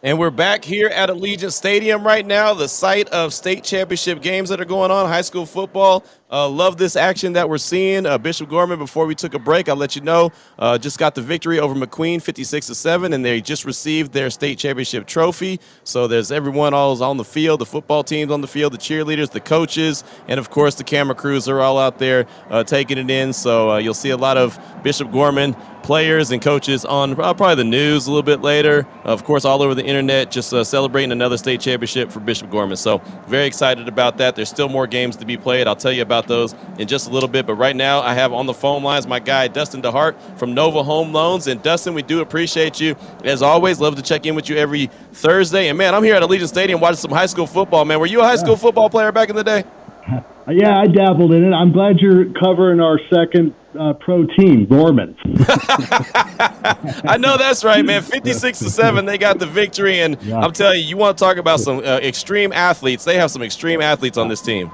And 0.03 0.19
we're 0.19 0.29
back 0.29 0.65
here 0.65 0.89
at 0.89 1.09
Allegiant 1.09 1.53
Stadium 1.53 2.05
right 2.05 2.25
now, 2.25 2.53
the 2.53 2.67
site 2.67 3.07
of 3.09 3.33
state 3.33 3.63
championship 3.63 4.21
games 4.21 4.49
that 4.49 4.59
are 4.59 4.65
going 4.65 4.91
on, 4.91 5.07
high 5.07 5.21
school 5.21 5.45
football. 5.45 6.03
Uh, 6.29 6.49
love 6.49 6.75
this 6.75 6.97
action 6.97 7.33
that 7.33 7.47
we're 7.47 7.57
seeing. 7.57 8.05
Uh, 8.05 8.17
Bishop 8.17 8.49
Gorman, 8.49 8.77
before 8.79 9.05
we 9.05 9.15
took 9.15 9.33
a 9.33 9.39
break, 9.39 9.69
I'll 9.69 9.77
let 9.77 9.95
you 9.95 10.01
know, 10.01 10.31
uh, 10.59 10.77
just 10.77 10.99
got 10.99 11.15
the 11.15 11.21
victory 11.21 11.57
over 11.57 11.73
McQueen 11.73 12.21
56 12.21 12.67
to 12.67 12.75
7, 12.75 13.13
and 13.13 13.23
they 13.23 13.39
just 13.39 13.63
received 13.63 14.11
their 14.11 14.29
state 14.29 14.57
championship 14.57 15.07
trophy. 15.07 15.57
So 15.85 16.05
there's 16.05 16.29
everyone 16.29 16.73
all 16.73 16.91
is 16.91 16.99
on 16.99 17.15
the 17.15 17.23
field, 17.23 17.61
the 17.61 17.65
football 17.65 18.03
teams 18.03 18.29
on 18.29 18.41
the 18.41 18.47
field, 18.47 18.73
the 18.73 18.77
cheerleaders, 18.77 19.31
the 19.31 19.39
coaches, 19.39 20.03
and 20.27 20.37
of 20.37 20.49
course 20.49 20.75
the 20.75 20.83
camera 20.83 21.15
crews 21.15 21.47
are 21.47 21.61
all 21.61 21.79
out 21.79 21.97
there 21.97 22.25
uh, 22.49 22.61
taking 22.61 22.97
it 22.97 23.09
in. 23.09 23.31
So 23.31 23.71
uh, 23.71 23.77
you'll 23.77 23.93
see 23.93 24.09
a 24.09 24.17
lot 24.17 24.35
of 24.35 24.59
Bishop 24.83 25.11
Gorman 25.11 25.55
players 25.87 26.31
and 26.31 26.41
coaches 26.41 26.83
on 26.83 27.13
uh, 27.13 27.33
probably 27.33 27.55
the 27.55 27.63
news 27.63 28.07
a 28.07 28.09
little 28.09 28.21
bit 28.21 28.41
later. 28.41 28.85
Of 29.05 29.23
course, 29.23 29.45
all 29.45 29.61
over 29.61 29.73
the 29.73 29.85
internet, 29.85 30.31
just 30.31 30.53
uh, 30.53 30.65
celebrating 30.65 31.13
another 31.13 31.37
state 31.37 31.61
championship 31.61 32.11
for 32.11 32.19
Bishop 32.19 32.51
Gorman. 32.51 32.75
So, 32.75 32.97
very 33.27 33.45
excited 33.45 33.87
about 33.87 34.17
that. 34.17 34.35
There's 34.35 34.49
still 34.49 34.67
more 34.67 34.85
games 34.85 35.15
to 35.15 35.25
be 35.25 35.37
played. 35.37 35.65
I'll 35.65 35.77
tell 35.77 35.93
you 35.93 36.01
about 36.01 36.16
those 36.25 36.55
in 36.79 36.87
just 36.87 37.07
a 37.07 37.11
little 37.11 37.29
bit. 37.29 37.45
But 37.45 37.55
right 37.55 37.75
now, 37.75 37.99
I 38.01 38.15
have 38.15 38.33
on 38.33 38.47
the 38.47 38.53
phone 38.53 38.81
lines 38.81 39.05
my 39.05 39.19
guy, 39.19 39.47
Dustin 39.47 39.81
DeHart 39.83 40.39
from 40.39 40.55
Nova 40.55 40.81
Home 40.81 41.13
Loans. 41.13 41.45
And, 41.45 41.61
Dustin, 41.61 41.93
we 41.93 42.01
do 42.01 42.21
appreciate 42.21 42.79
you. 42.79 42.95
As 43.23 43.41
always, 43.43 43.79
love 43.79 43.95
to 43.97 44.01
check 44.01 44.25
in 44.25 44.33
with 44.33 44.49
you 44.49 44.55
every 44.55 44.89
Thursday. 45.11 45.67
And, 45.67 45.77
man, 45.77 45.93
I'm 45.93 46.03
here 46.03 46.15
at 46.15 46.23
Allegiant 46.23 46.47
Stadium 46.47 46.79
watching 46.79 46.97
some 46.97 47.11
high 47.11 47.25
school 47.27 47.45
football, 47.45 47.85
man. 47.85 47.99
Were 47.99 48.07
you 48.07 48.21
a 48.21 48.23
high 48.23 48.37
school 48.37 48.57
football 48.57 48.89
player 48.89 49.11
back 49.11 49.29
in 49.29 49.35
the 49.35 49.43
day? 49.43 49.63
Yeah, 50.49 50.79
I 50.79 50.87
dabbled 50.87 51.33
in 51.33 51.43
it. 51.43 51.53
I'm 51.53 51.73
glad 51.73 51.99
you're 51.99 52.31
covering 52.31 52.79
our 52.79 53.01
second 53.13 53.53
uh, 53.77 53.91
pro 53.91 54.25
team, 54.25 54.65
Gorman. 54.65 55.13
I 55.25 57.17
know 57.19 57.37
that's 57.37 57.63
right, 57.65 57.83
man. 57.83 58.01
56 58.03 58.59
to 58.59 58.69
7, 58.69 59.05
they 59.05 59.17
got 59.17 59.39
the 59.39 59.45
victory. 59.45 59.99
And 59.99 60.17
Yeah. 60.21 60.39
I'm 60.39 60.53
telling 60.53 60.79
you, 60.79 60.85
you 60.85 60.97
want 60.97 61.17
to 61.17 61.23
talk 61.23 61.35
about 61.35 61.59
some 61.59 61.79
uh, 61.79 61.99
extreme 62.01 62.53
athletes. 62.53 63.03
They 63.03 63.17
have 63.17 63.29
some 63.31 63.41
extreme 63.41 63.81
athletes 63.81 64.17
on 64.17 64.27
this 64.29 64.41
team. 64.41 64.71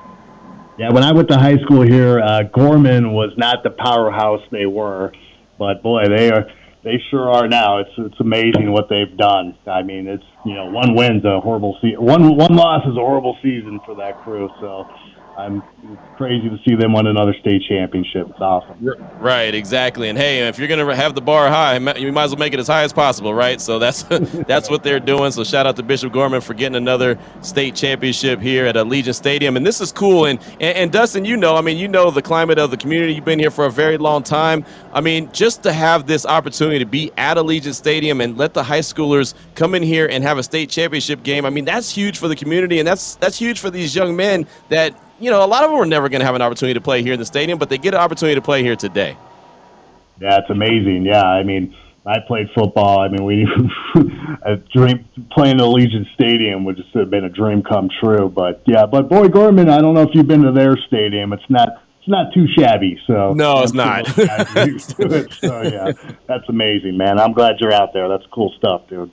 Yeah, 0.78 0.92
when 0.92 1.04
I 1.04 1.12
went 1.12 1.28
to 1.30 1.38
high 1.38 1.58
school 1.58 1.84
here, 1.84 2.20
uh, 2.20 2.44
Gorman 2.52 3.14
was 3.14 3.32
not 3.38 3.62
the 3.64 3.70
powerhouse 3.70 4.42
they 4.52 4.66
were, 4.66 5.12
but 5.60 5.84
boy, 5.84 6.06
they 6.10 6.32
are. 6.32 6.46
They 6.84 7.02
sure 7.12 7.32
are 7.32 7.48
now. 7.48 7.78
It's 7.80 7.92
it's 7.98 8.20
amazing 8.20 8.74
what 8.74 8.90
they've 8.90 9.16
done. 9.18 9.56
I 9.66 9.84
mean, 9.84 10.08
it's 10.08 10.24
you 10.46 10.54
know 10.54 10.66
one 10.66 10.96
win's 10.96 11.24
a 11.24 11.40
horrible 11.40 11.78
season. 11.82 12.04
One 12.04 12.36
one 12.36 12.56
loss 12.56 12.84
is 12.86 12.98
a 12.98 13.00
horrible 13.00 13.38
season 13.42 13.80
for 13.86 13.96
that 13.96 14.22
crew. 14.24 14.50
So 14.60 14.86
I'm 15.38 15.64
crazy 16.18 16.48
to 16.50 16.58
see 16.68 16.76
them 16.76 16.94
win 16.94 17.08
another 17.08 17.34
state 17.40 17.64
championship. 17.68 18.28
It's 18.30 18.40
awesome. 18.40 18.78
Right, 19.20 19.54
exactly. 19.54 20.10
And 20.10 20.18
hey, 20.18 20.48
if 20.48 20.60
you're 20.60 20.68
gonna 20.68 20.96
have 20.96 21.16
the 21.16 21.22
bar 21.22 21.50
high, 21.50 21.78
you 21.98 22.12
might 22.12 22.24
as 22.26 22.32
well 22.32 22.40
make 22.40 22.54
it 22.54 22.60
as 22.60 22.68
high 22.68 22.84
as 22.84 22.94
possible, 22.94 23.34
right? 23.34 23.60
So 23.60 23.80
that's 23.80 24.04
that's 24.48 24.70
what 24.70 24.84
they're 24.84 25.00
doing. 25.00 25.32
So 25.32 25.44
shout 25.44 25.66
out 25.66 25.76
to 25.78 25.84
Bishop 25.84 26.14
Gorman 26.14 26.42
for 26.42 26.54
getting 26.54 26.76
another 26.76 27.18
state 27.42 27.76
championship 27.76 28.40
here 28.42 28.66
at 28.68 28.76
Allegiant 28.76 29.16
Stadium, 29.16 29.58
and 29.58 29.66
this 29.66 29.82
is 29.82 29.92
cool. 29.92 30.26
And, 30.26 30.40
and 30.62 30.78
and 30.78 30.92
Dustin, 30.92 31.26
you 31.26 31.36
know, 31.36 31.56
I 31.56 31.62
mean, 31.62 31.78
you 31.78 31.88
know 31.88 32.12
the 32.12 32.22
climate 32.22 32.60
of 32.60 32.70
the 32.70 32.78
community. 32.78 33.14
You've 33.16 33.26
been 33.26 33.40
here 33.40 33.52
for 33.52 33.66
a 33.66 33.72
very 33.72 33.98
long 33.98 34.22
time. 34.22 34.66
I 34.94 35.02
mean, 35.02 35.32
just 35.32 35.64
to 35.64 35.74
have 35.74 36.06
this 36.06 36.26
opportunity 36.26 36.80
to 36.80 36.86
be 36.86 37.12
at 37.18 37.38
Allegiant 37.38 37.76
Stadium 37.76 38.22
and 38.22 38.38
let 38.38 38.54
the 38.54 38.64
high 38.64 38.80
schoolers 38.80 39.34
come 39.56 39.74
in 39.74 39.82
here 39.82 40.08
and 40.08 40.24
have 40.24 40.38
a 40.38 40.44
state 40.44 40.70
championship 40.70 41.24
game. 41.24 41.46
I 41.46 41.50
mean, 41.50 41.66
that's 41.66 41.90
huge 41.90 42.20
for 42.20 42.28
the 42.28 42.36
community, 42.36 42.80
and 42.80 42.88
that's 42.88 43.16
that's 43.16 43.38
huge 43.38 43.60
for 43.60 43.72
these 43.72 43.96
young 43.96 44.16
men 44.16 44.46
that. 44.70 44.94
You 45.20 45.30
know, 45.32 45.44
a 45.44 45.48
lot 45.48 45.64
of 45.64 45.72
them 45.72 45.80
are 45.80 45.86
never 45.86 46.10
going 46.10 46.20
to 46.20 46.26
have 46.26 46.36
an 46.36 46.42
opportunity 46.42 46.74
to 46.74 46.82
play 46.82 47.02
here 47.02 47.14
in 47.14 47.20
the 47.20 47.26
stadium, 47.26 47.58
but 47.60 47.70
they 47.70 47.78
get 47.78 47.94
an 47.94 48.00
opportunity 48.00 48.36
to 48.36 48.42
play 48.42 48.64
here 48.64 48.76
today. 48.76 49.16
Yeah, 50.20 50.38
it's 50.40 50.50
amazing. 50.50 51.06
Yeah, 51.06 51.24
I 51.24 51.44
mean, 51.44 51.76
I 52.06 52.18
played 52.28 52.48
football. 52.54 53.00
I 53.00 53.08
mean, 53.08 53.24
we 53.24 53.48
a 54.44 54.58
dream 54.58 55.08
playing 55.32 55.56
at 55.56 55.62
Allegiant 55.62 56.14
Stadium 56.16 56.66
would 56.66 56.78
just 56.78 56.90
have 56.96 57.10
been 57.10 57.24
a 57.24 57.30
dream 57.30 57.64
come 57.64 57.90
true. 58.02 58.30
But 58.30 58.62
yeah, 58.66 58.86
but 58.86 59.08
boy, 59.10 59.28
Gorman, 59.30 59.70
I 59.70 59.80
don't 59.80 59.94
know 59.94 60.02
if 60.02 60.10
you've 60.14 60.28
been 60.28 60.42
to 60.44 60.52
their 60.52 60.76
stadium. 60.88 61.34
It's 61.34 61.50
not. 61.50 61.70
It's 62.00 62.10
not 62.10 62.34
too 62.34 62.48
shabby. 62.60 63.00
So 63.08 63.32
No, 63.32 63.64
it's 63.64 63.72
not. 63.74 64.06
those 64.08 64.28
guys 64.28 64.56
are 64.58 64.68
used 64.68 64.90
to 64.98 65.04
it. 65.04 65.32
So 65.40 65.62
yeah, 65.62 65.94
that's 66.28 66.44
amazing, 66.50 66.98
man. 66.98 67.18
I'm 67.18 67.32
glad 67.32 67.56
you're 67.62 67.72
out 67.72 67.94
there. 67.94 68.10
That's 68.10 68.26
cool 68.34 68.54
stuff, 68.58 68.82
dude. 68.90 69.10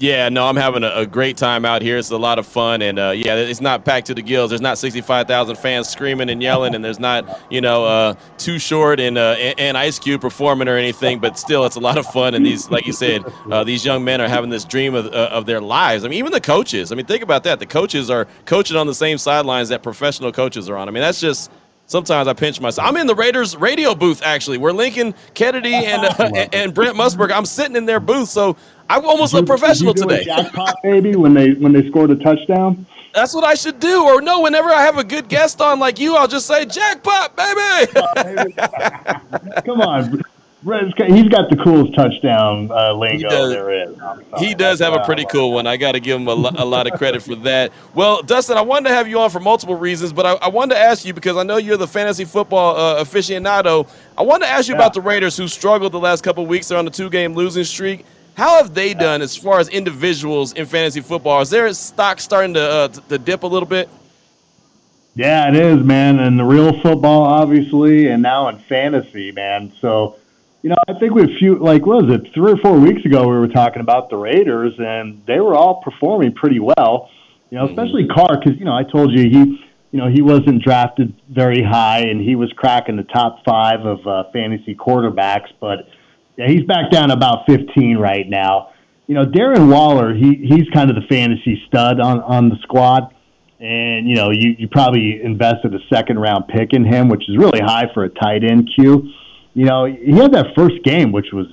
Yeah, 0.00 0.30
no, 0.30 0.46
I'm 0.46 0.56
having 0.56 0.82
a, 0.82 0.90
a 0.94 1.06
great 1.06 1.36
time 1.36 1.66
out 1.66 1.82
here. 1.82 1.98
It's 1.98 2.10
a 2.10 2.16
lot 2.16 2.38
of 2.38 2.46
fun, 2.46 2.80
and 2.80 2.98
uh, 2.98 3.10
yeah, 3.10 3.34
it's 3.34 3.60
not 3.60 3.84
packed 3.84 4.06
to 4.06 4.14
the 4.14 4.22
gills. 4.22 4.48
There's 4.48 4.62
not 4.62 4.78
65,000 4.78 5.56
fans 5.56 5.90
screaming 5.90 6.30
and 6.30 6.42
yelling, 6.42 6.74
and 6.74 6.82
there's 6.82 6.98
not, 6.98 7.38
you 7.50 7.60
know, 7.60 7.84
uh, 7.84 8.14
Too 8.38 8.58
Short 8.58 8.98
and, 8.98 9.18
uh, 9.18 9.32
and 9.58 9.76
Ice 9.76 9.98
Cube 9.98 10.22
performing 10.22 10.68
or 10.68 10.78
anything. 10.78 11.18
But 11.18 11.38
still, 11.38 11.66
it's 11.66 11.76
a 11.76 11.80
lot 11.80 11.98
of 11.98 12.06
fun, 12.06 12.34
and 12.34 12.46
these, 12.46 12.70
like 12.70 12.86
you 12.86 12.94
said, 12.94 13.26
uh, 13.50 13.62
these 13.62 13.84
young 13.84 14.02
men 14.02 14.22
are 14.22 14.28
having 14.28 14.48
this 14.48 14.64
dream 14.64 14.94
of, 14.94 15.04
uh, 15.04 15.28
of 15.32 15.44
their 15.44 15.60
lives. 15.60 16.02
I 16.02 16.08
mean, 16.08 16.18
even 16.18 16.32
the 16.32 16.40
coaches. 16.40 16.92
I 16.92 16.94
mean, 16.94 17.04
think 17.04 17.22
about 17.22 17.44
that. 17.44 17.58
The 17.58 17.66
coaches 17.66 18.08
are 18.08 18.26
coaching 18.46 18.78
on 18.78 18.86
the 18.86 18.94
same 18.94 19.18
sidelines 19.18 19.68
that 19.68 19.82
professional 19.82 20.32
coaches 20.32 20.70
are 20.70 20.78
on. 20.78 20.88
I 20.88 20.92
mean, 20.92 21.02
that's 21.02 21.20
just. 21.20 21.50
Sometimes 21.90 22.28
I 22.28 22.34
pinch 22.34 22.60
myself. 22.60 22.86
I'm 22.86 22.96
in 22.96 23.08
the 23.08 23.16
Raiders 23.16 23.56
radio 23.56 23.96
booth 23.96 24.22
actually, 24.22 24.58
where 24.58 24.72
Lincoln 24.72 25.12
Kennedy 25.34 25.74
and 25.74 26.04
uh, 26.04 26.14
and, 26.36 26.54
and 26.54 26.72
Brent 26.72 26.96
Musburger. 26.96 27.32
I'm 27.32 27.44
sitting 27.44 27.74
in 27.74 27.84
their 27.84 27.98
booth, 27.98 28.28
so 28.28 28.56
I 28.88 29.00
almost 29.00 29.34
look 29.34 29.44
professional 29.44 29.92
you 29.96 30.04
do 30.04 30.04
a 30.04 30.18
today. 30.18 30.24
Jackpot, 30.24 30.76
baby, 30.84 31.16
when 31.16 31.34
they 31.34 31.54
when 31.54 31.72
they 31.72 31.88
scored 31.88 32.12
a 32.12 32.14
touchdown. 32.14 32.86
That's 33.12 33.34
what 33.34 33.42
I 33.42 33.54
should 33.54 33.80
do. 33.80 34.04
Or 34.04 34.22
no, 34.22 34.42
whenever 34.42 34.68
I 34.68 34.82
have 34.82 34.98
a 34.98 35.02
good 35.04 35.28
guest 35.28 35.60
on 35.60 35.80
like 35.80 35.98
you, 35.98 36.14
I'll 36.14 36.28
just 36.28 36.46
say 36.46 36.64
jackpot, 36.64 37.36
baby. 37.36 37.92
Come 39.66 39.80
on, 39.80 40.22
he's 40.62 41.28
got 41.28 41.48
the 41.48 41.56
coolest 41.62 41.94
touchdown 41.94 42.70
uh, 42.70 42.92
lingo 42.92 43.28
does. 43.28 43.50
there 43.50 43.70
is. 43.70 43.96
He 44.38 44.54
does 44.54 44.78
have 44.80 44.92
a 44.92 45.02
pretty 45.04 45.24
cool 45.24 45.52
one. 45.52 45.66
I 45.66 45.76
got 45.76 45.92
to 45.92 46.00
give 46.00 46.20
him 46.20 46.28
a, 46.28 46.34
lo- 46.34 46.50
a 46.54 46.64
lot 46.64 46.86
of 46.86 46.98
credit 46.98 47.22
for 47.22 47.34
that. 47.36 47.72
Well, 47.94 48.22
Dustin, 48.22 48.58
I 48.58 48.60
wanted 48.60 48.90
to 48.90 48.94
have 48.94 49.08
you 49.08 49.18
on 49.20 49.30
for 49.30 49.40
multiple 49.40 49.76
reasons, 49.76 50.12
but 50.12 50.26
I, 50.26 50.32
I 50.34 50.48
wanted 50.48 50.74
to 50.74 50.80
ask 50.80 51.04
you 51.06 51.14
because 51.14 51.36
I 51.36 51.42
know 51.44 51.56
you're 51.56 51.78
the 51.78 51.88
fantasy 51.88 52.24
football 52.26 52.76
uh, 52.76 53.02
aficionado. 53.02 53.88
I 54.18 54.22
wanted 54.22 54.46
to 54.46 54.52
ask 54.52 54.68
you 54.68 54.74
about 54.74 54.92
the 54.92 55.00
Raiders 55.00 55.36
who 55.36 55.48
struggled 55.48 55.92
the 55.92 56.00
last 56.00 56.22
couple 56.22 56.44
weeks. 56.44 56.68
They're 56.68 56.78
on 56.78 56.86
a 56.86 56.90
two-game 56.90 57.34
losing 57.34 57.64
streak. 57.64 58.04
How 58.34 58.56
have 58.56 58.74
they 58.74 58.94
done 58.94 59.22
as 59.22 59.36
far 59.36 59.60
as 59.60 59.68
individuals 59.68 60.52
in 60.52 60.66
fantasy 60.66 61.00
football? 61.00 61.40
Is 61.40 61.50
their 61.50 61.72
stock 61.72 62.20
starting 62.20 62.54
to, 62.54 62.60
uh, 62.62 62.88
to 62.88 63.18
dip 63.18 63.42
a 63.42 63.46
little 63.46 63.68
bit? 63.68 63.88
Yeah, 65.14 65.48
it 65.48 65.56
is, 65.56 65.82
man. 65.82 66.18
And 66.20 66.38
the 66.38 66.44
real 66.44 66.78
football, 66.80 67.22
obviously, 67.22 68.08
and 68.08 68.22
now 68.22 68.48
in 68.48 68.58
fantasy, 68.60 69.32
man. 69.32 69.72
So, 69.80 70.16
you 70.62 70.70
know, 70.70 70.76
I 70.88 70.98
think 70.98 71.14
we 71.14 71.22
a 71.22 71.38
few, 71.38 71.58
like, 71.58 71.86
what 71.86 72.04
was 72.04 72.14
it, 72.14 72.32
three 72.34 72.52
or 72.52 72.56
four 72.58 72.78
weeks 72.78 73.04
ago, 73.04 73.22
we 73.28 73.38
were 73.38 73.48
talking 73.48 73.80
about 73.80 74.10
the 74.10 74.16
Raiders, 74.16 74.74
and 74.78 75.22
they 75.26 75.40
were 75.40 75.54
all 75.54 75.82
performing 75.82 76.34
pretty 76.34 76.60
well. 76.60 77.08
You 77.50 77.58
know, 77.58 77.66
especially 77.66 78.06
Carr, 78.06 78.38
because 78.38 78.58
you 78.58 78.64
know, 78.64 78.74
I 78.74 78.84
told 78.84 79.12
you 79.12 79.28
he, 79.28 79.58
you 79.90 79.98
know, 79.98 80.08
he 80.08 80.22
wasn't 80.22 80.62
drafted 80.62 81.14
very 81.28 81.62
high, 81.62 82.00
and 82.00 82.20
he 82.20 82.36
was 82.36 82.52
cracking 82.56 82.96
the 82.96 83.04
top 83.04 83.44
five 83.44 83.80
of 83.86 84.06
uh, 84.06 84.24
fantasy 84.32 84.74
quarterbacks, 84.74 85.48
but 85.60 85.88
yeah, 86.36 86.46
he's 86.46 86.64
back 86.64 86.90
down 86.90 87.10
about 87.10 87.46
15 87.46 87.98
right 87.98 88.28
now. 88.28 88.70
You 89.06 89.14
know, 89.14 89.24
Darren 89.24 89.70
Waller, 89.70 90.14
he 90.14 90.36
he's 90.36 90.68
kind 90.72 90.90
of 90.90 90.96
the 90.96 91.06
fantasy 91.08 91.60
stud 91.66 92.00
on 92.00 92.20
on 92.20 92.48
the 92.48 92.56
squad 92.62 93.12
and 93.60 94.08
you 94.08 94.16
know 94.16 94.30
you, 94.30 94.54
you 94.58 94.68
probably 94.68 95.20
invested 95.22 95.74
a 95.74 95.78
second 95.92 96.18
round 96.18 96.48
pick 96.48 96.72
in 96.72 96.84
him, 96.84 97.08
which 97.08 97.28
is 97.28 97.36
really 97.36 97.60
high 97.60 97.92
for 97.92 98.04
a 98.04 98.08
tight 98.08 98.42
end. 98.42 98.70
Q, 98.74 99.10
you 99.54 99.64
know 99.64 99.84
he 99.86 100.12
had 100.12 100.32
that 100.32 100.54
first 100.56 100.82
game, 100.84 101.12
which 101.12 101.32
was 101.32 101.46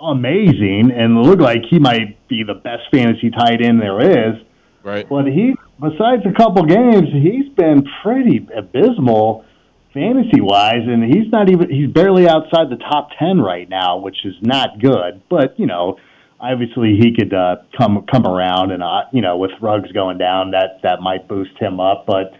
amazing, 0.00 0.90
and 0.94 1.22
looked 1.22 1.42
like 1.42 1.62
he 1.68 1.78
might 1.78 2.28
be 2.28 2.42
the 2.44 2.54
best 2.54 2.82
fantasy 2.90 3.30
tight 3.30 3.60
end 3.62 3.80
there 3.80 4.00
is. 4.00 4.34
Right. 4.82 5.08
But 5.08 5.26
he, 5.26 5.54
besides 5.80 6.22
a 6.24 6.32
couple 6.32 6.64
games, 6.64 7.08
he's 7.12 7.48
been 7.54 7.84
pretty 8.02 8.46
abysmal 8.56 9.44
fantasy 9.92 10.40
wise, 10.40 10.86
and 10.86 11.02
he's 11.02 11.30
not 11.30 11.50
even 11.50 11.70
he's 11.70 11.90
barely 11.90 12.28
outside 12.28 12.70
the 12.70 12.76
top 12.76 13.10
ten 13.18 13.40
right 13.40 13.68
now, 13.68 13.98
which 13.98 14.24
is 14.24 14.34
not 14.40 14.80
good. 14.80 15.22
But 15.28 15.58
you 15.58 15.66
know, 15.66 15.98
obviously 16.40 16.96
he 16.98 17.14
could 17.14 17.34
uh, 17.34 17.56
come 17.76 18.04
come 18.10 18.26
around, 18.26 18.72
and 18.72 18.82
uh, 18.82 19.02
you 19.12 19.20
know, 19.20 19.36
with 19.36 19.50
Ruggs 19.60 19.90
going 19.92 20.18
down, 20.18 20.52
that 20.52 20.80
that 20.82 21.00
might 21.00 21.28
boost 21.28 21.58
him 21.58 21.80
up. 21.80 22.06
But 22.06 22.32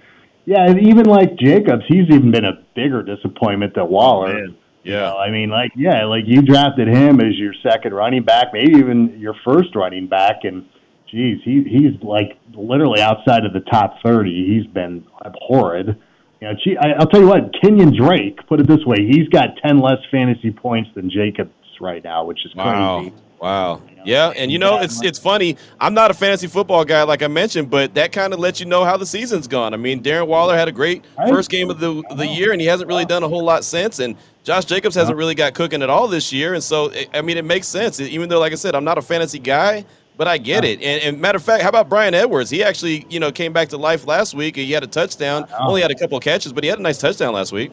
yeah, 0.44 0.72
even 0.80 1.04
like 1.06 1.36
Jacobs, 1.36 1.84
he's 1.88 2.08
even 2.08 2.30
been 2.30 2.44
a 2.44 2.64
bigger 2.74 3.02
disappointment 3.02 3.74
than 3.74 3.88
Waller. 3.88 4.48
Yeah. 4.84 4.92
You 4.92 5.00
know, 5.00 5.16
I 5.18 5.30
mean, 5.30 5.50
like, 5.50 5.72
yeah, 5.76 6.04
like 6.04 6.24
you 6.26 6.42
drafted 6.42 6.88
him 6.88 7.20
as 7.20 7.36
your 7.36 7.52
second 7.62 7.94
running 7.94 8.22
back, 8.24 8.48
maybe 8.52 8.78
even 8.78 9.18
your 9.18 9.34
first 9.44 9.74
running 9.74 10.06
back, 10.08 10.44
and 10.44 10.66
geez, 11.10 11.38
he 11.44 11.64
he's 11.64 12.02
like 12.02 12.38
literally 12.54 13.00
outside 13.00 13.44
of 13.44 13.52
the 13.52 13.60
top 13.60 13.96
thirty. 14.04 14.46
He's 14.46 14.66
been 14.72 15.06
horrid. 15.40 16.00
You 16.40 16.48
know, 16.48 16.54
gee, 16.62 16.76
I, 16.76 16.92
I'll 16.98 17.06
tell 17.06 17.20
you 17.20 17.26
what, 17.26 17.52
Kenyan 17.54 17.96
Drake. 17.96 18.46
Put 18.46 18.60
it 18.60 18.66
this 18.68 18.84
way, 18.86 19.06
he's 19.06 19.28
got 19.28 19.56
ten 19.62 19.78
less 19.78 19.98
fantasy 20.10 20.50
points 20.52 20.90
than 20.94 21.10
Jacobs 21.10 21.50
right 21.80 22.02
now, 22.02 22.24
which 22.24 22.44
is 22.44 22.54
Wow. 22.54 22.98
crazy. 23.00 23.14
Wow. 23.40 23.82
Yeah, 24.04 24.32
and 24.34 24.50
you 24.50 24.58
know 24.58 24.78
it's 24.80 25.02
it's 25.02 25.18
funny. 25.18 25.56
I'm 25.80 25.94
not 25.94 26.10
a 26.10 26.14
fantasy 26.14 26.46
football 26.46 26.84
guy 26.84 27.02
like 27.02 27.22
I 27.22 27.28
mentioned, 27.28 27.68
but 27.70 27.94
that 27.94 28.10
kind 28.10 28.32
of 28.32 28.40
lets 28.40 28.58
you 28.58 28.66
know 28.66 28.84
how 28.84 28.96
the 28.96 29.06
season's 29.06 29.46
gone. 29.46 29.74
I 29.74 29.76
mean, 29.76 30.02
Darren 30.02 30.26
Waller 30.26 30.56
had 30.56 30.66
a 30.66 30.72
great 30.72 31.04
first 31.28 31.50
game 31.50 31.70
of 31.70 31.78
the 31.78 32.02
the 32.16 32.26
year, 32.26 32.52
and 32.52 32.60
he 32.60 32.66
hasn't 32.66 32.88
really 32.88 33.04
done 33.04 33.22
a 33.22 33.28
whole 33.28 33.44
lot 33.44 33.64
since. 33.64 33.98
And 33.98 34.16
Josh 34.44 34.64
Jacobs 34.64 34.94
hasn't 34.94 35.16
really 35.16 35.34
got 35.34 35.54
cooking 35.54 35.82
at 35.82 35.90
all 35.90 36.08
this 36.08 36.32
year, 36.32 36.54
and 36.54 36.62
so 36.62 36.86
it, 36.86 37.10
I 37.14 37.20
mean, 37.22 37.36
it 37.36 37.44
makes 37.44 37.68
sense. 37.68 38.00
Even 38.00 38.28
though, 38.28 38.40
like 38.40 38.52
I 38.52 38.56
said, 38.56 38.74
I'm 38.74 38.84
not 38.84 38.98
a 38.98 39.02
fantasy 39.02 39.38
guy, 39.38 39.84
but 40.16 40.26
I 40.26 40.38
get 40.38 40.64
it. 40.64 40.80
And, 40.82 41.02
and 41.02 41.20
matter 41.20 41.36
of 41.36 41.42
fact, 41.44 41.62
how 41.62 41.68
about 41.68 41.88
Bryan 41.88 42.14
Edwards? 42.14 42.50
He 42.50 42.62
actually, 42.64 43.06
you 43.10 43.20
know, 43.20 43.30
came 43.30 43.52
back 43.52 43.68
to 43.68 43.76
life 43.76 44.06
last 44.06 44.34
week. 44.34 44.56
He 44.56 44.72
had 44.72 44.82
a 44.82 44.88
touchdown, 44.88 45.46
only 45.60 45.82
had 45.82 45.90
a 45.90 45.94
couple 45.94 46.16
of 46.16 46.24
catches, 46.24 46.52
but 46.52 46.64
he 46.64 46.70
had 46.70 46.78
a 46.78 46.82
nice 46.82 46.98
touchdown 46.98 47.34
last 47.34 47.52
week. 47.52 47.72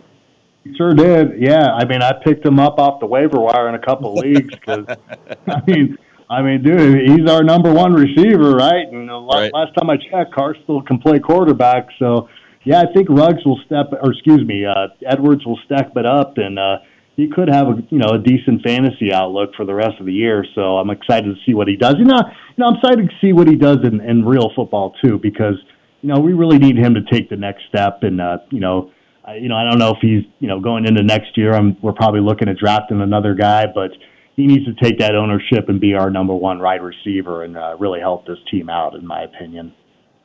Sure 0.77 0.93
did. 0.93 1.39
Yeah, 1.39 1.67
I 1.73 1.85
mean, 1.85 2.01
I 2.01 2.11
picked 2.23 2.45
him 2.45 2.59
up 2.59 2.79
off 2.79 2.99
the 2.99 3.05
waiver 3.05 3.39
wire 3.39 3.69
in 3.69 3.75
a 3.75 3.79
couple 3.79 4.13
leagues 4.15 4.49
because, 4.51 4.85
I 5.47 5.61
mean, 5.67 5.97
I 6.29 6.41
mean, 6.41 6.63
dude, 6.63 7.07
he's 7.07 7.29
our 7.29 7.43
number 7.43 7.71
one 7.71 7.93
receiver, 7.93 8.55
right? 8.55 8.87
And 8.91 9.07
Right. 9.09 9.53
last 9.53 9.75
time 9.75 9.89
I 9.89 9.97
checked, 9.97 10.33
Carr 10.33 10.55
still 10.63 10.81
can 10.81 10.97
play 10.97 11.19
quarterback. 11.19 11.87
So, 11.99 12.29
yeah, 12.63 12.81
I 12.81 12.91
think 12.93 13.09
Ruggs 13.09 13.45
will 13.45 13.59
step, 13.65 13.91
or 14.01 14.11
excuse 14.11 14.45
me, 14.45 14.65
uh, 14.65 14.87
Edwards 15.05 15.45
will 15.45 15.59
step 15.65 15.91
it 15.95 16.05
up, 16.05 16.37
and 16.37 16.57
uh, 16.57 16.77
he 17.15 17.29
could 17.29 17.47
have 17.47 17.67
a 17.67 17.83
you 17.89 17.99
know 17.99 18.09
a 18.09 18.17
decent 18.17 18.63
fantasy 18.63 19.13
outlook 19.13 19.51
for 19.55 19.65
the 19.65 19.73
rest 19.73 19.99
of 19.99 20.07
the 20.07 20.13
year. 20.13 20.43
So 20.55 20.77
I'm 20.77 20.89
excited 20.89 21.25
to 21.25 21.35
see 21.45 21.53
what 21.53 21.67
he 21.67 21.75
does. 21.75 21.95
You 21.99 22.05
know, 22.05 22.17
you 22.17 22.55
know, 22.57 22.67
I'm 22.67 22.75
excited 22.75 23.07
to 23.07 23.15
see 23.21 23.33
what 23.33 23.47
he 23.47 23.55
does 23.55 23.77
in, 23.83 24.01
in 24.01 24.25
real 24.25 24.51
football 24.55 24.95
too, 25.03 25.19
because 25.21 25.55
you 26.01 26.09
know 26.09 26.19
we 26.19 26.33
really 26.33 26.57
need 26.57 26.77
him 26.77 26.95
to 26.95 27.01
take 27.03 27.29
the 27.29 27.37
next 27.37 27.63
step, 27.69 27.99
and 28.01 28.19
uh, 28.19 28.37
you 28.49 28.59
know. 28.59 28.91
I, 29.25 29.35
you 29.35 29.49
know, 29.49 29.55
I 29.55 29.63
don't 29.63 29.79
know 29.79 29.91
if 29.91 29.97
he's, 30.01 30.23
you 30.39 30.47
know, 30.47 30.59
going 30.59 30.85
into 30.85 31.03
next 31.03 31.37
year. 31.37 31.53
I'm, 31.53 31.77
we're 31.81 31.93
probably 31.93 32.21
looking 32.21 32.47
at 32.47 32.57
drafting 32.57 33.01
another 33.01 33.33
guy, 33.33 33.65
but 33.73 33.91
he 34.35 34.45
needs 34.45 34.65
to 34.65 34.73
take 34.73 34.99
that 34.99 35.15
ownership 35.15 35.69
and 35.69 35.79
be 35.79 35.93
our 35.93 36.09
number 36.09 36.35
one 36.35 36.59
wide 36.59 36.81
receiver 36.81 37.43
and 37.43 37.57
uh, 37.57 37.75
really 37.79 37.99
help 37.99 38.27
this 38.27 38.37
team 38.51 38.69
out, 38.69 38.95
in 38.95 39.05
my 39.05 39.23
opinion. 39.23 39.73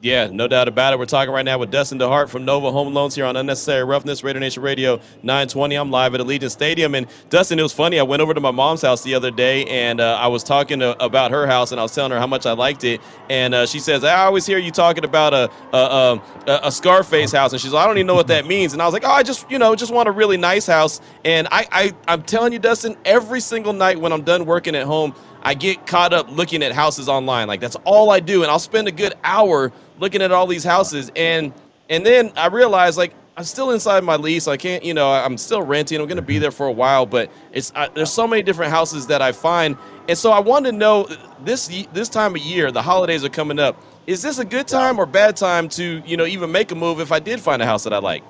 Yeah, 0.03 0.29
no 0.33 0.49
doubt 0.49 0.67
about 0.67 0.95
it. 0.95 0.99
We're 0.99 1.05
talking 1.05 1.35
right 1.35 1.45
now 1.45 1.59
with 1.59 1.71
Dustin 1.71 1.99
DeHart 1.99 2.31
from 2.31 2.47
Nova 2.47 2.73
Home 2.73 2.95
Loans 2.95 3.15
here 3.15 3.27
on 3.27 3.37
Unnecessary 3.37 3.85
Roughness, 3.85 4.25
Raider 4.25 4.41
Nation 4.41 4.63
Radio 4.63 4.97
920. 5.23 5.75
I'm 5.75 5.91
live 5.91 6.15
at 6.15 6.23
Allegiant 6.23 6.51
Stadium. 6.51 6.95
And 6.95 7.07
Dustin, 7.29 7.59
it 7.59 7.63
was 7.63 7.75
funny. 7.75 8.01
I 8.01 8.03
went 8.03 8.23
over 8.23 8.33
to 8.33 8.41
my 8.41 8.51
mom's 8.51 8.81
house 8.81 9.03
the 9.03 9.15
other 9.15 9.31
day 9.31 9.67
and 9.67 10.01
uh, 10.01 10.17
I 10.19 10.27
was 10.29 10.43
talking 10.43 10.79
to, 10.79 10.99
about 11.05 11.33
her 11.33 11.47
house 11.47 11.71
and 11.71 11.79
I 11.79 11.83
was 11.83 11.95
telling 11.95 12.13
her 12.13 12.19
how 12.19 12.27
much 12.27 12.47
I 12.47 12.53
liked 12.53 12.83
it. 12.83 13.03
And 13.29 13.55
uh, 13.55 13.67
she 13.67 13.79
says, 13.79 14.03
I 14.03 14.25
always 14.25 14.47
hear 14.47 14.57
you 14.57 14.71
talking 14.71 15.05
about 15.05 15.35
a, 15.35 15.51
a, 15.75 16.19
a, 16.47 16.61
a 16.65 16.73
Scarface 16.73 17.33
house. 17.33 17.53
And 17.53 17.61
she's 17.61 17.73
like, 17.73 17.85
I 17.85 17.87
don't 17.87 17.99
even 17.99 18.07
know 18.07 18.15
what 18.15 18.29
that 18.29 18.47
means. 18.47 18.73
And 18.73 18.81
I 18.81 18.87
was 18.87 18.95
like, 18.95 19.05
oh, 19.05 19.11
I 19.11 19.23
just, 19.23 19.51
you 19.51 19.59
know, 19.59 19.77
just 19.77 19.93
want 19.93 20.09
a 20.09 20.13
really 20.13 20.39
nice 20.39 20.67
house. 20.67 21.03
And 21.27 21.47
I, 21.51 21.67
I, 21.71 21.93
I'm 22.09 22.23
telling 22.23 22.55
you, 22.55 22.59
Dustin, 22.59 22.97
every 23.05 23.41
single 23.41 23.75
night 23.75 24.01
when 24.01 24.13
I'm 24.13 24.23
done 24.23 24.47
working 24.47 24.75
at 24.77 24.87
home, 24.87 25.15
I 25.43 25.55
get 25.55 25.86
caught 25.86 26.12
up 26.12 26.30
looking 26.30 26.62
at 26.62 26.72
houses 26.72 27.09
online. 27.09 27.49
Like 27.49 27.61
that's 27.61 27.76
all 27.84 28.11
I 28.11 28.20
do, 28.20 28.43
and 28.43 28.51
I'll 28.51 28.59
spend 28.59 28.88
a 28.88 28.93
good 28.93 29.14
hour 29.24 29.72
looking 29.99 30.22
at 30.22 30.32
all 30.32 30.47
these 30.47 30.64
houses, 30.64 31.11
and 31.16 31.53
and 31.88 32.05
then 32.05 32.32
I 32.36 32.47
realize 32.47 32.97
like 32.97 33.14
I'm 33.36 33.45
still 33.45 33.70
inside 33.70 34.05
my 34.05 34.16
lease. 34.16 34.49
I 34.49 34.57
can't, 34.57 34.84
you 34.84 34.93
know, 34.93 35.11
I'm 35.11 35.38
still 35.38 35.62
renting. 35.62 35.99
I'm 35.99 36.07
going 36.07 36.16
to 36.16 36.22
be 36.22 36.38
there 36.38 36.51
for 36.51 36.66
a 36.66 36.72
while, 36.72 37.07
but 37.07 37.30
it's 37.53 37.72
I, 37.74 37.88
there's 37.88 38.12
so 38.12 38.26
many 38.26 38.43
different 38.43 38.70
houses 38.70 39.07
that 39.07 39.22
I 39.22 39.32
find, 39.32 39.76
and 40.09 40.18
so 40.18 40.30
I 40.30 40.41
wanted 40.41 40.72
to 40.72 40.76
know 40.76 41.09
this 41.43 41.68
this 41.93 42.09
time 42.09 42.34
of 42.34 42.43
year, 42.43 42.70
the 42.70 42.82
holidays 42.82 43.24
are 43.24 43.30
coming 43.30 43.59
up. 43.59 43.82
Is 44.07 44.22
this 44.22 44.38
a 44.38 44.45
good 44.45 44.68
time 44.68 44.99
or 44.99 45.07
bad 45.07 45.36
time 45.36 45.68
to 45.70 46.03
you 46.05 46.16
know 46.16 46.26
even 46.26 46.53
make 46.53 46.70
a 46.70 46.74
move 46.74 47.01
if 47.01 47.12
I 47.12 47.18
did 47.18 47.41
find 47.41 47.62
a 47.62 47.66
house 47.66 47.84
that 47.84 47.93
I 47.93 47.99
like? 47.99 48.22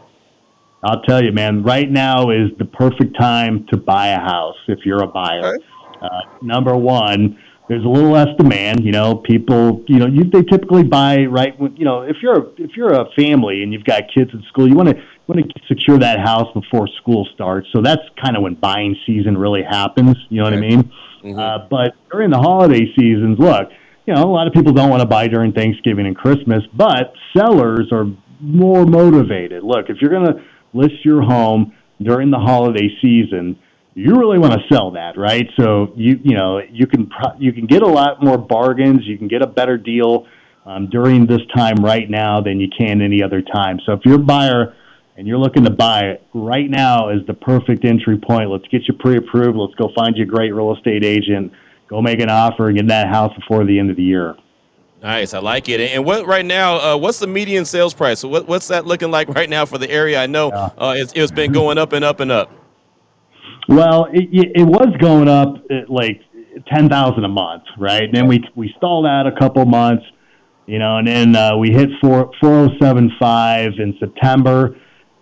I'll 0.83 1.03
tell 1.03 1.23
you, 1.23 1.33
man, 1.33 1.63
right 1.63 1.91
now 1.91 2.31
is 2.31 2.51
the 2.59 2.65
perfect 2.65 3.19
time 3.19 3.67
to 3.67 3.77
buy 3.77 4.09
a 4.09 4.19
house 4.19 4.57
if 4.67 4.87
you're 4.87 5.03
a 5.03 5.07
buyer. 5.07 5.57
Okay. 5.57 5.65
Uh, 6.01 6.09
number 6.43 6.77
one, 6.77 7.39
there's 7.69 7.85
a 7.85 7.89
little 7.89 8.11
less 8.11 8.29
demand. 8.37 8.85
You 8.85 8.93
know, 8.93 9.17
people, 9.17 9.85
you 9.87 9.99
know, 9.99 10.07
you, 10.07 10.25
they 10.25 10.43
typically 10.43 10.83
buy 10.83 11.25
right 11.27 11.59
when, 11.59 11.77
you 11.77 11.85
know, 11.85 12.03
if 12.03 12.17
you're 12.23 12.35
a, 12.35 12.47
if 12.59 12.71
you're 12.77 12.93
a 12.93 13.07
family 13.17 13.63
and 13.63 13.73
you've 13.73 13.85
got 13.85 14.03
kids 14.13 14.31
in 14.33 14.43
school, 14.49 14.69
you 14.69 14.75
want 14.75 14.89
to 14.89 14.97
want 15.29 15.41
to 15.49 15.61
secure 15.69 15.99
that 15.99 16.19
house 16.19 16.49
before 16.55 16.89
school 17.01 17.29
starts. 17.35 17.69
So 17.73 17.81
that's 17.81 18.03
kind 18.21 18.37
of 18.37 18.43
when 18.43 18.55
buying 18.55 18.97
season 19.07 19.39
really 19.39 19.63
happens. 19.63 20.17
You 20.29 20.39
know 20.39 20.45
what 20.45 20.55
I 20.55 20.57
Okay. 20.57 20.69
mean? 20.69 20.91
Mhm. 21.23 21.39
Uh, 21.39 21.67
but 21.71 21.95
during 22.11 22.31
the 22.31 22.39
holiday 22.39 22.93
seasons, 22.99 23.39
look, 23.39 23.71
you 24.07 24.15
know, 24.15 24.25
a 24.25 24.33
lot 24.33 24.49
of 24.49 24.53
people 24.53 24.73
don't 24.73 24.91
want 24.91 25.03
to 25.03 25.07
buy 25.07 25.29
during 25.29 25.53
Thanksgiving 25.53 26.07
and 26.07 26.17
Christmas, 26.17 26.65
but 26.75 27.13
sellers 27.37 27.93
are 27.93 28.07
more 28.41 28.85
motivated. 28.87 29.63
Look, 29.63 29.91
if 29.91 29.99
you're 30.01 30.11
going 30.11 30.27
to 30.27 30.41
list 30.73 31.05
your 31.05 31.23
home 31.23 31.73
during 32.03 32.31
the 32.31 32.39
holiday 32.39 32.89
season, 33.01 33.57
you 34.01 34.17
really 34.17 34.39
want 34.39 34.55
to 34.55 34.61
sell 34.73 34.93
that, 34.93 35.17
right? 35.19 35.47
So 35.59 35.93
you 35.97 36.19
you 36.23 36.37
know 36.37 36.61
you 36.71 36.87
can 36.87 37.07
pro- 37.07 37.37
you 37.39 37.53
can 37.53 37.67
get 37.67 37.83
a 37.83 37.87
lot 37.87 38.23
more 38.23 38.39
bargains, 38.39 39.01
you 39.05 39.19
can 39.19 39.29
get 39.29 39.43
a 39.43 39.47
better 39.47 39.77
deal 39.77 40.27
um, 40.65 40.89
during 40.89 41.27
this 41.27 41.41
time 41.55 41.77
right 41.77 42.09
now 42.09 42.41
than 42.41 42.61
you 42.61 42.69
can 42.77 43.03
any 43.03 43.23
other 43.23 43.43
time. 43.43 43.79
So 43.85 43.93
if 43.93 44.01
you're 44.05 44.17
a 44.17 44.19
buyer 44.19 44.75
and 45.17 45.27
you're 45.27 45.39
looking 45.39 45.65
to 45.65 45.71
buy 45.71 46.03
it, 46.03 46.27
right 46.33 46.69
now 46.69 47.11
is 47.11 47.27
the 47.27 47.35
perfect 47.35 47.85
entry 47.85 48.17
point. 48.19 48.51
Let's 48.51 48.67
get 48.69 48.83
you 48.89 48.95
pre-approved. 48.95 49.57
Let's 49.57 49.75
go 49.75 49.91
find 49.95 50.17
you 50.17 50.25
a 50.25 50.27
great 50.27 50.53
real 50.53 50.75
estate 50.75 51.05
agent. 51.05 51.53
Go 51.89 52.01
make 52.01 52.21
an 52.21 52.31
offer 52.31 52.69
and 52.69 52.77
get 52.77 52.89
that 52.89 53.09
house 53.09 53.35
before 53.35 53.65
the 53.65 53.79
end 53.79 53.91
of 53.91 53.97
the 53.97 54.03
year. 54.03 54.37
Nice, 55.03 55.33
I 55.33 55.39
like 55.39 55.69
it. 55.69 55.81
And 55.81 56.05
what 56.05 56.27
right 56.27 56.45
now? 56.45 56.77
Uh, 56.77 56.97
what's 56.97 57.19
the 57.19 57.27
median 57.27 57.65
sales 57.65 57.95
price? 57.95 58.23
What, 58.23 58.47
what's 58.47 58.69
that 58.69 58.87
looking 58.87 59.11
like 59.11 59.29
right 59.31 59.49
now 59.49 59.65
for 59.65 59.79
the 59.79 59.91
area? 59.91 60.23
I 60.23 60.27
know 60.27 60.51
uh, 60.51 60.95
it's, 60.97 61.13
it's 61.15 61.33
been 61.33 61.53
going 61.53 61.79
up 61.79 61.95
and 61.95 62.05
up 62.05 62.21
and 62.21 62.31
up. 62.31 62.53
Well, 63.69 64.07
it, 64.13 64.29
it 64.33 64.65
was 64.65 64.95
going 65.01 65.29
up 65.29 65.57
at 65.71 65.91
like 65.91 66.21
ten 66.73 66.89
thousand 66.89 67.25
a 67.25 67.29
month, 67.29 67.65
right? 67.79 68.05
And 68.05 68.15
then 68.15 68.27
we 68.27 68.43
we 68.55 68.73
stalled 68.77 69.07
out 69.07 69.27
a 69.27 69.33
couple 69.39 69.65
months, 69.65 70.05
you 70.67 70.79
know, 70.79 70.99
and 70.99 71.07
then 71.07 71.37
uh, 71.37 71.57
we 71.57 71.71
hit 71.71 71.89
four 72.01 72.31
four 72.41 72.53
oh 72.53 72.69
seven 72.81 73.11
five 73.21 73.73
in 73.79 73.97
September. 73.99 74.77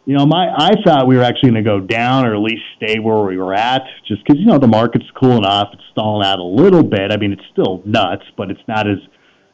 You 0.06 0.16
know, 0.16 0.24
my 0.24 0.48
I 0.56 0.72
thought 0.84 1.06
we 1.06 1.16
were 1.16 1.22
actually 1.22 1.50
going 1.50 1.64
to 1.64 1.70
go 1.70 1.80
down 1.80 2.24
or 2.24 2.34
at 2.34 2.40
least 2.40 2.62
stay 2.76 2.98
where 2.98 3.18
we 3.24 3.36
were 3.36 3.54
at, 3.54 3.82
just 4.06 4.24
because 4.24 4.40
you 4.40 4.46
know 4.46 4.58
the 4.58 4.66
market's 4.66 5.04
cooling 5.20 5.44
off. 5.44 5.68
It's 5.74 5.82
stalling 5.92 6.26
out 6.26 6.38
a 6.38 6.44
little 6.44 6.82
bit. 6.82 7.12
I 7.12 7.18
mean, 7.18 7.32
it's 7.32 7.44
still 7.52 7.82
nuts, 7.84 8.24
but 8.36 8.50
it's 8.50 8.60
not 8.66 8.88
as 8.88 8.98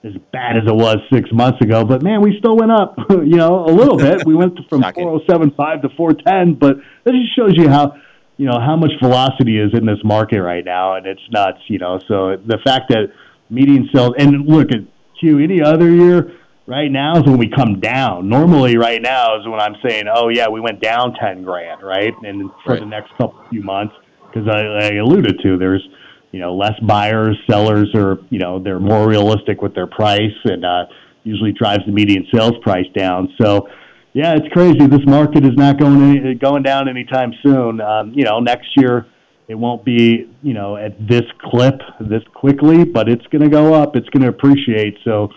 as 0.05 0.13
bad 0.33 0.57
as 0.57 0.65
it 0.67 0.75
was 0.75 0.99
six 1.13 1.31
months 1.33 1.61
ago. 1.63 1.85
But 1.85 2.03
man, 2.03 2.21
we 2.21 2.37
still 2.39 2.57
went 2.57 2.71
up, 2.71 2.97
you 3.11 3.37
know, 3.37 3.65
a 3.65 3.73
little 3.73 3.97
bit. 3.97 4.25
We 4.27 4.35
went 4.35 4.59
from 4.69 4.83
four 4.95 5.11
oh 5.11 5.21
seven 5.29 5.51
five 5.57 5.83
to 5.83 5.89
four 5.97 6.13
ten, 6.13 6.55
but 6.55 6.77
that 7.05 7.13
just 7.13 7.35
shows 7.35 7.57
you 7.57 7.69
how 7.69 7.95
you 8.37 8.47
know 8.47 8.59
how 8.59 8.77
much 8.77 8.93
velocity 9.03 9.59
is 9.59 9.73
in 9.75 9.87
this 9.87 9.99
market 10.05 10.43
right 10.43 10.65
now, 10.65 10.95
and 10.97 11.07
it's 11.07 11.23
nuts. 11.31 11.61
You 11.69 11.79
know, 11.79 11.99
so 12.09 12.37
the 12.37 12.59
fact 12.65 12.91
that 12.91 13.13
median 13.51 13.89
sales 13.95 14.15
and 14.19 14.47
look 14.47 14.71
at 14.73 14.81
Q 15.21 15.39
any 15.39 15.63
other 15.63 15.91
year. 15.91 16.33
Right 16.67 16.91
now 16.91 17.19
is 17.19 17.25
when 17.25 17.37
we 17.37 17.51
come 17.51 17.79
down. 17.79 18.31
Normally, 18.31 18.79
right 18.79 19.03
now 19.03 19.39
is 19.39 19.47
when 19.47 19.61
I'm 19.61 19.77
saying, 19.87 20.05
"Oh 20.11 20.31
yeah, 20.31 20.49
we 20.49 20.61
went 20.61 20.81
down 20.81 21.13
ten 21.13 21.43
grand," 21.43 21.83
right? 21.83 22.15
And 22.23 22.51
for 22.65 22.73
Right. 22.73 22.81
the 22.81 22.87
next 22.87 23.11
couple 23.19 23.35
few 23.51 23.63
months, 23.63 23.95
because 24.33 24.49
I, 24.49 24.61
I 24.61 24.95
alluded 24.95 25.41
to, 25.43 25.59
there's 25.59 25.87
you 26.33 26.41
know 26.41 26.55
less 26.57 26.73
buyers, 26.81 27.37
sellers 27.51 27.95
are 27.95 28.17
you 28.31 28.39
know 28.39 28.61
they're 28.61 28.81
more 28.81 29.07
realistic 29.07 29.61
with 29.61 29.75
their 29.75 29.87
price, 29.87 30.33
and 30.45 30.65
uh, 30.65 30.87
usually 31.23 31.53
drives 31.53 31.85
the 31.85 31.93
median 31.93 32.27
sales 32.33 32.55
price 32.63 32.87
down. 32.97 33.35
So 33.39 33.69
yeah, 34.15 34.35
it's 34.37 34.47
crazy. 34.53 34.87
This 34.87 35.05
market 35.07 35.45
is 35.45 35.57
not 35.57 35.77
going 35.79 36.01
any, 36.01 36.35
going 36.37 36.63
down 36.63 36.89
anytime 36.89 37.35
soon. 37.43 37.81
Um, 37.81 38.13
you 38.15 38.25
know, 38.25 38.39
next 38.39 38.69
year 38.77 39.07
it 39.49 39.57
won't 39.57 39.85
be 39.85 40.31
you 40.41 40.55
know 40.55 40.77
at 40.77 40.97
this 41.07 41.25
clip 41.43 41.81
this 42.01 42.23
quickly, 42.33 42.85
but 42.85 43.09
it's 43.09 43.27
going 43.27 43.43
to 43.43 43.51
go 43.51 43.75
up. 43.75 43.97
It's 43.97 44.09
going 44.11 44.23
to 44.23 44.29
appreciate. 44.29 44.97
So 45.05 45.31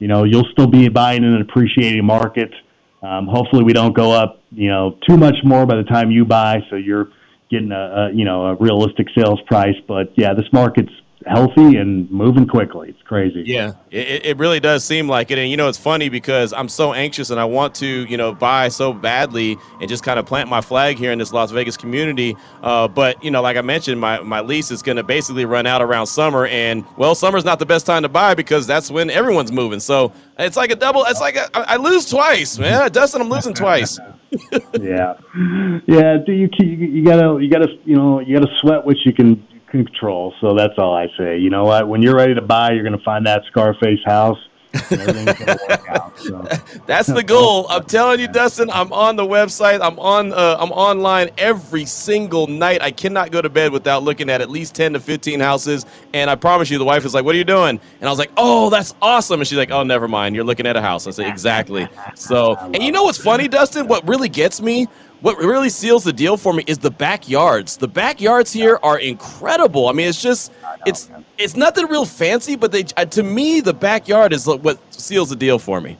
you 0.00 0.08
know 0.08 0.24
you'll 0.24 0.48
still 0.50 0.66
be 0.66 0.88
buying 0.88 1.22
in 1.22 1.32
an 1.32 1.42
appreciating 1.42 2.04
market. 2.04 2.52
Um, 3.04 3.28
hopefully, 3.28 3.62
we 3.62 3.72
don't 3.72 3.94
go 3.94 4.10
up 4.10 4.42
you 4.50 4.68
know 4.68 4.98
too 5.08 5.16
much 5.16 5.36
more 5.44 5.64
by 5.64 5.76
the 5.76 5.84
time 5.84 6.10
you 6.10 6.24
buy, 6.24 6.58
so 6.70 6.76
you're 6.76 7.10
getting 7.52 7.70
a, 7.70 8.08
a 8.08 8.12
you 8.12 8.24
know 8.24 8.46
a 8.46 8.54
realistic 8.56 9.06
sales 9.16 9.40
price. 9.46 9.76
But 9.86 10.12
yeah, 10.16 10.34
this 10.34 10.52
market's 10.52 10.92
healthy 11.26 11.76
and 11.76 12.10
moving 12.10 12.46
quickly. 12.46 12.90
It's 12.90 13.02
crazy. 13.02 13.42
Yeah, 13.46 13.72
it, 13.90 14.26
it 14.26 14.38
really 14.38 14.60
does 14.60 14.84
seem 14.84 15.08
like 15.08 15.30
it. 15.30 15.38
And, 15.38 15.50
you 15.50 15.56
know, 15.56 15.68
it's 15.68 15.78
funny 15.78 16.08
because 16.08 16.52
I'm 16.52 16.68
so 16.68 16.92
anxious 16.92 17.30
and 17.30 17.40
I 17.40 17.44
want 17.44 17.74
to, 17.76 17.86
you 17.86 18.16
know, 18.16 18.34
buy 18.34 18.68
so 18.68 18.92
badly 18.92 19.56
and 19.80 19.88
just 19.88 20.04
kind 20.04 20.18
of 20.18 20.26
plant 20.26 20.48
my 20.48 20.60
flag 20.60 20.96
here 20.96 21.12
in 21.12 21.18
this 21.18 21.32
Las 21.32 21.50
Vegas 21.50 21.76
community. 21.76 22.36
Uh, 22.62 22.88
but, 22.88 23.22
you 23.22 23.30
know, 23.30 23.42
like 23.42 23.56
I 23.56 23.62
mentioned, 23.62 24.00
my, 24.00 24.20
my 24.20 24.40
lease 24.40 24.70
is 24.70 24.82
going 24.82 24.96
to 24.96 25.02
basically 25.02 25.44
run 25.44 25.66
out 25.66 25.82
around 25.82 26.06
summer. 26.06 26.46
And, 26.46 26.84
well, 26.96 27.14
summer's 27.14 27.44
not 27.44 27.58
the 27.58 27.66
best 27.66 27.86
time 27.86 28.02
to 28.02 28.08
buy 28.08 28.34
because 28.34 28.66
that's 28.66 28.90
when 28.90 29.10
everyone's 29.10 29.52
moving. 29.52 29.80
So 29.80 30.12
it's 30.38 30.56
like 30.56 30.70
a 30.70 30.76
double, 30.76 31.04
it's 31.04 31.20
like 31.20 31.36
a, 31.36 31.48
I 31.54 31.76
lose 31.76 32.08
twice, 32.08 32.58
man. 32.58 32.90
Dustin, 32.92 33.20
I'm 33.20 33.28
losing 33.30 33.54
twice. 33.54 33.98
yeah. 34.80 35.14
Yeah. 35.86 36.16
Do 36.24 36.32
you, 36.32 36.48
you, 36.58 36.66
you 36.66 37.04
gotta, 37.04 37.38
you 37.40 37.50
gotta, 37.50 37.68
you 37.84 37.96
know, 37.96 38.20
you 38.20 38.38
gotta 38.38 38.52
sweat 38.60 38.84
what 38.84 38.96
you 39.04 39.12
can 39.12 39.46
control. 39.74 40.32
So 40.40 40.54
that's 40.54 40.74
all 40.78 40.94
I 40.94 41.08
say. 41.18 41.38
You 41.38 41.50
know 41.50 41.64
what? 41.64 41.88
When 41.88 42.00
you're 42.00 42.14
ready 42.14 42.34
to 42.34 42.42
buy, 42.42 42.72
you're 42.72 42.84
going 42.84 42.96
to 42.96 43.04
find 43.04 43.26
that 43.26 43.42
Scarface 43.50 44.00
house. 44.04 44.38
Out, 45.88 46.18
so. 46.18 46.44
That's 46.86 47.06
the 47.06 47.22
goal. 47.22 47.66
I'm 47.70 47.84
telling 47.84 48.18
you, 48.18 48.26
Dustin. 48.26 48.70
I'm 48.70 48.92
on 48.92 49.14
the 49.14 49.22
website. 49.22 49.80
I'm 49.80 49.96
on. 50.00 50.32
Uh, 50.32 50.56
I'm 50.58 50.72
online 50.72 51.30
every 51.38 51.84
single 51.84 52.48
night. 52.48 52.82
I 52.82 52.90
cannot 52.90 53.30
go 53.30 53.40
to 53.40 53.48
bed 53.48 53.70
without 53.70 54.02
looking 54.02 54.28
at 54.28 54.40
at 54.40 54.50
least 54.50 54.74
10 54.74 54.94
to 54.94 55.00
15 55.00 55.38
houses. 55.38 55.86
And 56.12 56.28
I 56.28 56.34
promise 56.34 56.70
you, 56.70 56.78
the 56.78 56.84
wife 56.84 57.04
is 57.04 57.14
like, 57.14 57.24
"What 57.24 57.36
are 57.36 57.38
you 57.38 57.44
doing?" 57.44 57.78
And 58.00 58.08
I 58.08 58.10
was 58.10 58.18
like, 58.18 58.32
"Oh, 58.36 58.68
that's 58.68 58.96
awesome." 59.00 59.40
And 59.40 59.46
she's 59.46 59.58
like, 59.58 59.70
"Oh, 59.70 59.84
never 59.84 60.08
mind. 60.08 60.34
You're 60.34 60.44
looking 60.44 60.66
at 60.66 60.76
a 60.76 60.82
house." 60.82 61.06
I 61.06 61.12
said, 61.12 61.28
"Exactly." 61.28 61.86
So, 62.16 62.56
and 62.56 62.82
you 62.82 62.90
know 62.90 63.04
what's 63.04 63.18
funny, 63.18 63.46
Dustin? 63.46 63.86
What 63.86 64.06
really 64.08 64.28
gets 64.28 64.60
me 64.60 64.88
what 65.24 65.38
really 65.38 65.70
seals 65.70 66.04
the 66.04 66.12
deal 66.12 66.36
for 66.36 66.52
me 66.52 66.62
is 66.66 66.76
the 66.76 66.90
backyards. 66.90 67.78
The 67.78 67.88
backyards 67.88 68.52
here 68.52 68.78
are 68.82 68.98
incredible. 68.98 69.88
I 69.88 69.92
mean, 69.92 70.06
it's 70.06 70.20
just 70.20 70.52
it's 70.84 71.10
it's 71.38 71.56
nothing 71.56 71.86
real 71.86 72.04
fancy, 72.04 72.56
but 72.56 72.70
they 72.70 72.84
uh, 72.98 73.06
to 73.06 73.22
me 73.22 73.62
the 73.62 73.72
backyard 73.72 74.34
is 74.34 74.46
what 74.46 74.78
seals 74.92 75.30
the 75.30 75.36
deal 75.36 75.58
for 75.58 75.80
me. 75.80 75.96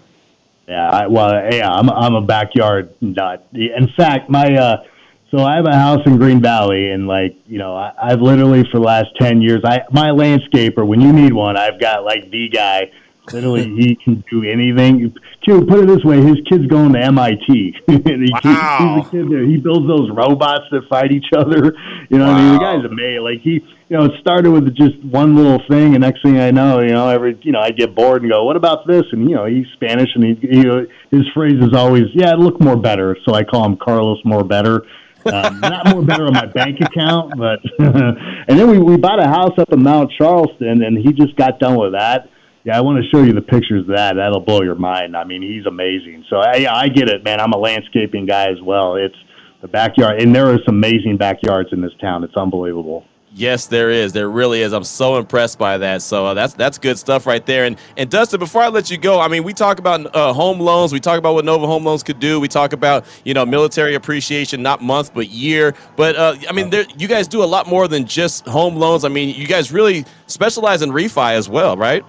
Yeah, 0.68 0.91
I, 0.91 1.07
well, 1.07 1.33
yeah, 1.51 1.72
I'm 1.72 1.89
I'm 1.89 2.14
a 2.14 2.20
backyard 2.20 2.95
nut. 3.01 3.49
In 3.55 3.89
fact, 3.97 4.29
my 4.29 4.57
uh, 4.57 4.85
so 5.31 5.39
I 5.39 5.57
have 5.57 5.64
a 5.64 5.75
house 5.75 6.03
in 6.05 6.18
Green 6.18 6.43
Valley, 6.43 6.91
and 6.91 7.09
like 7.09 7.35
you 7.47 7.57
know, 7.57 7.75
I, 7.75 7.95
I've 7.99 8.20
literally 8.20 8.64
for 8.70 8.79
the 8.79 8.85
last 8.85 9.09
ten 9.18 9.41
years, 9.41 9.62
I 9.64 9.85
my 9.91 10.11
landscaper. 10.11 10.87
When 10.87 11.01
you 11.01 11.14
need 11.14 11.33
one, 11.33 11.57
I've 11.57 11.81
got 11.81 12.05
like 12.05 12.31
the 12.31 12.51
guy 12.51 12.91
Literally, 13.33 13.75
he 13.75 13.97
can 13.97 14.22
do 14.31 14.43
anything. 14.43 15.14
Q, 15.43 15.64
put 15.64 15.81
it 15.81 15.87
this 15.87 16.05
way: 16.05 16.20
his 16.20 16.37
kid's 16.49 16.66
going 16.66 16.93
to 16.93 17.01
MIT. 17.01 17.47
he, 17.87 18.31
wow. 18.45 18.97
he's 18.97 19.07
a 19.07 19.11
kid 19.11 19.31
there. 19.31 19.47
He 19.47 19.57
builds 19.57 19.87
those 19.87 20.11
robots 20.11 20.64
that 20.70 20.83
fight 20.91 21.11
each 21.11 21.33
other. 21.35 21.75
You 22.11 22.18
know, 22.18 22.27
wow. 22.27 22.35
I 22.35 22.43
mean, 22.43 22.53
the 22.53 22.59
guy's 22.59 22.85
amazing. 22.85 23.22
Like 23.22 23.41
he, 23.41 23.64
you 23.89 23.97
know, 23.97 24.05
it 24.05 24.12
started 24.20 24.51
with 24.51 24.75
just 24.77 25.03
one 25.05 25.35
little 25.37 25.59
thing, 25.70 25.95
and 25.95 26.03
next 26.03 26.22
thing 26.22 26.39
I 26.39 26.51
know, 26.51 26.81
you 26.81 26.93
know, 26.93 27.09
every, 27.09 27.39
you 27.43 27.53
know, 27.53 27.61
I 27.61 27.70
get 27.70 27.95
bored 27.95 28.22
and 28.22 28.31
go, 28.31 28.45
"What 28.45 28.57
about 28.57 28.87
this?" 28.87 29.05
And 29.12 29.29
you 29.29 29.37
know, 29.37 29.47
he's 29.47 29.66
Spanish, 29.72 30.11
and 30.14 30.25
he, 30.25 30.35
he 30.47 30.62
know 30.62 30.87
his 31.11 31.22
phrase 31.33 31.62
is 31.62 31.72
always, 31.72 32.05
"Yeah, 32.12 32.33
look 32.33 32.61
more 32.61 32.77
better." 32.77 33.16
So 33.25 33.35
I 33.35 33.43
call 33.43 33.64
him 33.64 33.79
Carlos 33.79 34.18
More 34.27 34.45
Better. 34.45 34.83
um, 35.25 35.61
not 35.61 35.89
more 35.89 36.03
better 36.03 36.27
on 36.27 36.35
my 36.35 36.45
bank 36.45 36.79
account, 36.83 37.39
but 37.39 37.61
and 37.79 38.59
then 38.59 38.68
we 38.68 38.79
we 38.79 38.99
bought 38.99 39.18
a 39.18 39.27
house 39.27 39.59
up 39.59 39.72
in 39.72 39.83
Mount 39.83 40.12
Charleston, 40.18 40.83
and 40.85 40.99
he 40.99 41.14
just 41.14 41.35
got 41.37 41.59
done 41.59 41.77
with 41.77 41.93
that 41.93 42.29
yeah, 42.65 42.79
I 42.79 42.81
want 42.81 43.03
to 43.03 43.09
show 43.11 43.23
you 43.23 43.35
the 43.35 43.43
pictures 43.43 43.83
of 43.83 43.95
that. 43.95 44.15
That'll 44.17 44.41
blow 44.41 44.62
your 44.62 44.75
mind. 44.75 45.17
I 45.17 45.25
mean, 45.25 45.43
he's 45.43 45.67
amazing. 45.67 46.25
So 46.31 46.37
I, 46.37 46.67
I 46.71 46.89
get 46.89 47.11
it, 47.11 47.23
man. 47.23 47.39
I'm 47.39 47.53
a 47.53 47.59
landscaping 47.59 48.25
guy 48.25 48.51
as 48.51 48.61
well. 48.62 48.97
It's 48.97 49.17
the 49.61 49.69
backyard, 49.69 50.21
and 50.21 50.35
there 50.35 50.49
are 50.49 50.59
some 50.65 50.77
amazing 50.77 51.19
backyards 51.19 51.71
in 51.73 51.83
this 51.83 51.93
town. 52.01 52.25
It's 52.25 52.37
unbelievable. 52.37 53.05
Yes, 53.37 53.67
there 53.67 53.91
is. 53.91 54.12
There 54.12 54.31
really 54.31 54.62
is. 54.62 54.73
I'm 54.73 54.85
so 54.85 55.17
impressed 55.17 55.59
by 55.59 55.77
that. 55.79 56.03
So 56.03 56.25
uh, 56.25 56.35
that's 56.35 56.55
that's 56.55 56.79
good 56.79 56.97
stuff 56.99 57.27
right 57.27 57.45
there. 57.45 57.65
And 57.65 57.77
and 57.97 58.09
Dustin, 58.09 58.39
before 58.39 58.62
I 58.62 58.69
let 58.69 58.93
you 58.93 58.97
go, 58.97 59.19
I 59.19 59.27
mean, 59.27 59.43
we 59.43 59.53
talk 59.53 59.81
about 59.81 60.15
uh, 60.15 60.33
home 60.33 60.61
loans. 60.61 60.93
We 60.93 61.01
talk 61.01 61.19
about 61.19 61.35
what 61.35 61.45
Nova 61.45 61.67
Home 61.67 61.85
Loans 61.85 62.05
could 62.05 62.21
do. 62.21 62.39
We 62.39 62.47
talk 62.47 62.73
about 62.73 63.05
you 63.25 63.35
know 63.35 63.45
military 63.45 63.97
appreciation, 63.97 64.62
not 64.62 64.83
month 64.83 65.12
but 65.12 65.31
year. 65.31 65.75
But 65.97 66.15
uh, 66.15 66.37
I 66.49 66.53
mean, 66.53 66.71
there, 66.71 66.87
you 66.97 67.09
guys 67.09 67.27
do 67.27 67.43
a 67.43 67.45
lot 67.45 67.67
more 67.67 67.89
than 67.89 68.07
just 68.07 68.47
home 68.47 68.77
loans. 68.77 69.05
I 69.05 69.09
mean, 69.09 69.35
you 69.35 69.49
guys 69.49 69.73
really 69.73 70.05
specialize 70.29 70.83
in 70.83 70.91
refi 70.91 71.33
as 71.33 71.49
well, 71.49 71.77
right? 71.77 72.05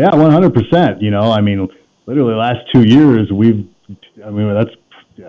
Yeah, 0.00 0.16
one 0.16 0.30
hundred 0.30 0.54
percent. 0.54 1.02
You 1.02 1.10
know, 1.10 1.30
I 1.30 1.42
mean, 1.42 1.68
literally 2.06 2.34
last 2.34 2.60
two 2.72 2.82
years, 2.82 3.30
we've, 3.30 3.68
I 4.24 4.30
mean, 4.30 4.54
that's, 4.54 4.70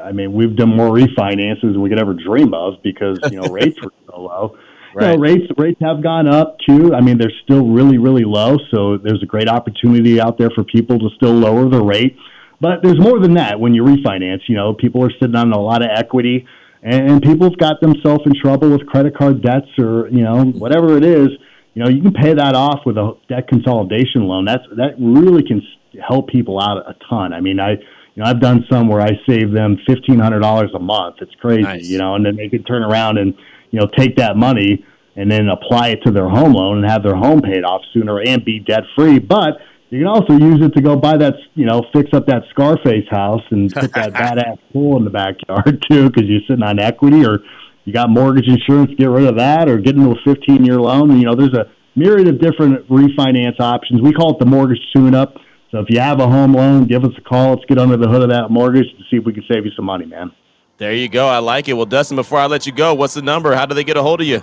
I 0.01 0.13
mean, 0.13 0.32
we've 0.32 0.55
done 0.55 0.69
more 0.69 0.89
refinances 0.89 1.61
than 1.61 1.82
we 1.82 1.89
could 1.89 1.99
ever 1.99 2.13
dream 2.13 2.53
of 2.53 2.76
because 2.82 3.19
you 3.30 3.41
know 3.41 3.49
rates 3.51 3.78
were 3.84 3.91
so 4.07 4.22
low. 4.22 4.57
Right. 4.57 4.61
You 4.93 5.07
know, 5.07 5.15
rates 5.19 5.45
rates 5.57 5.80
have 5.82 6.03
gone 6.03 6.28
up 6.28 6.57
too. 6.67 6.93
I 6.93 6.99
mean, 6.99 7.17
they're 7.17 7.32
still 7.43 7.67
really 7.69 7.97
really 7.97 8.26
low, 8.26 8.57
so 8.74 8.97
there's 8.97 9.24
a 9.24 9.26
great 9.26 9.47
opportunity 9.47 10.19
out 10.19 10.38
there 10.38 10.49
for 10.49 10.65
people 10.65 10.99
to 10.99 11.09
still 11.15 11.34
lower 11.34 11.69
the 11.69 11.82
rate. 11.82 12.17
But 12.59 12.84
there's 12.84 12.99
more 12.99 13.19
than 13.19 13.36
that 13.36 13.59
when 13.59 13.74
you 13.74 13.84
refinance. 13.84 14.41
You 14.47 14.57
know, 14.57 14.74
people 14.74 15.03
are 15.05 15.11
sitting 15.11 15.36
on 15.36 15.53
a 15.53 15.59
lot 15.59 15.82
of 15.82 15.89
equity, 15.95 16.45
and 16.84 17.22
people've 17.22 17.57
got 17.57 17.80
themselves 17.80 18.24
in 18.26 18.34
trouble 18.41 18.69
with 18.69 18.86
credit 18.86 19.17
card 19.17 19.41
debts 19.41 19.69
or 19.80 20.09
you 20.09 20.24
know 20.24 20.43
whatever 20.43 20.97
it 20.97 21.05
is 21.05 21.30
you 21.74 21.84
know, 21.84 21.89
you 21.89 22.01
can 22.01 22.13
pay 22.13 22.34
that 22.34 22.55
off 22.55 22.80
with 22.86 22.97
a 22.97 23.13
debt 23.30 23.47
consolidation 23.47 24.28
loan. 24.28 24.45
That's 24.45 24.63
that 24.78 24.95
really 24.99 25.43
can 25.43 25.61
help 26.05 26.30
people 26.30 26.59
out 26.59 26.78
a 26.78 26.95
ton. 27.09 27.34
I 27.34 27.41
mean, 27.41 27.59
I 27.59 27.72
you 27.72 27.78
know 28.17 28.26
I've 28.26 28.41
done 28.41 28.65
some 28.69 28.88
where 28.88 29.01
I 29.01 29.11
save 29.28 29.51
them 29.51 29.78
fifteen 29.88 30.19
hundred 30.19 30.39
dollars 30.39 30.72
a 30.76 30.80
month. 30.80 31.17
It's 31.22 31.34
crazy, 31.36 31.63
nice. 31.63 31.88
you 31.88 31.97
know, 31.97 32.15
and 32.15 32.26
then 32.26 32.36
they 32.36 32.49
can 32.49 32.63
turn 32.63 32.84
around 32.84 33.17
and 33.17 33.34
you 33.72 33.80
know 33.80 33.88
take 33.97 34.17
that 34.17 34.36
money 34.36 34.86
and 35.15 35.32
then 35.32 35.49
apply 35.49 35.89
it 35.89 35.99
to 36.05 36.11
their 36.11 36.28
home 36.28 36.53
loan 36.53 36.80
and 36.80 36.89
have 36.89 37.03
their 37.03 37.15
home 37.15 37.41
paid 37.41 37.63
off 37.63 37.82
sooner 37.93 38.22
and 38.22 38.43
be 38.43 38.59
debt 38.59 38.84
free. 38.95 39.19
But 39.19 39.57
you 39.89 39.99
can 39.99 40.07
also 40.07 40.34
use 40.34 40.63
it 40.63 40.74
to 40.76 40.82
go 40.82 40.95
buy 40.95 41.17
that, 41.17 41.36
you 41.53 41.65
know, 41.65 41.86
fix 41.91 42.13
up 42.13 42.26
that 42.28 42.43
Scarface 42.51 43.07
house 43.09 43.43
and 43.51 43.72
put 43.74 43.93
that 43.93 44.13
badass 44.13 44.57
pool 44.72 44.97
in 44.97 45.03
the 45.03 45.09
backyard 45.09 45.86
too, 45.89 46.09
because 46.09 46.24
you're 46.30 46.41
sitting 46.47 46.63
on 46.63 46.80
equity 46.80 47.26
or 47.26 47.39
you 47.86 47.94
got 47.94 48.10
mortgage 48.10 48.48
insurance, 48.48 48.92
get 48.98 49.10
rid 49.10 49.26
of 49.26 49.38
that, 49.38 49.68
or 49.68 49.78
get 49.78 49.96
into 49.96 50.12
a 50.12 50.16
15 50.24 50.64
year 50.64 50.80
loan. 50.80 51.18
You 51.18 51.26
know, 51.26 51.36
there's 51.36 51.54
a 51.54 51.72
myriad 51.96 52.28
of 52.28 52.40
different 52.40 52.88
refinance 52.90 53.60
options. 53.60 54.02
We 54.02 54.14
call 54.14 54.34
it 54.34 54.40
the 54.40 54.46
mortgage 54.46 54.82
tune 54.96 55.16
up. 55.16 55.36
So 55.72 55.80
if 55.80 55.88
you 55.90 56.00
have 56.00 56.20
a 56.20 56.28
home 56.28 56.54
loan, 56.54 56.86
give 56.86 57.04
us 57.04 57.12
a 57.18 57.22
call. 57.22 57.52
Let's 57.52 57.66
get 57.66 57.80
under 57.80 57.98
the 57.98 58.08
hood 58.08 58.22
of 58.22 58.30
that 58.30 58.50
mortgage 58.52 58.86
to 58.86 59.04
see 59.10 59.18
if 59.18 59.26
we 59.26 59.34
can 59.34 59.44
save 59.52 59.66
you 59.66 59.72
some 59.76 59.86
money, 59.86 60.06
man. 60.06 60.32
There 60.78 60.94
you 60.94 61.10
go. 61.10 61.28
I 61.28 61.38
like 61.38 61.70
it. 61.70 61.74
Well, 61.74 61.86
Dustin, 61.86 62.16
before 62.16 62.40
I 62.40 62.48
let 62.48 62.66
you 62.66 62.72
go, 62.72 62.94
what's 62.94 63.14
the 63.14 63.22
number? 63.22 63.56
How 63.56 63.66
do 63.66 63.74
they 63.74 63.84
get 63.84 63.98
a 63.98 64.02
hold 64.02 64.20
of 64.20 64.28
you? 64.28 64.42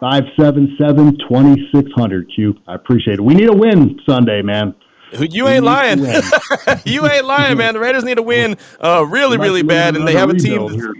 577 0.00 1.18
2600 1.28 2.32
Q. 2.34 2.54
I 2.66 2.74
appreciate 2.74 3.14
it. 3.14 3.22
We 3.22 3.34
need 3.34 3.48
a 3.48 3.54
win 3.54 4.00
Sunday, 4.04 4.42
man. 4.42 4.74
You 5.12 5.46
ain't 5.46 5.64
lying. 5.64 5.98
you 6.84 7.06
ain't 7.06 7.26
lying, 7.26 7.58
man. 7.58 7.74
The 7.74 7.80
Raiders 7.80 8.02
need 8.02 8.18
a 8.18 8.22
win 8.22 8.56
uh, 8.80 9.06
really, 9.06 9.36
really 9.36 9.62
bad, 9.62 9.94
and 9.94 10.08
they 10.08 10.14
have 10.14 10.30
a 10.30 10.34
team. 10.34 10.70
Here, 10.70 10.94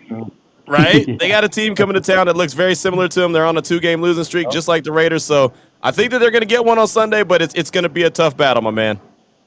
right? 0.73 1.07
They 1.23 1.29
got 1.29 1.45
a 1.45 1.49
team 1.49 1.75
coming 1.75 1.95
to 1.95 2.01
town 2.01 2.27
that 2.27 2.37
looks 2.37 2.53
very 2.53 2.75
similar 2.75 3.07
to 3.07 3.21
them. 3.21 3.33
They're 3.33 3.47
on 3.47 3.57
a 3.57 3.63
two-game 3.63 4.01
losing 4.01 4.25
streak, 4.25 4.49
oh. 4.49 4.51
just 4.51 4.67
like 4.67 4.83
the 4.83 4.93
Raiders. 4.93 5.25
So 5.25 5.53
I 5.83 5.91
think 5.91 6.11
that 6.11 6.19
they're 6.19 6.31
going 6.31 6.43
to 6.43 6.47
get 6.47 6.65
one 6.65 6.79
on 6.79 6.89
Sunday, 6.89 7.23
but 7.23 7.43
it's 7.43 7.55
it's 7.55 7.71
going 7.71 7.85
to 7.85 7.89
be 7.89 8.05
a 8.05 8.11
tough 8.11 8.37
battle, 8.37 8.63
my 8.63 8.71
man. 8.71 8.99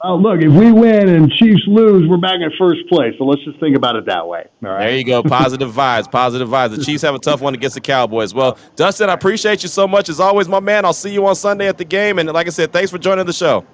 Oh, 0.01 0.15
look, 0.15 0.39
if 0.41 0.51
we 0.51 0.71
win 0.71 1.09
and 1.09 1.32
Chiefs 1.32 1.63
lose, 1.65 2.07
we're 2.07 2.17
back 2.17 2.36
in 2.36 2.51
first 2.59 2.88
place. 2.89 3.15
So 3.17 3.23
let's 3.23 3.43
just 3.43 3.59
think 3.59 3.76
about 3.76 3.95
it 3.95 4.05
that 4.05 4.28
way. 4.28 4.45
All 4.63 4.69
right. 4.69 4.88
There 4.88 4.97
you 4.97 5.03
go. 5.03 5.23
Positive 5.23 5.71
vibes. 5.73 6.11
Positive 6.11 6.47
vibes. 6.47 6.76
The 6.76 6.84
Chiefs 6.84 7.01
have 7.01 7.15
a 7.15 7.19
tough 7.19 7.41
one 7.41 7.55
against 7.55 7.73
the 7.73 7.82
Cowboys. 7.82 8.34
Well, 8.34 8.57
Dustin, 8.76 9.09
I 9.09 9.13
appreciate 9.13 9.63
you 9.63 9.69
so 9.69 9.88
much. 9.88 10.09
As 10.09 10.19
always, 10.19 10.47
my 10.47 10.59
man, 10.59 10.86
I'll 10.86 10.93
see 10.93 11.11
you 11.11 11.26
on 11.26 11.36
Sunday 11.36 11.67
at 11.67 11.78
the 11.78 11.86
game. 11.86 12.19
And 12.19 12.32
like 12.32 12.45
I 12.45 12.51
said, 12.51 12.71
thanks 12.71 12.91
for 12.91 12.99
joining 12.99 13.26
the 13.26 13.34
show. 13.34 13.65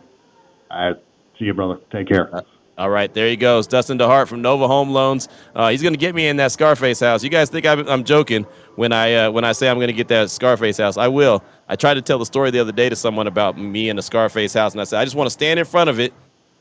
All 0.69 0.89
right. 0.89 0.97
See 1.37 1.45
you, 1.45 1.53
brother. 1.53 1.79
Take 1.91 2.07
care. 2.07 2.43
All 2.81 2.89
right, 2.89 3.13
there 3.13 3.27
he 3.27 3.35
goes. 3.35 3.67
Dustin 3.67 3.99
DeHart 3.99 4.27
from 4.27 4.41
Nova 4.41 4.67
Home 4.67 4.89
Loans. 4.89 5.29
Uh, 5.53 5.69
he's 5.69 5.83
going 5.83 5.93
to 5.93 5.99
get 5.99 6.15
me 6.15 6.27
in 6.27 6.37
that 6.37 6.51
Scarface 6.51 6.99
house. 6.99 7.23
You 7.23 7.29
guys 7.29 7.47
think 7.47 7.63
I'm, 7.63 8.03
joking 8.03 8.43
when 8.73 8.91
I 8.91 9.13
uh, 9.13 9.29
when 9.29 9.43
I 9.43 9.51
say 9.51 9.69
I'm 9.69 9.77
going 9.77 9.89
to 9.89 9.93
get 9.93 10.07
that 10.07 10.31
Scarface 10.31 10.77
house? 10.77 10.97
I 10.97 11.07
will. 11.07 11.43
I 11.69 11.75
tried 11.75 11.93
to 11.93 12.01
tell 12.01 12.17
the 12.17 12.25
story 12.25 12.49
the 12.49 12.57
other 12.57 12.71
day 12.71 12.89
to 12.89 12.95
someone 12.95 13.27
about 13.27 13.55
me 13.55 13.89
and 13.89 13.99
the 13.99 14.01
Scarface 14.01 14.55
house, 14.55 14.71
and 14.71 14.81
I 14.81 14.85
said 14.85 14.99
I 14.99 15.03
just 15.03 15.15
want 15.15 15.27
to 15.27 15.31
stand 15.31 15.59
in 15.59 15.65
front 15.67 15.91
of 15.91 15.99
it 15.99 16.11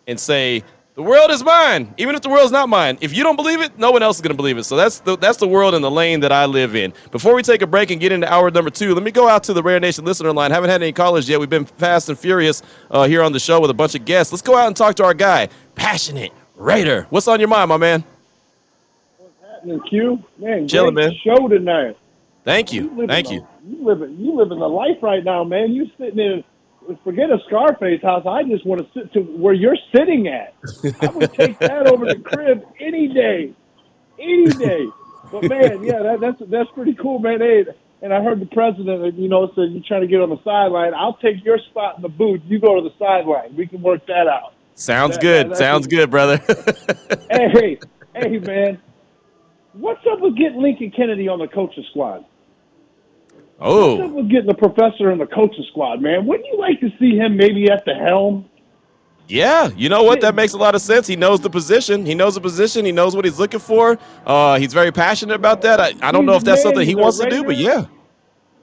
and 0.07 0.21
say 0.21 0.63
the 1.01 1.03
world 1.03 1.31
is 1.31 1.43
mine, 1.43 1.95
even 1.97 2.15
if 2.15 2.21
the 2.21 2.29
world's 2.29 2.53
not 2.53 2.69
mine. 2.69 2.99
If 3.01 3.17
you 3.17 3.23
don't 3.23 3.37
believe 3.37 3.63
it, 3.63 3.79
no 3.79 3.91
one 3.93 4.03
else 4.03 4.17
is 4.17 4.23
going 4.23 4.33
to 4.33 4.37
believe 4.37 4.59
it. 4.59 4.65
So 4.65 4.77
that's 4.77 5.01
the, 5.01 5.17
that's 5.17 5.39
the 5.39 5.49
world 5.49 5.73
and 5.73 5.83
the 5.83 5.91
lane 5.91 6.21
that 6.21 6.31
I 6.31 6.47
live 6.47 6.75
in. 6.77 6.93
Before 7.13 7.35
we 7.35 7.43
take 7.43 7.63
a 7.63 7.67
break 7.67 7.91
and 7.91 8.01
get 8.01 8.11
into 8.11 8.31
hour 8.31 8.51
number 8.51 8.69
two, 8.69 8.93
let 8.93 9.03
me 9.03 9.13
go 9.13 9.29
out 9.29 9.45
to 9.45 9.55
the 9.55 9.63
Raider 9.63 9.81
Nation 9.81 10.05
listener 10.05 10.33
line. 10.33 10.51
Haven't 10.51 10.69
had 10.69 10.83
any 10.83 10.93
callers 10.93 11.29
yet. 11.29 11.39
We've 11.41 11.49
been 11.49 11.65
fast 11.65 12.09
and 12.09 12.19
furious 12.19 12.63
uh, 12.91 13.07
here 13.07 13.23
on 13.23 13.33
the 13.33 13.39
show 13.39 13.61
with 13.61 13.71
a 13.71 13.75
bunch 13.75 13.95
of 13.95 14.05
guests. 14.05 14.33
Let's 14.33 14.43
go 14.43 14.57
out 14.57 14.67
and 14.67 14.77
talk 14.77 14.97
to 14.97 15.05
our 15.05 15.15
guy, 15.15 15.49
passionate 15.81 16.33
Raider. 16.57 17.07
What's 17.09 17.27
on 17.27 17.41
your 17.41 17.49
mind, 17.49 17.71
my 17.71 17.79
man? 17.79 18.05
What's 19.17 19.33
happening, 19.41 19.81
Q? 19.89 20.23
Man, 20.39 20.69
Chilling, 20.69 20.95
man. 20.95 21.13
show 21.25 21.49
tonight. 21.49 21.97
Thank 22.45 22.71
you. 22.71 22.93
you 22.95 23.07
Thank 23.07 23.31
you. 23.31 23.47
you 23.67 23.85
living 23.85 24.17
you 24.19 24.37
living 24.37 24.59
the 24.59 24.69
life 24.69 25.03
right 25.03 25.25
now, 25.25 25.43
man. 25.43 25.73
You 25.73 25.91
sitting 25.99 26.19
in 26.19 26.45
forget 27.03 27.31
a 27.31 27.39
Scarface 27.47 28.03
house. 28.03 28.27
I 28.27 28.43
just 28.45 28.67
want 28.67 28.83
to 28.83 28.93
sit 28.93 29.13
to 29.15 29.21
where 29.21 29.55
you're 29.55 29.77
sitting 29.95 30.29
at. 30.29 30.55
I 31.01 31.07
would 31.07 31.33
take 31.33 31.59
that 31.61 31.87
over 31.87 32.05
the 32.05 32.21
crib 32.21 32.63
any 32.79 33.09
day, 33.09 33.55
any 34.19 34.47
day. 34.47 34.87
But 35.33 35.49
man, 35.49 35.83
yeah, 35.83 36.03
that, 36.03 36.19
that's 36.21 36.51
that's 36.51 36.71
pretty 36.75 36.95
cool, 36.95 37.21
man. 37.21 37.41
Hey, 37.41 37.65
and 38.03 38.13
I 38.13 38.23
heard 38.23 38.41
the 38.41 38.47
president, 38.47 39.03
uh, 39.03 39.07
you 39.07 39.29
know, 39.29 39.49
said 39.55 39.73
you're 39.73 39.83
trying 39.87 40.03
to 40.03 40.07
get 40.07 40.21
on 40.21 40.29
the 40.29 40.43
sideline. 40.45 40.93
I'll 40.95 41.17
take 41.17 41.43
your 41.43 41.59
spot 41.71 41.97
in 41.97 42.03
the 42.03 42.09
booth. 42.09 42.43
You 42.45 42.59
go 42.59 42.77
to 42.77 42.87
the 42.87 42.95
sideline. 42.99 43.57
We 43.57 43.67
can 43.67 43.81
work 43.81 44.07
that 44.07 44.27
out. 44.27 44.53
Sounds 44.81 45.17
That- 45.17 45.23
good. 45.23 45.51
that- 45.51 45.57
Sounds 45.59 45.87
good, 45.87 46.11
brother. 46.11 46.39
hey, 47.31 47.79
hey, 48.15 48.39
man, 48.39 48.79
what's 49.75 50.01
up 50.11 50.21
with 50.21 50.37
getting 50.37 50.63
Lincoln 50.63 50.91
Kennedy 50.91 51.29
on 51.29 51.39
the 51.39 51.49
coaching 51.49 51.85
squad? 51.91 52.25
Oh. 53.61 53.97
What's 53.97 54.09
up 54.09 54.17
with 54.17 54.31
getting 54.31 54.47
the 54.47 54.55
professor 54.55 55.11
in 55.11 55.19
the 55.19 55.27
coaching 55.27 55.65
squad, 55.71 56.01
man? 56.01 56.25
Wouldn't 56.25 56.47
you 56.51 56.59
like 56.59 56.81
to 56.81 56.89
see 56.99 57.15
him 57.17 57.37
maybe 57.37 57.71
at 57.71 57.85
the 57.85 57.95
helm? 57.95 58.47
yeah. 59.29 59.69
You 59.77 59.89
know 59.91 60.03
what? 60.03 60.23
That 60.23 60.35
makes 60.35 60.55
a 60.55 60.59
lot 60.59 60.75
of 60.75 60.81
sense. 60.81 61.07
He 61.07 61.15
knows 61.15 61.41
the 61.41 61.51
position. 61.51 62.05
He 62.07 62.15
knows 62.15 62.35
the 62.35 62.41
position. 62.41 62.85
He 62.87 62.91
knows 62.91 63.15
what 63.15 63.25
he's 63.27 63.39
looking 63.39 63.61
for. 63.61 63.99
Uh, 64.27 64.59
he's 64.59 64.73
very 64.73 64.91
passionate 64.91 65.35
about 65.35 65.61
that. 65.63 65.79
I, 65.79 65.93
I 66.03 66.11
don't 66.11 66.25
know 66.27 66.35
if 66.37 66.43
that's 66.43 66.65
Man, 66.65 66.73
something 66.73 66.89
he 66.89 66.95
wants 66.97 67.19
to 67.19 67.29
do, 67.29 67.45
but 67.45 67.57
yeah. 67.59 67.85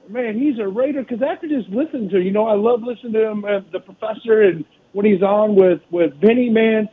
Man, 0.08 0.36
he's 0.38 0.58
a 0.58 0.66
Raider 0.66 1.02
because 1.04 1.22
after 1.22 1.46
just 1.48 1.68
listening 1.70 2.08
to 2.10 2.20
you 2.20 2.32
know, 2.32 2.46
I 2.48 2.54
love 2.54 2.82
listening 2.82 3.12
to 3.14 3.30
him, 3.30 3.44
uh, 3.44 3.60
the 3.72 3.78
professor, 3.80 4.42
and 4.42 4.64
when 4.98 5.06
he's 5.06 5.22
on 5.22 5.54
with 5.54 5.80
with 5.92 6.20
Benny, 6.20 6.50
man, 6.50 6.88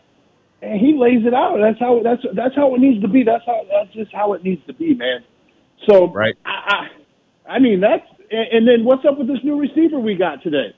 and 0.61 0.79
he 0.79 0.93
lays 0.95 1.25
it 1.25 1.33
out. 1.33 1.57
That's 1.59 1.79
how 1.79 2.01
that's 2.03 2.21
that's 2.35 2.55
how 2.55 2.75
it 2.75 2.79
needs 2.79 3.01
to 3.01 3.07
be. 3.07 3.23
That's 3.23 3.43
how 3.47 3.65
that's 3.67 3.91
just 3.95 4.13
how 4.13 4.33
it 4.33 4.43
needs 4.43 4.63
to 4.67 4.73
be, 4.73 4.93
man. 4.93 5.23
So 5.89 6.11
Right. 6.11 6.35
I, 6.45 6.87
I, 7.47 7.53
I 7.53 7.59
mean 7.59 7.79
that's 7.81 8.05
and, 8.29 8.47
and 8.51 8.67
then 8.67 8.85
what's 8.85 9.03
up 9.05 9.17
with 9.17 9.25
this 9.27 9.39
new 9.43 9.59
receiver 9.59 9.97
we 9.97 10.13
got 10.13 10.43
today? 10.43 10.75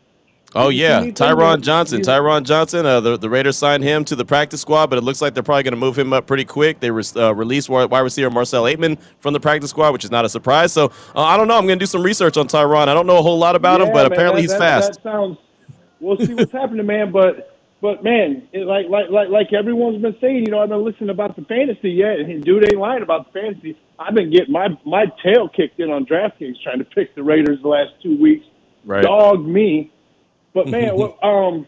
Oh 0.55 0.69
yeah, 0.69 1.01
Tyron 1.01 1.59
Johnson. 1.59 1.99
Tyron 1.99 2.43
Johnson. 2.43 2.85
Uh, 2.85 3.01
the 3.01 3.17
the 3.17 3.29
Raiders 3.29 3.57
signed 3.57 3.83
him 3.83 4.05
to 4.05 4.15
the 4.15 4.23
practice 4.23 4.61
squad, 4.61 4.87
but 4.87 4.97
it 4.97 5.01
looks 5.03 5.21
like 5.21 5.33
they're 5.33 5.43
probably 5.43 5.63
going 5.63 5.73
to 5.73 5.77
move 5.79 5.99
him 5.99 6.13
up 6.13 6.27
pretty 6.27 6.45
quick. 6.45 6.79
They 6.79 6.91
re- 6.91 7.03
uh, 7.17 7.35
released 7.35 7.67
wide 7.67 7.91
wide 7.91 7.99
receiver 7.99 8.29
Marcell 8.29 8.63
Ateman 8.63 8.97
from 9.19 9.33
the 9.33 9.41
practice 9.41 9.71
squad, 9.71 9.91
which 9.91 10.05
is 10.05 10.11
not 10.11 10.23
a 10.23 10.29
surprise. 10.29 10.71
So 10.71 10.93
uh, 11.13 11.23
I 11.23 11.35
don't 11.35 11.49
know. 11.49 11.57
I'm 11.57 11.67
going 11.67 11.77
to 11.77 11.83
do 11.83 11.87
some 11.87 12.03
research 12.03 12.37
on 12.37 12.47
Tyron. 12.47 12.87
I 12.87 12.93
don't 12.93 13.05
know 13.05 13.17
a 13.17 13.21
whole 13.21 13.37
lot 13.37 13.57
about 13.57 13.81
him, 13.81 13.87
but 13.91 14.03
man, 14.03 14.13
apparently 14.13 14.43
that- 14.43 14.51
he's 14.53 14.57
that- 14.57 14.83
fast. 14.83 15.03
That 15.03 15.11
sounds. 15.11 15.37
We'll 15.99 16.17
see 16.17 16.33
what's 16.33 16.51
happening, 16.51 16.85
man. 16.85 17.11
But 17.11 17.57
but 17.81 18.03
man, 18.03 18.47
it, 18.53 18.65
like 18.65 18.87
like 18.89 19.09
like 19.09 19.29
like 19.29 19.53
everyone's 19.53 20.01
been 20.01 20.15
saying, 20.19 20.45
you 20.45 20.51
know, 20.51 20.59
I've 20.59 20.69
been 20.69 20.83
listening 20.83 21.09
about 21.09 21.35
the 21.35 21.43
fantasy 21.43 21.91
yet, 21.91 22.19
and 22.19 22.43
dude 22.43 22.63
ain't 22.63 22.79
lying 22.79 23.03
about 23.03 23.31
the 23.31 23.39
fantasy. 23.39 23.77
I've 23.99 24.13
been 24.15 24.31
getting 24.31 24.51
my 24.53 24.69
my 24.85 25.05
tail 25.23 25.49
kicked 25.49 25.79
in 25.79 25.89
on 25.89 26.05
DraftKings 26.05 26.61
trying 26.63 26.79
to 26.79 26.85
pick 26.85 27.15
the 27.15 27.23
Raiders 27.23 27.59
the 27.61 27.67
last 27.67 27.91
two 28.01 28.17
weeks. 28.19 28.45
Right. 28.85 29.03
Dog 29.03 29.45
me. 29.45 29.91
But 30.53 30.67
man, 30.69 30.95
what, 30.95 31.23
um, 31.23 31.67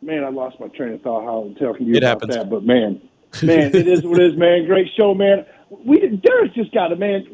man, 0.00 0.24
I 0.24 0.28
lost 0.30 0.58
my 0.58 0.68
train 0.68 0.94
of 0.94 1.02
thought. 1.02 1.24
How 1.24 1.42
I'm 1.42 1.54
telling 1.54 1.84
you 1.86 1.94
It 1.94 1.98
about 1.98 2.08
happens. 2.22 2.34
that, 2.36 2.50
but 2.50 2.64
man, 2.64 3.00
man, 3.42 3.74
it 3.74 3.86
is 3.86 4.02
what 4.04 4.20
it 4.20 4.32
is, 4.32 4.36
man. 4.38 4.66
Great 4.66 4.88
show, 4.96 5.14
man. 5.14 5.46
We 5.70 6.00
Derek's 6.00 6.54
just 6.54 6.72
got 6.72 6.88
to 6.88 6.96
man. 6.96 7.24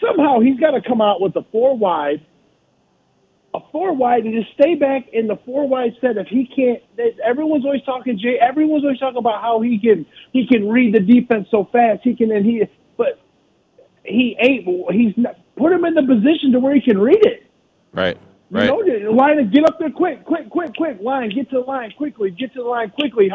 Somehow 0.00 0.40
he's 0.40 0.58
got 0.58 0.72
to 0.72 0.80
come 0.80 1.00
out 1.00 1.20
with 1.20 1.34
a 1.36 1.42
four 1.52 1.76
wide, 1.76 2.24
a 3.54 3.60
four 3.72 3.94
wide, 3.94 4.24
and 4.24 4.34
just 4.34 4.52
stay 4.54 4.74
back 4.74 5.08
in 5.12 5.26
the 5.26 5.36
four 5.44 5.66
wide 5.66 5.92
set. 6.00 6.16
If 6.16 6.28
he 6.28 6.46
can't, 6.46 6.82
everyone's 7.24 7.64
always 7.64 7.82
talking. 7.82 8.18
Jay, 8.18 8.38
everyone's 8.40 8.84
always 8.84 8.98
talking 8.98 9.18
about 9.18 9.40
how 9.40 9.60
he 9.60 9.78
can 9.78 10.06
he 10.32 10.46
can 10.46 10.68
read 10.68 10.94
the 10.94 11.00
defense 11.00 11.48
so 11.50 11.68
fast. 11.72 12.00
He 12.04 12.14
can 12.14 12.30
and 12.30 12.44
he, 12.44 12.64
but 12.96 13.18
he 14.04 14.36
ain't. 14.40 14.66
He's 14.92 15.14
not. 15.16 15.36
Put 15.56 15.72
him 15.72 15.84
in 15.84 15.94
the 15.94 16.02
position 16.02 16.52
to 16.52 16.60
where 16.60 16.74
he 16.74 16.80
can 16.80 16.98
read 16.98 17.24
it. 17.24 17.44
Right. 17.92 18.16
You 18.50 18.56
Right. 18.56 18.66
know, 18.66 19.10
line 19.10 19.38
and 19.38 19.52
get 19.52 19.64
up 19.64 19.78
there 19.78 19.90
quick, 19.90 20.24
quick, 20.24 20.48
quick, 20.48 20.74
quick. 20.74 20.98
Line, 21.02 21.30
get 21.30 21.50
to 21.50 21.56
the 21.56 21.60
line 21.66 21.92
quickly. 21.96 22.30
Get 22.30 22.54
to 22.54 22.62
the 22.62 22.68
line 22.68 22.90
quickly. 22.90 23.30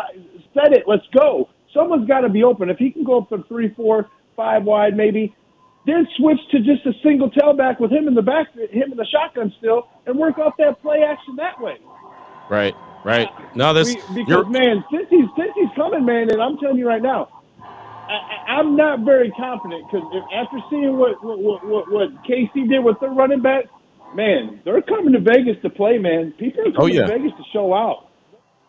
Set 0.54 0.74
it. 0.74 0.86
Let's 0.88 1.06
go. 1.14 1.50
Someone's 1.74 2.08
got 2.08 2.22
to 2.22 2.30
be 2.30 2.44
open. 2.44 2.70
If 2.70 2.78
he 2.78 2.92
can 2.92 3.04
go 3.04 3.20
up 3.20 3.30
to 3.30 3.44
three, 3.48 3.70
four, 3.70 4.10
five 4.36 4.64
wide, 4.64 4.96
maybe, 4.98 5.36
then 5.86 6.08
switch 6.18 6.40
to 6.52 6.60
just 6.60 6.86
a 6.86 6.94
single 7.04 7.30
tailback 7.32 7.80
with 7.80 7.92
him 7.92 8.08
in 8.08 8.14
the 8.14 8.22
back, 8.22 8.54
him 8.56 8.92
in 8.92 8.98
the 8.98 9.06
shotgun 9.12 9.54
still, 9.60 9.88
and 10.06 10.18
work 10.18 10.38
off 10.38 10.54
that 10.58 10.82
play 10.82 11.04
action 11.04 11.36
that 11.38 11.60
way. 11.60 11.78
Right. 12.50 12.74
Right. 13.06 13.28
No, 13.56 13.74
this. 13.74 13.96
We- 14.10 14.24
because 14.24 14.46
man, 14.48 14.84
since 14.92 15.08
he's 15.10 15.26
since 15.38 15.52
he's 15.56 15.70
coming, 15.76 16.06
man, 16.06 16.30
and 16.32 16.42
I'm 16.42 16.58
telling 16.58 16.78
you 16.78 16.88
right 16.88 17.02
now, 17.02 17.28
I, 17.60 18.54
I'm 18.60 18.76
not 18.78 19.02
very 19.02 19.32
confident 19.32 19.86
because 19.92 20.08
after 20.34 20.58
seeing 20.70 20.98
what 20.98 21.22
what, 21.24 21.40
what 21.40 21.66
what 21.68 21.92
what 21.92 22.10
KC 22.24 22.70
did 22.70 22.80
with 22.84 23.00
their 23.02 23.10
running 23.12 23.42
back, 23.42 23.66
man, 24.16 24.62
they're 24.64 24.82
coming 24.82 25.12
to 25.14 25.20
Vegas 25.20 25.62
to 25.64 25.70
play, 25.70 25.98
man. 25.98 26.34
People 26.40 26.62
are 26.62 26.72
coming 26.72 26.78
Oh, 26.78 26.86
yeah. 26.86 27.08
to 27.08 27.18
Vegas 27.18 27.32
to 27.38 27.44
show 27.52 27.74
out. 27.74 28.08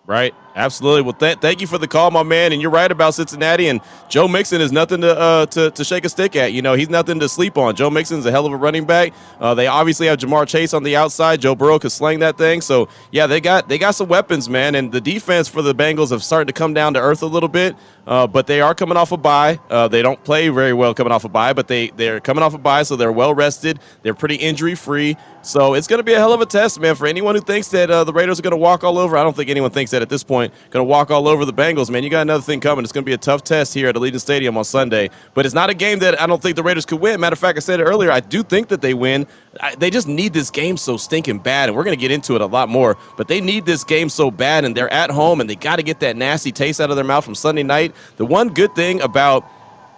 Right. 0.07 0.35
Absolutely. 0.55 1.01
Well, 1.01 1.15
th- 1.15 1.39
thank 1.39 1.63
you 1.63 1.67
for 1.67 1.79
the 1.79 1.89
call, 1.89 2.11
my 2.11 2.23
man. 2.23 2.53
And 2.53 2.61
you're 2.61 2.71
right 2.71 2.91
about 2.91 3.15
Cincinnati. 3.15 3.69
And 3.69 3.81
Joe 4.09 4.29
Mixon 4.29 4.61
is 4.61 4.71
nothing 4.71 5.01
to 5.01 5.19
uh, 5.19 5.47
to, 5.47 5.71
to 5.71 5.83
shake 5.83 6.05
a 6.05 6.09
stick 6.11 6.37
at. 6.37 6.53
You 6.53 6.61
know, 6.61 6.75
he's 6.75 6.91
nothing 6.91 7.19
to 7.21 7.29
sleep 7.29 7.57
on. 7.57 7.75
Joe 7.75 7.89
Mixon's 7.89 8.27
a 8.27 8.31
hell 8.31 8.45
of 8.47 8.53
a 8.53 8.57
running 8.57 8.85
back. 8.85 9.15
Uh, 9.41 9.55
they 9.55 9.67
obviously 9.67 10.07
have 10.07 10.19
Ja'Marr 10.19 10.47
Chase 10.47 10.75
on 10.75 10.83
the 10.83 10.95
outside. 10.95 11.41
Joe 11.41 11.55
Burrow 11.55 11.79
could 11.79 11.91
slang 11.91 12.21
that 12.21 12.37
thing. 12.37 12.61
So 12.61 12.89
yeah, 13.13 13.27
they 13.27 13.41
got 13.41 13.69
they 13.69 13.79
got 13.79 13.93
some 13.93 14.09
weapons, 14.09 14.49
man. 14.49 14.75
And 14.75 14.93
the 14.93 15.01
defense 15.01 15.49
for 15.49 15.63
the 15.63 15.75
Bengals 15.75 16.11
have 16.11 16.23
started 16.23 16.47
to 16.49 16.53
come 16.53 16.75
down 16.75 16.95
to 16.95 17.01
earth 17.01 17.23
a 17.23 17.27
little 17.27 17.49
bit. 17.49 17.75
Uh, 18.07 18.27
but 18.27 18.47
they 18.47 18.61
are 18.61 18.75
coming 18.75 18.97
off 18.97 19.13
a 19.13 19.17
bye. 19.17 19.59
Uh, 19.71 19.89
they 19.89 20.03
don't 20.03 20.23
play 20.25 20.49
very 20.49 20.73
well 20.73 20.95
coming 20.95 21.13
off 21.13 21.25
a 21.25 21.29
bye, 21.29 21.53
but 21.53 21.69
they 21.69 21.89
they're 21.89 22.21
coming 22.21 22.43
off 22.43 22.55
a 22.55 22.59
bye, 22.59 22.83
so 22.83 22.97
they're 22.97 23.13
well 23.13 23.35
rested. 23.35 23.81
They're 24.03 24.15
pretty 24.15 24.37
injury 24.37 24.75
free. 24.75 25.17
So 25.45 25.75
it's 25.75 25.87
going 25.87 25.99
to 25.99 26.05
be 26.05 26.15
a 26.15 26.19
hell 26.19 26.33
of 26.33 26.41
a 26.41 26.47
test, 26.47 26.81
man, 26.81 26.95
for 26.95 27.07
anyone 27.07 27.35
who 27.35 27.41
thinks 27.43 27.69
that 27.69 27.91
uh, 27.91 28.05
the 28.05 28.15
Raiders 28.15 28.39
are 28.39 28.43
going 28.43 28.53
to 28.53 28.57
walk 28.57 28.83
all 28.83 28.99
over. 28.99 29.17
I 29.17 29.23
don't 29.23 29.37
think 29.37 29.51
anyone 29.51 29.71
thinks 29.71 29.91
that 29.91 30.01
at 30.01 30.09
this 30.09 30.25
point. 30.25 30.55
Going 30.71 30.81
to 30.81 30.89
walk 30.89 31.11
all 31.11 31.29
over 31.29 31.45
the 31.45 31.53
Bengals, 31.53 31.91
man. 31.91 32.03
You 32.03 32.09
got 32.09 32.23
another 32.23 32.43
thing 32.43 32.61
coming. 32.61 32.83
It's 32.83 32.93
going 32.93 33.05
to 33.05 33.09
be 33.09 33.13
a 33.13 33.19
tough 33.19 33.45
test 33.45 33.75
here 33.75 33.89
at 33.89 33.95
Allegiant 33.95 34.21
Stadium 34.21 34.57
on 34.57 34.65
Sunday. 34.65 35.11
But 35.35 35.45
it's 35.45 35.55
not 35.55 35.69
a 35.69 35.75
game 35.75 35.99
that 35.99 36.19
I 36.19 36.27
don't 36.27 36.41
think 36.41 36.57
the 36.57 36.63
Raiders 36.63 36.87
could 36.87 37.01
win. 37.01 37.21
Matter 37.21 37.35
of 37.35 37.39
fact, 37.39 37.59
I 37.59 37.61
said 37.61 37.79
it 37.79 37.85
earlier. 37.85 38.11
I 38.11 38.21
do 38.21 38.43
think 38.43 38.69
that 38.69 38.81
they 38.81 38.95
win. 38.95 39.27
I, 39.61 39.75
they 39.75 39.91
just 39.91 40.09
need 40.09 40.33
this 40.33 40.51
game 40.51 40.79
so 40.79 40.97
stinking 40.97 41.41
bad, 41.41 41.69
and 41.69 41.77
we're 41.77 41.85
going 41.85 41.97
to 41.97 42.01
get 42.01 42.11
into 42.11 42.35
it 42.37 42.41
a 42.41 42.47
lot 42.47 42.71
more. 42.71 42.97
But 43.19 43.29
they 43.29 43.43
need 43.43 43.67
this 43.67 43.85
game 43.85 44.09
so 44.09 44.31
bad, 44.31 44.65
and 44.65 44.75
they're 44.75 44.93
at 44.93 45.11
home, 45.11 45.43
and 45.43 45.49
they 45.49 45.57
got 45.57 45.77
to 45.77 45.83
get 45.83 46.01
that 46.01 46.17
nasty 46.17 46.53
taste 46.53 46.81
out 46.81 46.89
of 46.89 46.97
their 46.97 47.05
mouth 47.05 47.25
from 47.25 47.35
Sunday 47.35 47.63
night. 47.63 47.94
The 48.17 48.27
one 48.27 48.49
good 48.49 48.75
thing 48.75 49.01
about 49.01 49.49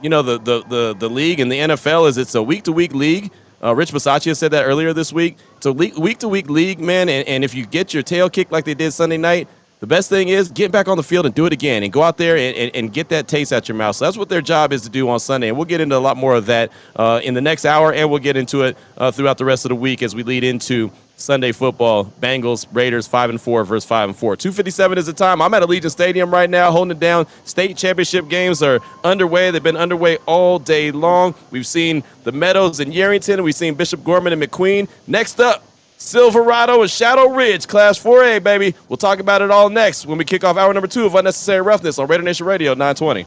you 0.03 0.09
know 0.09 0.23
the 0.23 0.39
the 0.39 0.63
the, 0.69 0.97
the 0.99 1.11
league 1.11 1.41
and 1.41 1.51
the 1.51 1.59
NFL 1.59 2.09
is 2.09 2.19
it's 2.19 2.35
a 2.35 2.43
week 2.43 2.65
to 2.65 2.73
week 2.73 2.95
league. 2.95 3.31
Uh, 3.63 3.75
Rich 3.75 3.93
Bisaccia 3.93 4.37
said 4.37 4.51
that 4.51 4.65
earlier 4.65 4.93
this 4.93 5.13
week. 5.13 5.39
It's 5.57 5.67
a 5.67 5.73
week 5.73 6.19
to 6.19 6.29
week 6.29 6.51
league, 6.51 6.79
man. 6.79 7.09
And, 7.09 7.27
and 7.27 7.43
if 7.43 7.55
you 7.55 7.65
get 7.65 7.95
your 7.95 8.03
tail 8.03 8.29
kicked 8.29 8.53
like 8.53 8.65
they 8.67 8.75
did 8.75 8.93
Sunday 8.93 9.17
night, 9.17 9.49
the 9.81 9.87
best 9.87 10.09
thing 10.09 10.29
is 10.29 10.49
get 10.49 10.73
back 10.73 10.89
on 10.89 10.97
the 10.97 11.03
field 11.03 11.27
and 11.27 11.35
do 11.35 11.47
it 11.47 11.53
again 11.53 11.83
and 11.83 11.93
go 11.93 12.03
out 12.03 12.17
there 12.17 12.37
and, 12.37 12.57
and, 12.57 12.77
and 12.77 12.93
get 12.93 13.11
that 13.11 13.29
taste 13.29 13.53
out 13.53 13.69
your 13.69 13.77
mouth. 13.77 13.95
So 13.97 14.05
that's 14.07 14.17
what 14.17 14.29
their 14.29 14.41
job 14.41 14.73
is 14.73 14.83
to 14.83 14.89
do 14.89 15.09
on 15.09 15.21
Sunday. 15.21 15.49
And 15.49 15.57
we'll 15.57 15.67
get 15.67 15.81
into 15.81 15.97
a 15.97 15.99
lot 15.99 16.17
more 16.17 16.35
of 16.35 16.47
that 16.47 16.73
uh, 16.95 17.21
in 17.23 17.35
the 17.35 17.43
next 17.43 17.65
hour, 17.67 17.93
and 17.93 18.11
we'll 18.11 18.21
get 18.21 18.37
into 18.37 18.63
it 18.63 18.77
uh, 18.97 19.11
throughout 19.11 19.39
the 19.39 19.45
rest 19.45 19.65
of 19.65 19.69
the 19.71 19.75
week 19.75 20.03
as 20.03 20.15
we 20.15 20.23
lead 20.23 20.45
into 20.45 20.91
Sunday 21.19 21.53
football. 21.53 22.05
Bengals, 22.05 22.67
Raiders, 22.73 23.07
five 23.07 23.31
and 23.31 23.41
four 23.41 23.65
versus 23.65 23.89
five 23.89 24.09
and 24.09 24.17
four. 24.17 24.37
Two 24.37 24.53
fifty 24.53 24.71
seven 24.71 24.99
is 24.99 25.07
the 25.07 25.13
time. 25.13 25.41
I'm 25.41 25.53
at 25.55 25.63
Allegiant 25.63 25.91
Stadium 25.91 26.31
right 26.31 26.49
now, 26.49 26.71
holding 26.71 26.97
it 26.97 27.01
down. 27.01 27.27
State 27.45 27.77
championship 27.77 28.29
games 28.29 28.63
are 28.63 28.81
underway. 29.03 29.51
They've 29.51 29.63
been 29.63 29.77
underway 29.77 30.19
all 30.27 30.59
day 30.59 30.91
long. 30.91 31.35
We've 31.51 31.67
seen 31.67 32.05
the 32.25 32.33
Meadows 32.33 32.81
and 32.81 32.93
Yerington. 32.93 33.43
We've 33.43 33.55
seen 33.55 33.75
Bishop 33.75 34.05
Gorman 34.05 34.33
and 34.33 34.43
McQueen. 34.43 34.89
Next 35.07 35.41
up. 35.41 35.66
Silverado 35.99 36.83
and 36.83 36.91
Shadow 36.91 37.31
Ridge, 37.31 37.67
Class 37.67 37.99
4A, 37.99 38.43
baby. 38.43 38.75
We'll 38.89 38.99
talk 38.99 39.19
about 39.19 39.41
it 39.41 39.51
all 39.51 39.71
next 39.71 40.05
when 40.07 40.19
we 40.19 40.25
kick 40.25 40.45
off 40.45 40.57
hour 40.59 40.73
number 40.75 40.89
two 40.89 41.07
of 41.07 41.15
Unnecessary 41.15 41.63
Roughness 41.63 41.99
on 41.99 42.07
Raider 42.07 42.23
Nation 42.23 42.47
Radio 42.47 42.73
920. 42.73 43.25